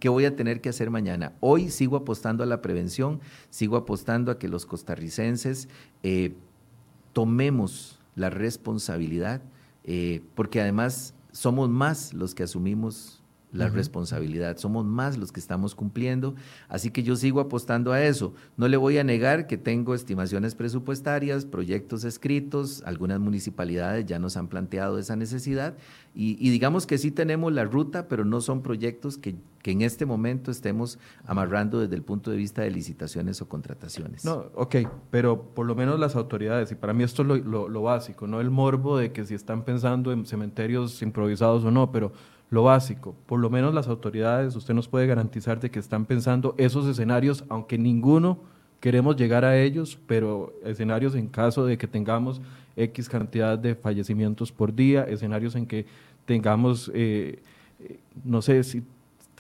¿Qué 0.05 0.11
voy 0.11 0.27
a 0.27 0.37
tener 0.37 0.61
que 0.61 0.69
hacer 0.69 0.91
mañana? 0.91 1.33
Hoy 1.41 1.71
sigo 1.71 1.97
apostando 1.97 2.43
a 2.43 2.47
la 2.47 2.61
prevención, 2.61 3.21
sigo 3.49 3.79
apostando 3.79 4.31
a 4.31 4.39
que 4.39 4.49
los 4.49 4.67
costarricenses 4.67 5.67
eh, 6.03 6.35
tomemos 7.15 7.99
la 8.15 8.29
responsabilidad, 8.29 9.41
eh, 9.85 10.21
porque 10.35 10.61
además 10.61 11.15
somos 11.33 11.71
más 11.71 12.13
los 12.13 12.35
que 12.35 12.43
asumimos 12.43 13.23
la 13.55 13.69
responsabilidad. 13.69 14.59
Somos 14.59 14.85
más 14.85 15.17
los 15.17 15.33
que 15.33 15.41
estamos 15.41 15.75
cumpliendo, 15.75 16.35
así 16.69 16.91
que 16.91 17.03
yo 17.03 17.17
sigo 17.17 17.41
apostando 17.41 17.93
a 17.93 18.03
eso. 18.03 18.35
No 18.57 18.69
le 18.69 18.77
voy 18.77 18.99
a 18.99 19.05
negar 19.05 19.47
que 19.47 19.57
tengo 19.57 19.95
estimaciones 19.95 20.55
presupuestarias, 20.55 21.47
proyectos 21.47 22.05
escritos, 22.05 22.83
algunas 22.85 23.21
municipalidades 23.21 24.07
ya 24.07 24.19
nos 24.19 24.37
han 24.37 24.49
planteado 24.49 24.99
esa 24.99 25.17
necesidad 25.17 25.75
y, 26.17 26.51
digamos 26.51 26.87
que 26.87 26.97
sí 26.97 27.11
tenemos 27.11 27.53
la 27.53 27.65
ruta, 27.65 28.07
pero 28.07 28.25
no 28.25 28.41
son 28.41 28.63
proyectos 28.63 29.19
que, 29.19 29.35
en 29.65 29.81
este 29.81 30.05
momento 30.05 30.51
estemos 30.51 30.99
amarrando 31.25 31.81
desde 31.81 31.97
el 31.97 32.03
punto 32.03 32.31
de 32.31 32.37
vista 32.37 32.63
de 32.63 32.71
licitaciones 32.71 33.41
o 33.41 33.49
contrataciones. 33.49 34.25
No, 34.25 34.51
ok, 34.55 34.77
pero 35.11 35.43
por 35.43 35.65
lo 35.65 35.75
menos 35.75 35.99
las 35.99 36.15
autoridades, 36.17 36.71
y 36.71 36.75
para 36.75 36.93
mí 36.93 37.03
esto 37.03 37.23
es 37.23 37.45
lo, 37.45 37.69
lo 37.69 37.83
básico, 37.83 38.27
no 38.27 38.41
el 38.41 38.51
morbo 38.51 38.99
de 38.99 39.11
que 39.11 39.25
si 39.25 39.35
están 39.35 39.65
pensando 39.65 40.13
en 40.13 40.27
cementerios 40.27 41.01
improvisados 41.03 41.65
o 41.65 41.71
no, 41.71 41.91
pero 41.91 42.13
lo 42.51 42.63
básico, 42.63 43.15
por 43.27 43.41
lo 43.41 43.51
menos 43.51 43.75
las 43.75 43.89
autoridades, 43.89 44.55
usted 44.55 44.75
nos 44.75 44.89
puede 44.89 45.07
garantizar 45.07 45.61
de 45.61 45.71
que 45.71 45.79
están 45.79 46.05
pensando 46.05 46.55
esos 46.59 46.87
escenarios, 46.87 47.45
aunque 47.49 47.79
ninguno 47.79 48.39
queremos 48.81 49.17
llegar 49.17 49.45
a 49.45 49.59
ellos, 49.59 49.99
pero 50.07 50.53
escenarios 50.65 51.15
en 51.15 51.29
caso 51.29 51.65
de 51.65 51.79
que 51.79 51.87
tengamos 51.87 52.41
X 52.77 53.09
cantidad 53.09 53.59
de 53.59 53.75
fallecimientos 53.75 54.53
por 54.53 54.75
día, 54.75 55.05
escenarios 55.05 55.55
en 55.57 55.67
que 55.67 55.87
tengamos, 56.27 56.91
eh, 56.95 57.41
eh, 57.81 57.99
no 58.25 58.43
sé, 58.43 58.63
si 58.63 58.83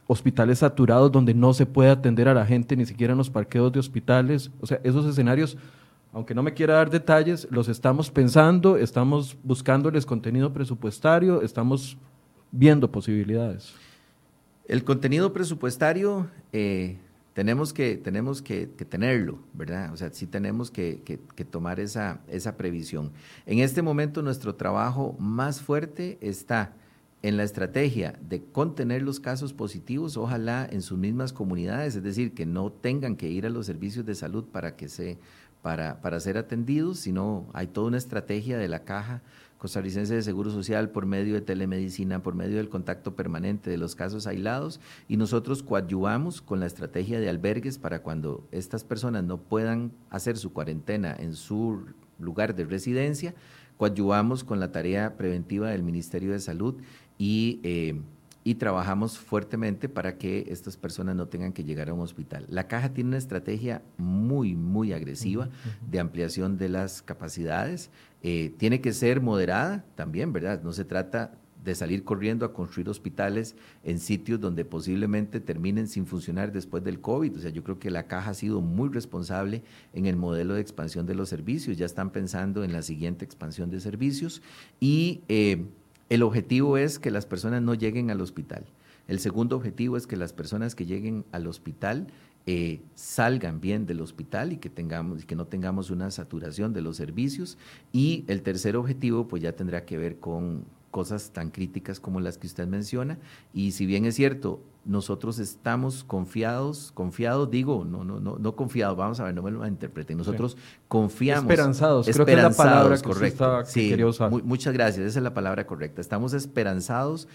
hospitales 0.06 0.58
saturados 0.58 1.10
donde 1.12 1.34
no 1.34 1.54
se 1.54 1.66
puede 1.66 1.90
atender 1.90 2.28
a 2.28 2.34
la 2.34 2.44
gente 2.44 2.76
ni 2.76 2.84
siquiera 2.84 3.12
en 3.12 3.18
los 3.18 3.30
parqueos 3.30 3.72
de 3.72 3.80
hospitales, 3.80 4.50
o 4.60 4.66
sea, 4.66 4.80
esos 4.82 5.06
escenarios 5.06 5.56
aunque 6.14 6.32
no 6.32 6.44
me 6.44 6.54
quiera 6.54 6.74
dar 6.74 6.90
detalles, 6.90 7.48
los 7.50 7.68
estamos 7.68 8.08
pensando, 8.08 8.76
estamos 8.76 9.36
buscándoles 9.42 10.06
contenido 10.06 10.52
presupuestario, 10.52 11.42
estamos 11.42 11.98
viendo 12.54 12.90
posibilidades? 12.90 13.74
El 14.66 14.84
contenido 14.84 15.32
presupuestario 15.32 16.28
eh, 16.52 16.96
tenemos, 17.34 17.72
que, 17.72 17.96
tenemos 17.96 18.40
que, 18.40 18.66
tenerlo, 18.66 19.40
¿verdad? 19.52 19.92
O 19.92 19.96
sea, 19.96 20.10
sí 20.10 20.26
tenemos 20.26 20.70
que, 20.70 21.20
tomar 21.50 21.80
esa, 21.80 22.20
esa 22.28 22.56
previsión. 22.56 23.12
En 23.44 23.58
este 23.58 23.82
momento 23.82 24.22
nuestro 24.22 24.54
trabajo 24.54 25.16
más 25.18 25.60
fuerte 25.60 26.16
está 26.20 26.72
en 27.22 27.36
la 27.36 27.42
estrategia 27.42 28.18
de 28.20 28.42
contener 28.44 29.02
los 29.02 29.18
casos 29.18 29.52
positivos, 29.52 30.16
ojalá 30.16 30.66
en 30.70 30.82
sus 30.82 30.98
mismas 30.98 31.32
comunidades, 31.32 31.96
es 31.96 32.02
decir, 32.02 32.34
que 32.34 32.46
no 32.46 32.70
tengan 32.70 33.16
que 33.16 33.28
ir 33.28 33.46
a 33.46 33.50
los 33.50 33.66
servicios 33.66 34.04
de 34.06 34.14
salud 34.14 34.44
para 34.44 34.76
que 34.76 34.88
se 34.88 35.18
para, 35.62 36.02
para 36.02 36.20
ser 36.20 36.36
atendidos, 36.36 36.98
sino 36.98 37.46
hay 37.54 37.68
toda 37.68 37.86
una 37.86 37.96
estrategia 37.96 38.58
de 38.58 38.68
la 38.68 38.84
caja 38.84 39.22
costarricense 39.58 40.14
de 40.14 40.22
Seguro 40.22 40.50
Social 40.50 40.90
por 40.90 41.06
medio 41.06 41.34
de 41.34 41.40
telemedicina, 41.40 42.22
por 42.22 42.34
medio 42.34 42.56
del 42.56 42.68
contacto 42.68 43.16
permanente 43.16 43.70
de 43.70 43.78
los 43.78 43.94
casos 43.94 44.26
aislados 44.26 44.80
y 45.08 45.16
nosotros 45.16 45.62
coadyuvamos 45.62 46.42
con 46.42 46.60
la 46.60 46.66
estrategia 46.66 47.20
de 47.20 47.28
albergues 47.28 47.78
para 47.78 48.02
cuando 48.02 48.46
estas 48.52 48.84
personas 48.84 49.24
no 49.24 49.38
puedan 49.38 49.92
hacer 50.10 50.36
su 50.36 50.52
cuarentena 50.52 51.14
en 51.18 51.34
su 51.34 51.86
lugar 52.18 52.54
de 52.54 52.64
residencia, 52.64 53.34
coadyuvamos 53.76 54.44
con 54.44 54.60
la 54.60 54.72
tarea 54.72 55.16
preventiva 55.16 55.70
del 55.70 55.82
Ministerio 55.82 56.32
de 56.32 56.40
Salud 56.40 56.76
y 57.18 57.60
eh, 57.62 58.00
y 58.44 58.56
trabajamos 58.56 59.18
fuertemente 59.18 59.88
para 59.88 60.18
que 60.18 60.44
estas 60.50 60.76
personas 60.76 61.16
no 61.16 61.26
tengan 61.26 61.54
que 61.54 61.64
llegar 61.64 61.88
a 61.88 61.94
un 61.94 62.00
hospital. 62.00 62.44
La 62.50 62.68
caja 62.68 62.92
tiene 62.92 63.08
una 63.08 63.18
estrategia 63.18 63.82
muy, 63.96 64.54
muy 64.54 64.92
agresiva 64.92 65.48
de 65.90 65.98
ampliación 65.98 66.58
de 66.58 66.68
las 66.68 67.00
capacidades. 67.00 67.90
Eh, 68.22 68.54
tiene 68.58 68.82
que 68.82 68.92
ser 68.92 69.22
moderada 69.22 69.84
también, 69.94 70.32
¿verdad? 70.34 70.62
No 70.62 70.72
se 70.72 70.84
trata 70.84 71.38
de 71.64 71.74
salir 71.74 72.04
corriendo 72.04 72.44
a 72.44 72.52
construir 72.52 72.90
hospitales 72.90 73.56
en 73.82 73.98
sitios 73.98 74.38
donde 74.38 74.66
posiblemente 74.66 75.40
terminen 75.40 75.88
sin 75.88 76.06
funcionar 76.06 76.52
después 76.52 76.84
del 76.84 77.00
COVID. 77.00 77.38
O 77.38 77.40
sea, 77.40 77.50
yo 77.50 77.64
creo 77.64 77.78
que 77.78 77.90
la 77.90 78.06
caja 78.06 78.32
ha 78.32 78.34
sido 78.34 78.60
muy 78.60 78.90
responsable 78.90 79.62
en 79.94 80.04
el 80.04 80.16
modelo 80.16 80.52
de 80.52 80.60
expansión 80.60 81.06
de 81.06 81.14
los 81.14 81.30
servicios. 81.30 81.78
Ya 81.78 81.86
están 81.86 82.10
pensando 82.10 82.62
en 82.62 82.74
la 82.74 82.82
siguiente 82.82 83.24
expansión 83.24 83.70
de 83.70 83.80
servicios 83.80 84.42
y... 84.78 85.22
Eh, 85.28 85.66
el 86.08 86.22
objetivo 86.22 86.76
es 86.76 86.98
que 86.98 87.10
las 87.10 87.26
personas 87.26 87.62
no 87.62 87.74
lleguen 87.74 88.10
al 88.10 88.20
hospital. 88.20 88.64
El 89.08 89.20
segundo 89.20 89.56
objetivo 89.56 89.96
es 89.96 90.06
que 90.06 90.16
las 90.16 90.32
personas 90.32 90.74
que 90.74 90.86
lleguen 90.86 91.24
al 91.32 91.46
hospital 91.46 92.06
eh, 92.46 92.82
salgan 92.94 93.60
bien 93.60 93.86
del 93.86 94.00
hospital 94.00 94.52
y 94.52 94.56
que 94.58 94.68
tengamos 94.68 95.24
que 95.24 95.34
no 95.34 95.46
tengamos 95.46 95.90
una 95.90 96.10
saturación 96.10 96.72
de 96.72 96.82
los 96.82 96.96
servicios. 96.96 97.58
Y 97.92 98.24
el 98.28 98.42
tercer 98.42 98.76
objetivo, 98.76 99.28
pues 99.28 99.42
ya 99.42 99.52
tendrá 99.52 99.84
que 99.84 99.98
ver 99.98 100.18
con 100.18 100.64
cosas 100.94 101.32
tan 101.32 101.50
críticas 101.50 101.98
como 101.98 102.20
las 102.20 102.38
que 102.38 102.46
usted 102.46 102.68
menciona. 102.68 103.18
Y 103.52 103.72
si 103.72 103.84
bien 103.84 104.04
es 104.04 104.14
cierto, 104.14 104.62
nosotros 104.84 105.40
estamos 105.40 106.04
confiados, 106.04 106.92
confiados, 106.92 107.50
digo, 107.50 107.84
no, 107.84 108.04
no, 108.04 108.20
no, 108.20 108.36
no 108.38 108.54
confiados, 108.54 108.96
vamos 108.96 109.18
a 109.18 109.24
ver, 109.24 109.34
no 109.34 109.42
me 109.42 109.50
lo 109.50 109.66
interpreten, 109.66 110.16
nosotros 110.16 110.56
confiamos. 110.86 111.50
Esperanzados, 111.50 112.08
creo 112.08 112.24
que 112.24 112.34
es 112.34 112.42
la 112.44 112.50
palabra 112.50 112.96
correcta. 112.98 113.64
sí, 113.64 113.92
muchas 114.44 114.72
gracias, 114.72 115.04
esa 115.04 115.18
es 115.18 115.22
la 115.24 115.34
palabra 115.34 115.66
correcta. 115.66 116.00
Estamos 116.00 116.32
esperanzados 116.32 117.26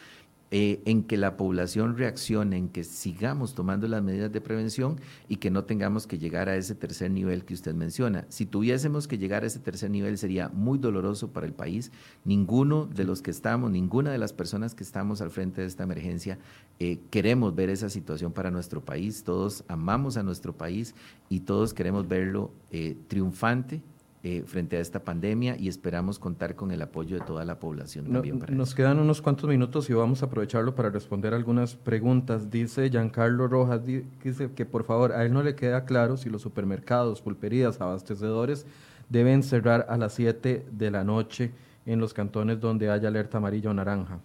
eh, 0.52 0.82
en 0.86 1.04
que 1.04 1.16
la 1.18 1.38
población 1.38 1.96
reaccione, 1.96 2.58
en 2.58 2.70
que 2.70 2.84
sigamos 2.84 3.54
tomando 3.54 3.88
las 3.88 4.02
medidas 4.02 4.32
de 4.32 4.42
prevención 4.42 5.00
y 5.28 5.36
que 5.36 5.52
no 5.52 5.66
tengamos 5.66 6.08
que 6.08 6.18
llegar 6.18 6.50
a 6.50 6.56
ese 6.56 6.74
tercer 6.74 7.12
nivel 7.12 7.46
que 7.46 7.54
usted 7.54 7.76
menciona. 7.76 8.26
Si 8.30 8.48
tuviésemos 8.48 9.08
que 9.08 9.20
llegar 9.20 9.44
a 9.44 9.48
ese 9.48 9.60
tercer 9.60 9.92
nivel 9.92 10.18
sería 10.18 10.50
muy 10.50 10.80
doloroso 10.80 11.32
para 11.32 11.46
el 11.46 11.54
país. 11.54 11.92
Ninguno 12.26 12.88
de 12.88 13.04
los 13.04 13.22
que 13.22 13.30
estamos, 13.30 13.70
ninguna 13.70 14.12
de 14.12 14.18
las 14.18 14.34
personas 14.34 14.74
que 14.74 14.84
estamos 14.84 15.22
al 15.22 15.30
frente 15.30 15.62
de 15.62 15.68
esta 15.68 15.84
emergencia 15.84 16.40
eh, 16.80 17.00
queremos 17.12 17.54
ver 17.54 17.70
esa 17.70 17.90
situación 17.90 18.32
para 18.32 18.50
nuestro 18.50 18.84
país. 18.84 19.24
Todos 19.24 19.64
amamos 19.68 20.18
a 20.18 20.24
nuestro 20.24 20.58
país 20.58 20.96
y 21.30 21.42
todos 21.42 21.74
queremos 21.76 22.08
verlo 22.08 22.52
eh, 22.72 22.98
triunfante 23.08 23.82
eh, 24.22 24.44
frente 24.46 24.76
a 24.76 24.82
esta 24.82 25.02
pandemia 25.02 25.56
y 25.58 25.70
esperamos 25.70 26.20
contar 26.20 26.56
con 26.56 26.72
el 26.72 26.82
apoyo 26.82 27.18
de 27.18 27.26
toda 27.26 27.46
la 27.46 27.58
población 27.58 28.12
también. 28.12 28.44
nos 28.50 28.76
quedan 28.76 29.00
unos 29.00 29.22
cuantos 29.22 29.50
minutos 29.50 29.90
y 29.90 29.94
vamos 29.94 30.22
a 30.22 30.26
aprovecharlo 30.26 30.76
para 30.76 30.90
responder 30.90 31.34
algunas 31.34 31.76
preguntas. 31.76 32.50
Dice 32.50 32.90
Giancarlo 32.90 33.48
Rojas, 33.48 33.82
dice 33.86 34.52
que 34.52 34.66
por 34.66 34.84
favor 34.84 35.14
a 35.14 35.24
él 35.24 35.32
no 35.32 35.42
le 35.42 35.56
queda 35.56 35.86
claro 35.86 36.18
si 36.18 36.30
los 36.30 36.42
supermercados, 36.42 37.22
pulperías, 37.22 37.80
abastecedores 37.80 38.66
deben 39.08 39.42
cerrar 39.42 39.86
a 39.90 39.96
las 39.96 40.16
7 40.16 40.66
de 40.70 40.92
la 40.92 41.06
noche 41.06 41.52
en 41.86 42.00
los 42.00 42.14
cantones 42.14 42.60
donde 42.60 42.90
haya 42.90 43.08
alerta 43.08 43.38
amarilla 43.38 43.70
o 43.70 43.74
naranja. 43.74 44.20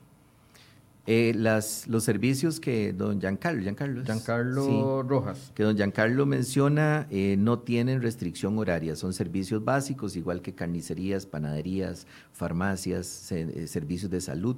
Eh, 1.06 1.34
las, 1.36 1.86
los 1.86 2.02
servicios 2.02 2.60
que 2.60 2.94
don 2.94 3.20
Giancarlo, 3.20 3.60
Giancarlo, 3.62 5.02
Rojas. 5.02 5.52
Que 5.54 5.62
don 5.62 5.76
Giancarlo 5.76 6.24
menciona 6.24 7.06
eh, 7.10 7.36
no 7.38 7.58
tienen 7.58 8.00
restricción 8.00 8.58
horaria, 8.58 8.96
son 8.96 9.12
servicios 9.12 9.62
básicos, 9.62 10.16
igual 10.16 10.40
que 10.40 10.54
carnicerías, 10.54 11.26
panaderías, 11.26 12.06
farmacias, 12.32 13.30
eh, 13.32 13.66
servicios 13.66 14.10
de 14.10 14.22
salud. 14.22 14.56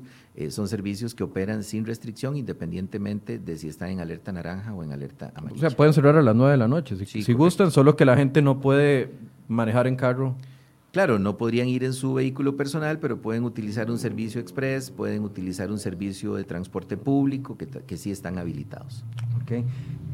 son 0.51 0.69
servicios 0.69 1.17
que 1.17 1.25
operan 1.25 1.65
sin 1.65 1.85
restricción 1.85 2.37
independientemente 2.37 3.41
de 3.41 3.59
si 3.59 3.67
están 3.67 3.91
en 3.91 3.99
alerta 3.99 4.31
naranja 4.31 4.73
o 4.73 4.85
en 4.85 4.93
alerta 4.93 5.33
amarilla. 5.35 5.67
O 5.67 5.69
sea, 5.69 5.77
pueden 5.77 5.95
cerrar 5.95 6.17
a 6.17 6.23
las 6.23 6.37
9 6.37 6.53
de 6.53 6.59
la 6.59 6.69
noche, 6.69 6.95
si, 7.07 7.23
si 7.23 7.33
gustan, 7.33 7.73
solo 7.73 7.97
que 7.97 8.05
la 8.05 8.17
gente 8.17 8.41
no 8.41 8.61
puede 8.61 9.11
manejar 9.49 9.89
en 9.89 9.97
carro. 9.97 10.37
Claro, 10.97 11.19
no 11.19 11.37
podrían 11.37 11.69
ir 11.69 11.85
en 11.85 11.93
su 11.93 12.15
vehículo 12.15 12.57
personal, 12.57 12.99
pero 12.99 13.21
pueden 13.21 13.45
utilizar 13.45 13.91
un 13.91 13.99
servicio 13.99 14.41
express, 14.41 14.91
pueden 14.91 15.25
utilizar 15.25 15.71
un 15.71 15.79
servicio 15.79 16.37
de 16.37 16.45
transporte 16.45 16.97
público 16.97 17.59
que, 17.59 17.67
que 17.67 17.99
sí 17.99 18.11
están 18.11 18.39
habilitados. 18.39 19.05
Okay. 19.43 19.63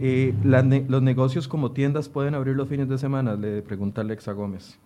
Eh, 0.01 0.35
¿Los 0.43 1.03
negocios 1.03 1.47
como 1.47 1.70
tiendas 1.70 2.09
pueden 2.09 2.35
abrir 2.35 2.57
los 2.57 2.68
fines 2.68 2.89
de 2.89 2.99
semana? 2.99 3.37
Le 3.37 3.62
pregunta 3.62 4.01
Alexa 4.01 4.33
Gómez. 4.33 4.76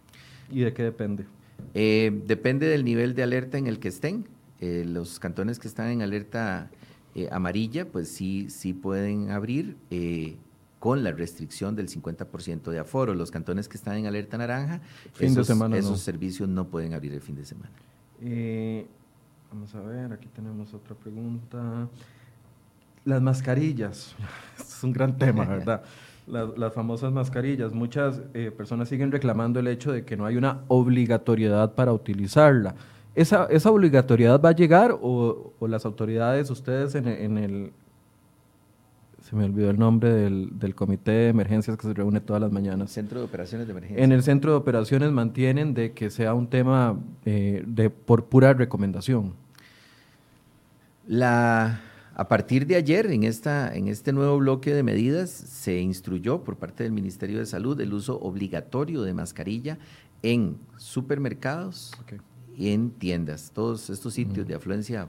¿Y 0.52 0.60
de 0.60 0.74
qué 0.74 0.82
depende? 0.82 1.24
Eh, 1.72 2.20
depende 2.26 2.66
del 2.66 2.84
nivel 2.84 3.14
de 3.14 3.22
alerta 3.22 3.56
en 3.56 3.66
el 3.66 3.78
que 3.78 3.88
estén. 3.88 4.26
Eh, 4.60 4.84
los 4.86 5.18
cantones 5.18 5.58
que 5.58 5.66
están 5.66 5.88
en 5.88 6.02
alerta 6.02 6.68
amarilla, 7.30 7.86
pues 7.86 8.08
sí, 8.08 8.50
sí 8.50 8.74
pueden 8.74 9.30
abrir 9.30 9.78
con 10.86 11.02
la 11.02 11.10
restricción 11.10 11.74
del 11.74 11.88
50% 11.88 12.70
de 12.70 12.78
aforo. 12.78 13.12
Los 13.12 13.32
cantones 13.32 13.68
que 13.68 13.76
están 13.76 13.96
en 13.96 14.06
alerta 14.06 14.38
naranja, 14.38 14.80
esos, 15.18 15.50
esos 15.50 16.00
servicios 16.00 16.48
no 16.48 16.68
pueden 16.68 16.94
abrir 16.94 17.12
el 17.12 17.20
fin 17.20 17.34
de 17.34 17.44
semana. 17.44 17.72
Eh, 18.22 18.86
vamos 19.50 19.74
a 19.74 19.80
ver, 19.80 20.12
aquí 20.12 20.28
tenemos 20.28 20.72
otra 20.74 20.94
pregunta. 20.94 21.88
Las 23.04 23.20
mascarillas, 23.20 24.14
es 24.60 24.84
un 24.84 24.92
gran 24.92 25.18
tema, 25.18 25.44
¿verdad? 25.48 25.82
Las, 26.28 26.72
famosas 26.72 27.10
mascarillas. 27.10 27.72
Muchas 27.72 28.22
eh, 28.32 28.52
personas 28.56 28.88
siguen 28.88 29.10
reclamando 29.10 29.58
el 29.58 29.66
hecho 29.66 29.90
de 29.90 30.04
que 30.04 30.16
no 30.16 30.24
hay 30.24 30.36
una 30.36 30.60
obligatoriedad 30.68 31.74
para 31.74 31.92
utilizarla. 31.92 32.76
¿Esa, 33.16 33.46
esa 33.46 33.72
obligatoriedad 33.72 34.40
va 34.40 34.50
a 34.50 34.54
llegar 34.54 34.96
o, 35.02 35.52
las 35.62 35.84
autoridades, 35.84 36.48
ustedes 36.48 36.94
en, 36.94 37.08
en 37.08 37.38
el, 37.38 37.72
se 39.28 39.34
me 39.34 39.44
olvidó 39.44 39.70
el 39.70 39.78
nombre 39.78 40.12
del, 40.12 40.74
comité 40.76 41.10
de 41.10 41.28
emergencias 41.30 41.76
que 41.76 41.88
se 41.88 41.94
reúne 41.94 42.20
todas 42.20 42.40
las 42.40 42.52
mañanas. 42.52 42.92
Centro 42.92 43.18
de 43.18 43.24
Operaciones 43.24 43.66
de 43.66 43.72
Emergencia. 43.72 44.04
En 44.04 44.12
el 44.12 44.22
Centro 44.22 44.52
de 44.52 44.58
Operaciones 44.58 45.10
mantienen 45.10 45.74
de 45.74 45.92
que 45.94 46.10
sea 46.10 46.32
un 46.32 46.46
tema 46.46 47.00
eh, 47.24 47.64
de, 47.66 47.90
por 47.90 48.26
pura 48.26 48.54
recomendación. 48.54 49.34
La, 51.08 51.80
a 52.14 52.28
partir 52.28 52.68
de 52.68 52.76
ayer, 52.76 53.06
en, 53.06 53.24
esta, 53.24 53.74
en 53.74 53.88
este 53.88 54.12
nuevo 54.12 54.38
bloque 54.38 54.72
de 54.72 54.84
medidas, 54.84 55.30
se 55.30 55.80
instruyó 55.80 56.44
por 56.44 56.56
parte 56.56 56.84
del 56.84 56.92
Ministerio 56.92 57.40
de 57.40 57.46
Salud 57.46 57.80
el 57.80 57.94
uso 57.94 58.20
obligatorio 58.20 59.02
de 59.02 59.12
mascarilla 59.12 59.76
en 60.22 60.56
supermercados 60.76 61.90
y 62.56 62.70
en 62.70 62.90
tiendas. 62.90 63.50
Todos 63.52 63.90
estos 63.90 64.14
sitios 64.14 64.46
de 64.46 64.54
afluencia 64.54 65.08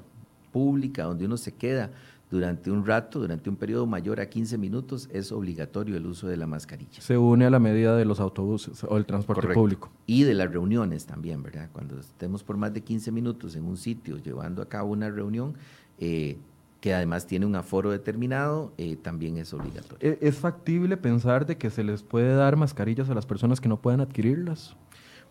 pública 0.51 1.03
donde 1.03 1.26
uno 1.26 1.38
se 1.38 1.53
queda 1.53 1.91
durante 2.30 2.71
un 2.71 2.86
rato, 2.86 3.19
durante 3.19 3.49
un 3.49 3.55
periodo 3.55 3.86
mayor 3.86 4.19
a 4.19 4.30
15 4.30 4.57
minutos, 4.57 5.09
es 5.13 5.32
obligatorio 5.32 5.95
el 5.95 6.05
uso 6.05 6.28
de 6.28 6.36
la 6.36 6.45
mascarilla. 6.45 7.01
Se 7.01 7.17
une 7.17 7.45
a 7.45 7.49
la 7.49 7.59
medida 7.59 7.95
de 7.95 8.05
los 8.05 8.19
autobuses 8.19 8.84
o 8.84 8.97
el 8.97 9.05
transporte 9.05 9.47
público. 9.47 9.89
Y 10.05 10.23
de 10.23 10.34
las 10.34 10.51
reuniones 10.51 11.05
también, 11.05 11.41
¿verdad? 11.41 11.69
Cuando 11.71 11.99
estemos 11.99 12.43
por 12.43 12.57
más 12.57 12.73
de 12.73 12.82
15 12.82 13.11
minutos 13.11 13.55
en 13.55 13.63
un 13.63 13.78
sitio 13.78 14.17
llevando 14.17 14.61
a 14.61 14.67
cabo 14.67 14.91
una 14.91 15.09
reunión, 15.09 15.55
eh, 15.99 16.38
que 16.82 16.93
además 16.93 17.25
tiene 17.25 17.45
un 17.45 17.55
aforo 17.55 17.91
determinado, 17.91 18.73
eh, 18.78 18.97
también 18.97 19.38
es 19.38 19.53
obligatorio. 19.53 19.97
¿E-, 20.01 20.19
¿Es 20.21 20.38
factible 20.38 20.97
pensar 20.97 21.45
de 21.45 21.57
que 21.57 21.69
se 21.69 21.84
les 21.84 22.03
puede 22.03 22.36
dar 22.36 22.57
mascarillas 22.57 23.09
a 23.09 23.15
las 23.15 23.25
personas 23.25 23.61
que 23.61 23.69
no 23.69 23.82
puedan 23.82 24.01
adquirirlas? 24.01 24.75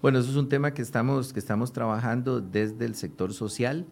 Bueno, 0.03 0.19
eso 0.19 0.31
es 0.31 0.37
un 0.37 0.49
tema 0.49 0.73
que 0.73 0.83
estamos, 0.83 1.33
que 1.33 1.41
estamos 1.41 1.73
trabajando 1.73 2.41
desde 2.41 2.85
el 2.85 2.95
sector 2.95 3.33
social. 3.33 3.87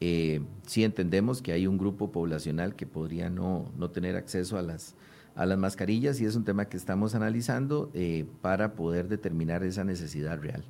Eh, 0.00 0.40
sí 0.66 0.82
entendemos 0.82 1.42
que 1.42 1.52
hay 1.52 1.66
un 1.66 1.76
grupo 1.76 2.10
poblacional 2.10 2.74
que 2.74 2.86
podría 2.86 3.28
no, 3.28 3.70
no, 3.76 3.90
tener 3.90 4.16
acceso 4.16 4.56
a 4.56 4.62
las, 4.62 4.94
a 5.34 5.44
las 5.44 5.58
mascarillas 5.58 6.20
y 6.22 6.24
es 6.24 6.36
un 6.36 6.44
tema 6.44 6.64
que 6.64 6.78
estamos 6.78 7.14
analizando 7.14 7.90
eh, 7.92 8.24
para 8.40 8.72
poder 8.72 9.08
determinar 9.08 9.62
esa 9.62 9.84
necesidad 9.84 10.40
real. 10.40 10.64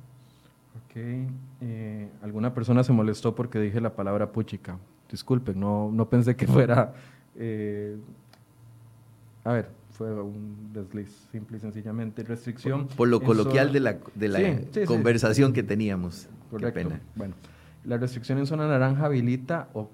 Ok. 0.85 0.97
Eh, 1.61 2.09
alguna 2.21 2.53
persona 2.53 2.83
se 2.83 2.91
molestó 2.91 3.33
porque 3.33 3.59
dije 3.59 3.79
la 3.79 3.95
palabra 3.95 4.33
puchica. 4.33 4.77
Disculpen, 5.09 5.57
no, 5.57 5.89
no 5.93 6.09
pensé 6.09 6.35
que 6.35 6.45
fuera... 6.47 6.93
a 9.43 9.53
ver, 9.53 9.69
fue 9.91 10.13
un 10.21 10.73
desliz, 10.73 11.27
simple 11.31 11.57
y 11.57 11.59
sencillamente. 11.61 12.23
Restricción. 12.23 12.87
Por, 12.87 13.07
lo 13.07 13.21
coloquial 13.21 13.71
de 13.71 13.79
la, 13.79 13.97
de 14.15 14.27
la 14.27 14.85
conversación 14.85 15.53
que 15.53 15.63
teníamos. 15.63 16.27
Correcto. 16.49 16.79
Qué 16.79 16.83
pena. 16.83 17.01
Bueno, 17.15 17.35
la 17.83 17.97
restricción 17.97 18.37
en 18.37 18.45
zona 18.45 18.67
naranja 18.67 19.05
habilita 19.05 19.69
o 19.73 19.89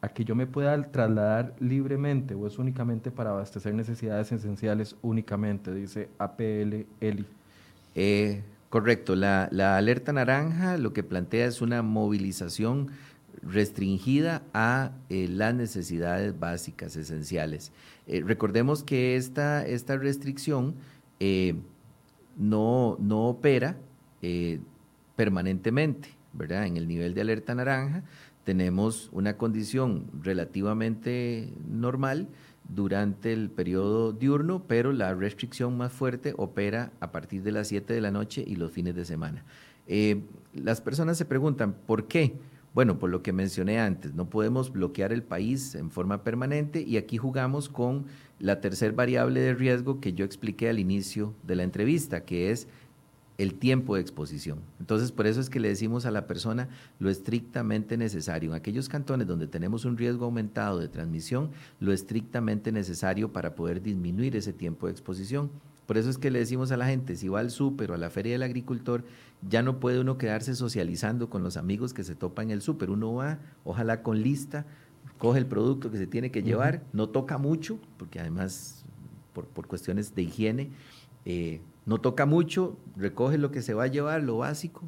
a 0.00 0.08
que 0.08 0.24
yo 0.24 0.34
me 0.34 0.46
pueda 0.46 0.80
trasladar 0.90 1.54
libremente 1.58 2.34
o 2.34 2.46
es 2.46 2.58
únicamente 2.58 3.10
para 3.10 3.30
abastecer 3.30 3.74
necesidades 3.74 4.30
esenciales 4.30 4.96
únicamente, 5.02 5.74
dice 5.74 6.08
APL 6.18 6.86
ELI. 7.00 7.26
Eh, 7.94 8.42
correcto, 8.70 9.16
la, 9.16 9.48
alerta 9.76 10.12
naranja 10.12 10.76
lo 10.76 10.92
que 10.92 11.02
plantea 11.02 11.46
es 11.46 11.60
una 11.60 11.82
movilización 11.82 12.90
restringida 13.42 14.42
a 14.52 14.92
eh, 15.08 15.26
las 15.28 15.54
necesidades 15.54 16.38
básicas, 16.38 16.94
esenciales. 16.96 17.72
Eh, 18.06 18.22
recordemos 18.24 18.84
que 18.84 19.16
esta, 19.16 19.66
esta 19.66 19.96
restricción 19.96 20.76
no, 22.36 22.96
no 23.00 23.24
opera 23.24 23.76
permanentemente. 25.16 26.17
En 26.40 26.76
el 26.76 26.86
nivel 26.86 27.14
de 27.14 27.20
alerta 27.22 27.54
naranja 27.54 28.04
tenemos 28.44 29.10
una 29.12 29.36
condición 29.36 30.06
relativamente 30.22 31.52
normal 31.68 32.28
durante 32.68 33.32
el 33.32 33.50
periodo 33.50 34.12
diurno, 34.12 34.62
pero 34.68 34.92
la 34.92 35.14
restricción 35.14 35.76
más 35.76 35.92
fuerte 35.92 36.34
opera 36.36 36.92
a 37.00 37.10
partir 37.10 37.42
de 37.42 37.52
las 37.52 37.68
7 37.68 37.92
de 37.92 38.00
la 38.00 38.12
noche 38.12 38.44
y 38.46 38.54
los 38.54 38.70
fines 38.70 38.94
de 38.94 39.04
semana. 39.04 39.44
Eh, 39.88 40.22
las 40.54 40.80
personas 40.80 41.18
se 41.18 41.24
preguntan, 41.24 41.74
¿por 41.86 42.06
qué? 42.06 42.36
Bueno, 42.72 42.98
por 42.98 43.10
lo 43.10 43.22
que 43.22 43.32
mencioné 43.32 43.80
antes, 43.80 44.14
no 44.14 44.30
podemos 44.30 44.70
bloquear 44.70 45.12
el 45.12 45.24
país 45.24 45.74
en 45.74 45.90
forma 45.90 46.22
permanente 46.22 46.80
y 46.82 46.98
aquí 46.98 47.16
jugamos 47.16 47.68
con 47.68 48.06
la 48.38 48.60
tercer 48.60 48.92
variable 48.92 49.40
de 49.40 49.54
riesgo 49.54 50.00
que 50.00 50.12
yo 50.12 50.24
expliqué 50.24 50.68
al 50.68 50.78
inicio 50.78 51.34
de 51.42 51.56
la 51.56 51.64
entrevista, 51.64 52.24
que 52.24 52.52
es 52.52 52.68
el 53.38 53.54
tiempo 53.54 53.94
de 53.94 54.00
exposición. 54.00 54.58
Entonces, 54.80 55.12
por 55.12 55.28
eso 55.28 55.40
es 55.40 55.48
que 55.48 55.60
le 55.60 55.68
decimos 55.68 56.06
a 56.06 56.10
la 56.10 56.26
persona 56.26 56.68
lo 56.98 57.08
estrictamente 57.08 57.96
necesario. 57.96 58.50
En 58.50 58.56
aquellos 58.56 58.88
cantones 58.88 59.28
donde 59.28 59.46
tenemos 59.46 59.84
un 59.84 59.96
riesgo 59.96 60.24
aumentado 60.24 60.80
de 60.80 60.88
transmisión, 60.88 61.52
lo 61.78 61.92
estrictamente 61.92 62.72
necesario 62.72 63.32
para 63.32 63.54
poder 63.54 63.80
disminuir 63.80 64.34
ese 64.34 64.52
tiempo 64.52 64.86
de 64.86 64.92
exposición. 64.92 65.50
Por 65.86 65.96
eso 65.96 66.10
es 66.10 66.18
que 66.18 66.32
le 66.32 66.40
decimos 66.40 66.72
a 66.72 66.76
la 66.76 66.86
gente, 66.86 67.16
si 67.16 67.28
va 67.28 67.38
al 67.38 67.50
súper 67.50 67.92
o 67.92 67.94
a 67.94 67.96
la 67.96 68.10
feria 68.10 68.32
del 68.32 68.42
agricultor, 68.42 69.04
ya 69.48 69.62
no 69.62 69.78
puede 69.78 70.00
uno 70.00 70.18
quedarse 70.18 70.56
socializando 70.56 71.30
con 71.30 71.44
los 71.44 71.56
amigos 71.56 71.94
que 71.94 72.02
se 72.02 72.16
topa 72.16 72.42
en 72.42 72.50
el 72.50 72.60
súper. 72.60 72.90
Uno 72.90 73.14
va, 73.14 73.38
ojalá 73.64 74.02
con 74.02 74.20
lista, 74.20 74.66
coge 75.16 75.38
el 75.38 75.46
producto 75.46 75.92
que 75.92 75.98
se 75.98 76.08
tiene 76.08 76.32
que 76.32 76.42
llevar, 76.42 76.82
no 76.92 77.08
toca 77.08 77.38
mucho, 77.38 77.78
porque 77.96 78.18
además 78.18 78.84
por, 79.32 79.46
por 79.46 79.68
cuestiones 79.68 80.14
de 80.14 80.22
higiene, 80.22 80.70
eh, 81.24 81.60
no 81.88 81.98
toca 81.98 82.26
mucho, 82.26 82.76
recoge 82.96 83.38
lo 83.38 83.50
que 83.50 83.62
se 83.62 83.72
va 83.72 83.84
a 83.84 83.86
llevar, 83.86 84.22
lo 84.22 84.36
básico, 84.38 84.82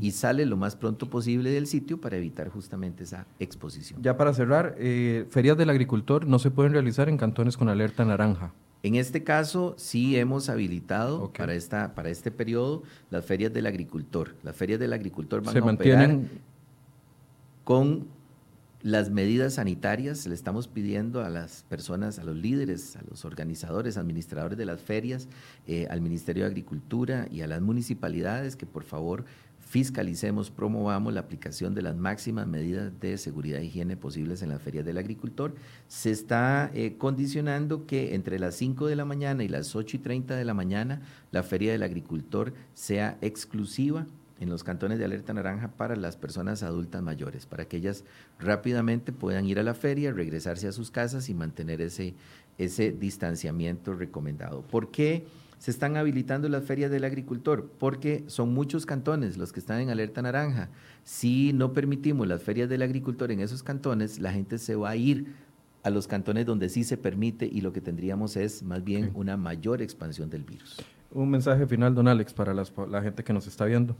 y 0.00 0.10
sale 0.10 0.44
lo 0.44 0.56
más 0.56 0.74
pronto 0.74 1.08
posible 1.08 1.50
del 1.50 1.68
sitio 1.68 2.00
para 2.00 2.16
evitar 2.16 2.48
justamente 2.48 3.04
esa 3.04 3.26
exposición. 3.38 4.02
Ya 4.02 4.16
para 4.16 4.34
cerrar, 4.34 4.74
eh, 4.76 5.26
ferias 5.30 5.56
del 5.56 5.70
agricultor 5.70 6.26
no 6.26 6.40
se 6.40 6.50
pueden 6.50 6.72
realizar 6.72 7.08
en 7.08 7.16
cantones 7.16 7.56
con 7.56 7.68
alerta 7.68 8.04
naranja. 8.04 8.52
En 8.82 8.96
este 8.96 9.22
caso, 9.22 9.74
sí 9.78 10.18
hemos 10.18 10.48
habilitado 10.48 11.30
para, 11.32 11.54
esta, 11.54 11.94
para 11.94 12.10
este 12.10 12.32
periodo 12.32 12.82
las 13.10 13.24
ferias 13.24 13.52
del 13.52 13.66
agricultor. 13.66 14.34
Las 14.42 14.56
ferias 14.56 14.80
del 14.80 14.92
agricultor 14.92 15.42
van 15.42 15.56
a 15.56 15.60
mantienen... 15.60 16.30
con 17.62 18.08
las 18.82 19.10
medidas 19.10 19.54
sanitarias 19.54 20.26
le 20.26 20.34
estamos 20.34 20.66
pidiendo 20.66 21.22
a 21.22 21.28
las 21.28 21.64
personas, 21.68 22.18
a 22.18 22.24
los 22.24 22.36
líderes, 22.36 22.96
a 22.96 23.02
los 23.08 23.24
organizadores, 23.26 23.98
administradores 23.98 24.56
de 24.56 24.64
las 24.64 24.80
ferias, 24.80 25.28
eh, 25.66 25.86
al 25.90 26.00
Ministerio 26.00 26.44
de 26.44 26.50
Agricultura 26.50 27.26
y 27.30 27.42
a 27.42 27.46
las 27.46 27.60
municipalidades 27.60 28.56
que 28.56 28.64
por 28.64 28.84
favor 28.84 29.24
fiscalicemos, 29.70 30.50
promovamos 30.50 31.12
la 31.12 31.20
aplicación 31.20 31.74
de 31.74 31.82
las 31.82 31.94
máximas 31.94 32.46
medidas 32.46 32.98
de 32.98 33.16
seguridad 33.18 33.60
e 33.60 33.66
higiene 33.66 33.96
posibles 33.96 34.42
en 34.42 34.48
las 34.48 34.60
ferias 34.60 34.84
del 34.84 34.98
agricultor. 34.98 35.54
Se 35.86 36.10
está 36.10 36.72
eh, 36.74 36.96
condicionando 36.98 37.86
que 37.86 38.16
entre 38.16 38.40
las 38.40 38.56
5 38.56 38.86
de 38.86 38.96
la 38.96 39.04
mañana 39.04 39.44
y 39.44 39.48
las 39.48 39.76
8 39.76 39.98
y 39.98 40.00
30 40.00 40.34
de 40.34 40.44
la 40.44 40.54
mañana 40.54 41.02
la 41.30 41.44
feria 41.44 41.70
del 41.70 41.84
agricultor 41.84 42.52
sea 42.74 43.16
exclusiva 43.20 44.06
en 44.40 44.48
los 44.48 44.64
cantones 44.64 44.98
de 44.98 45.04
alerta 45.04 45.34
naranja 45.34 45.68
para 45.68 45.94
las 45.94 46.16
personas 46.16 46.62
adultas 46.62 47.02
mayores, 47.02 47.46
para 47.46 47.66
que 47.66 47.76
ellas 47.76 48.04
rápidamente 48.38 49.12
puedan 49.12 49.46
ir 49.46 49.58
a 49.58 49.62
la 49.62 49.74
feria, 49.74 50.12
regresarse 50.12 50.66
a 50.66 50.72
sus 50.72 50.90
casas 50.90 51.28
y 51.28 51.34
mantener 51.34 51.82
ese, 51.82 52.14
ese 52.58 52.90
distanciamiento 52.90 53.92
recomendado. 53.94 54.62
¿Por 54.62 54.90
qué 54.90 55.26
se 55.58 55.70
están 55.70 55.98
habilitando 55.98 56.48
las 56.48 56.64
ferias 56.64 56.90
del 56.90 57.04
agricultor? 57.04 57.70
Porque 57.78 58.24
son 58.28 58.54
muchos 58.54 58.86
cantones 58.86 59.36
los 59.36 59.52
que 59.52 59.60
están 59.60 59.80
en 59.82 59.90
alerta 59.90 60.22
naranja. 60.22 60.70
Si 61.04 61.52
no 61.52 61.74
permitimos 61.74 62.26
las 62.26 62.42
ferias 62.42 62.70
del 62.70 62.80
agricultor 62.80 63.30
en 63.30 63.40
esos 63.40 63.62
cantones, 63.62 64.18
la 64.20 64.32
gente 64.32 64.56
se 64.56 64.74
va 64.74 64.90
a 64.90 64.96
ir 64.96 65.34
a 65.82 65.90
los 65.90 66.06
cantones 66.06 66.46
donde 66.46 66.70
sí 66.70 66.84
se 66.84 66.96
permite 66.96 67.46
y 67.46 67.60
lo 67.60 67.72
que 67.72 67.80
tendríamos 67.80 68.36
es 68.36 68.62
más 68.62 68.82
bien 68.84 69.10
una 69.14 69.36
mayor 69.36 69.82
expansión 69.82 70.30
del 70.30 70.44
virus. 70.44 70.76
Un 71.10 71.30
mensaje 71.30 71.66
final, 71.66 71.94
don 71.94 72.08
Alex, 72.08 72.32
para 72.32 72.54
la 72.54 73.02
gente 73.02 73.24
que 73.24 73.32
nos 73.32 73.46
está 73.46 73.64
viendo. 73.64 73.96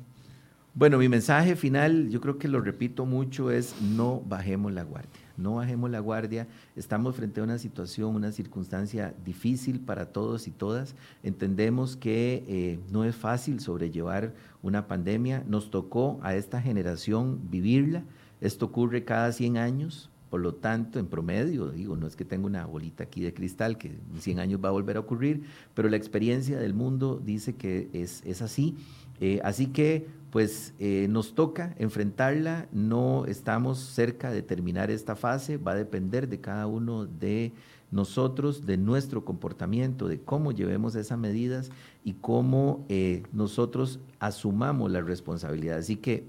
Bueno, 0.72 0.98
mi 0.98 1.08
mensaje 1.08 1.56
final, 1.56 2.10
yo 2.10 2.20
creo 2.20 2.38
que 2.38 2.46
lo 2.46 2.60
repito 2.60 3.04
mucho, 3.04 3.50
es 3.50 3.74
no 3.82 4.22
bajemos 4.24 4.72
la 4.72 4.84
guardia. 4.84 5.10
No 5.36 5.56
bajemos 5.56 5.90
la 5.90 5.98
guardia. 5.98 6.46
Estamos 6.76 7.16
frente 7.16 7.40
a 7.40 7.44
una 7.44 7.58
situación, 7.58 8.14
una 8.14 8.30
circunstancia 8.30 9.12
difícil 9.24 9.80
para 9.80 10.12
todos 10.12 10.46
y 10.46 10.52
todas. 10.52 10.94
Entendemos 11.24 11.96
que 11.96 12.44
eh, 12.46 12.78
no 12.92 13.04
es 13.04 13.16
fácil 13.16 13.58
sobrellevar 13.58 14.32
una 14.62 14.86
pandemia. 14.86 15.42
Nos 15.48 15.72
tocó 15.72 16.20
a 16.22 16.36
esta 16.36 16.62
generación 16.62 17.50
vivirla. 17.50 18.04
Esto 18.40 18.66
ocurre 18.66 19.04
cada 19.04 19.32
100 19.32 19.56
años. 19.56 20.08
Por 20.30 20.40
lo 20.40 20.54
tanto, 20.54 21.00
en 21.00 21.08
promedio, 21.08 21.70
digo, 21.70 21.96
no 21.96 22.06
es 22.06 22.14
que 22.14 22.24
tenga 22.24 22.46
una 22.46 22.64
bolita 22.64 23.02
aquí 23.02 23.20
de 23.22 23.34
cristal 23.34 23.76
que 23.76 23.88
en 23.88 24.20
100 24.20 24.38
años 24.38 24.60
va 24.64 24.68
a 24.68 24.72
volver 24.72 24.96
a 24.96 25.00
ocurrir, 25.00 25.42
pero 25.74 25.88
la 25.88 25.96
experiencia 25.96 26.56
del 26.60 26.72
mundo 26.72 27.20
dice 27.22 27.56
que 27.56 27.90
es, 27.92 28.22
es 28.24 28.40
así. 28.40 28.76
Eh, 29.20 29.40
así 29.44 29.66
que 29.66 30.08
pues 30.30 30.74
eh, 30.78 31.06
nos 31.10 31.34
toca 31.34 31.74
enfrentarla, 31.78 32.68
no 32.72 33.26
estamos 33.26 33.78
cerca 33.78 34.30
de 34.30 34.42
terminar 34.42 34.90
esta 34.90 35.16
fase, 35.16 35.56
va 35.56 35.72
a 35.72 35.76
depender 35.76 36.28
de 36.28 36.40
cada 36.40 36.66
uno 36.66 37.04
de 37.04 37.52
nosotros, 37.90 38.64
de 38.64 38.76
nuestro 38.76 39.24
comportamiento, 39.24 40.06
de 40.06 40.20
cómo 40.20 40.52
llevemos 40.52 40.94
esas 40.94 41.18
medidas 41.18 41.70
y 42.04 42.14
cómo 42.14 42.84
eh, 42.88 43.24
nosotros 43.32 43.98
asumamos 44.20 44.90
la 44.92 45.00
responsabilidad. 45.00 45.78
Así 45.78 45.96
que 45.96 46.24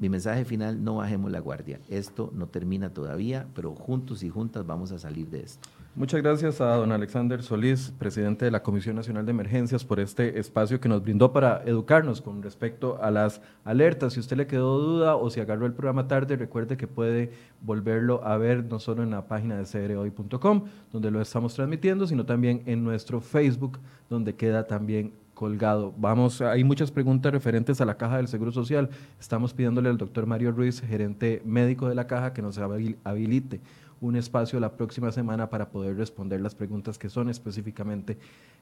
mi 0.00 0.08
mensaje 0.08 0.44
final, 0.44 0.82
no 0.82 0.96
bajemos 0.96 1.30
la 1.30 1.38
guardia. 1.38 1.78
Esto 1.88 2.32
no 2.34 2.48
termina 2.48 2.90
todavía, 2.90 3.46
pero 3.54 3.74
juntos 3.74 4.24
y 4.24 4.28
juntas 4.28 4.66
vamos 4.66 4.90
a 4.90 4.98
salir 4.98 5.28
de 5.28 5.42
esto. 5.42 5.68
Muchas 5.96 6.22
gracias 6.22 6.60
a 6.60 6.74
don 6.74 6.90
Alexander 6.90 7.40
Solís, 7.40 7.92
presidente 7.96 8.44
de 8.44 8.50
la 8.50 8.64
Comisión 8.64 8.96
Nacional 8.96 9.26
de 9.26 9.30
Emergencias, 9.30 9.84
por 9.84 10.00
este 10.00 10.40
espacio 10.40 10.80
que 10.80 10.88
nos 10.88 11.04
brindó 11.04 11.32
para 11.32 11.62
educarnos 11.66 12.20
con 12.20 12.42
respecto 12.42 12.98
a 13.00 13.12
las 13.12 13.40
alertas. 13.64 14.14
Si 14.14 14.18
usted 14.18 14.36
le 14.36 14.48
quedó 14.48 14.80
duda 14.80 15.14
o 15.14 15.30
si 15.30 15.38
agarró 15.38 15.66
el 15.66 15.72
programa 15.72 16.08
tarde, 16.08 16.34
recuerde 16.34 16.76
que 16.76 16.88
puede 16.88 17.30
volverlo 17.60 18.26
a 18.26 18.36
ver 18.38 18.64
no 18.64 18.80
solo 18.80 19.04
en 19.04 19.10
la 19.12 19.28
página 19.28 19.56
de 19.56 19.64
crhoy.com, 19.64 20.64
donde 20.92 21.12
lo 21.12 21.20
estamos 21.20 21.54
transmitiendo, 21.54 22.08
sino 22.08 22.26
también 22.26 22.64
en 22.66 22.82
nuestro 22.82 23.20
Facebook, 23.20 23.78
donde 24.10 24.34
queda 24.34 24.66
también 24.66 25.12
colgado. 25.32 25.94
Vamos, 25.96 26.40
hay 26.40 26.64
muchas 26.64 26.90
preguntas 26.90 27.32
referentes 27.32 27.80
a 27.80 27.84
la 27.84 27.96
Caja 27.96 28.16
del 28.16 28.26
Seguro 28.26 28.50
Social. 28.50 28.90
Estamos 29.20 29.54
pidiéndole 29.54 29.90
al 29.90 29.98
doctor 29.98 30.26
Mario 30.26 30.50
Ruiz, 30.50 30.80
gerente 30.80 31.40
médico 31.44 31.88
de 31.88 31.94
la 31.94 32.08
Caja, 32.08 32.32
que 32.32 32.42
nos 32.42 32.58
habilite 32.58 33.60
un 34.04 34.16
espacio 34.16 34.60
la 34.60 34.76
próxima 34.76 35.10
semana 35.10 35.48
para 35.48 35.70
poder 35.70 35.96
responder 35.96 36.40
las 36.40 36.54
preguntas 36.54 36.98
que 36.98 37.08
son 37.08 37.30
específicamente 37.30 38.18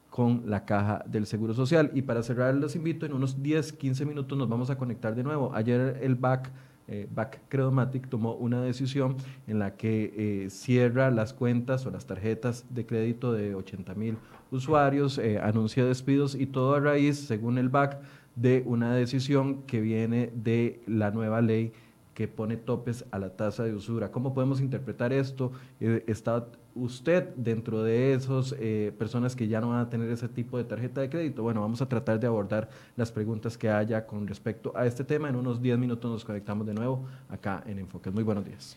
con 0.08 0.44
la 0.46 0.64
caja 0.64 1.04
del 1.06 1.26
Seguro 1.26 1.52
Social. 1.52 1.90
Y 1.94 2.02
para 2.02 2.22
cerrar, 2.22 2.54
los 2.54 2.76
invito, 2.76 3.06
en 3.06 3.12
unos 3.12 3.42
10, 3.42 3.72
15 3.72 4.04
minutos 4.04 4.38
nos 4.38 4.48
vamos 4.48 4.70
a 4.70 4.78
conectar 4.78 5.14
de 5.14 5.24
nuevo. 5.24 5.52
Ayer 5.54 5.98
el 6.00 6.14
BAC, 6.14 6.52
eh, 6.86 7.08
BAC 7.12 7.40
Credomatic, 7.48 8.08
tomó 8.08 8.34
una 8.34 8.62
decisión 8.62 9.16
en 9.48 9.58
la 9.58 9.74
que 9.74 10.14
eh, 10.16 10.50
cierra 10.50 11.10
las 11.10 11.32
cuentas 11.32 11.86
o 11.86 11.90
las 11.90 12.06
tarjetas 12.06 12.64
de 12.70 12.86
crédito 12.86 13.32
de 13.32 13.56
80 13.56 13.94
mil 13.94 14.18
usuarios, 14.52 15.18
eh, 15.18 15.40
anuncia 15.42 15.84
despidos 15.84 16.36
y 16.36 16.46
todo 16.46 16.74
a 16.74 16.80
raíz, 16.80 17.18
según 17.18 17.58
el 17.58 17.68
BAC, 17.68 17.98
de 18.36 18.62
una 18.64 18.94
decisión 18.94 19.62
que 19.62 19.80
viene 19.80 20.30
de 20.34 20.82
la 20.86 21.10
nueva 21.10 21.40
ley 21.40 21.72
que 22.14 22.28
pone 22.28 22.56
topes 22.56 23.04
a 23.10 23.18
la 23.18 23.30
tasa 23.36 23.64
de 23.64 23.74
usura. 23.74 24.10
¿Cómo 24.10 24.34
podemos 24.34 24.60
interpretar 24.60 25.12
esto? 25.12 25.52
Eh, 25.80 26.04
¿Está 26.06 26.46
usted 26.74 27.28
dentro 27.36 27.82
de 27.82 28.14
esas 28.14 28.54
eh, 28.58 28.92
personas 28.98 29.36
que 29.36 29.48
ya 29.48 29.60
no 29.60 29.70
van 29.70 29.80
a 29.80 29.90
tener 29.90 30.10
ese 30.10 30.28
tipo 30.28 30.58
de 30.58 30.64
tarjeta 30.64 31.00
de 31.00 31.08
crédito? 31.08 31.42
Bueno, 31.42 31.60
vamos 31.60 31.80
a 31.82 31.88
tratar 31.88 32.20
de 32.20 32.26
abordar 32.26 32.68
las 32.96 33.10
preguntas 33.10 33.56
que 33.56 33.70
haya 33.70 34.06
con 34.06 34.26
respecto 34.26 34.72
a 34.76 34.86
este 34.86 35.04
tema. 35.04 35.28
En 35.28 35.36
unos 35.36 35.60
10 35.60 35.78
minutos 35.78 36.10
nos 36.10 36.24
conectamos 36.24 36.66
de 36.66 36.74
nuevo 36.74 37.06
acá 37.28 37.62
en 37.66 37.78
Enfoques. 37.78 38.12
Muy 38.12 38.24
buenos 38.24 38.44
días. 38.44 38.76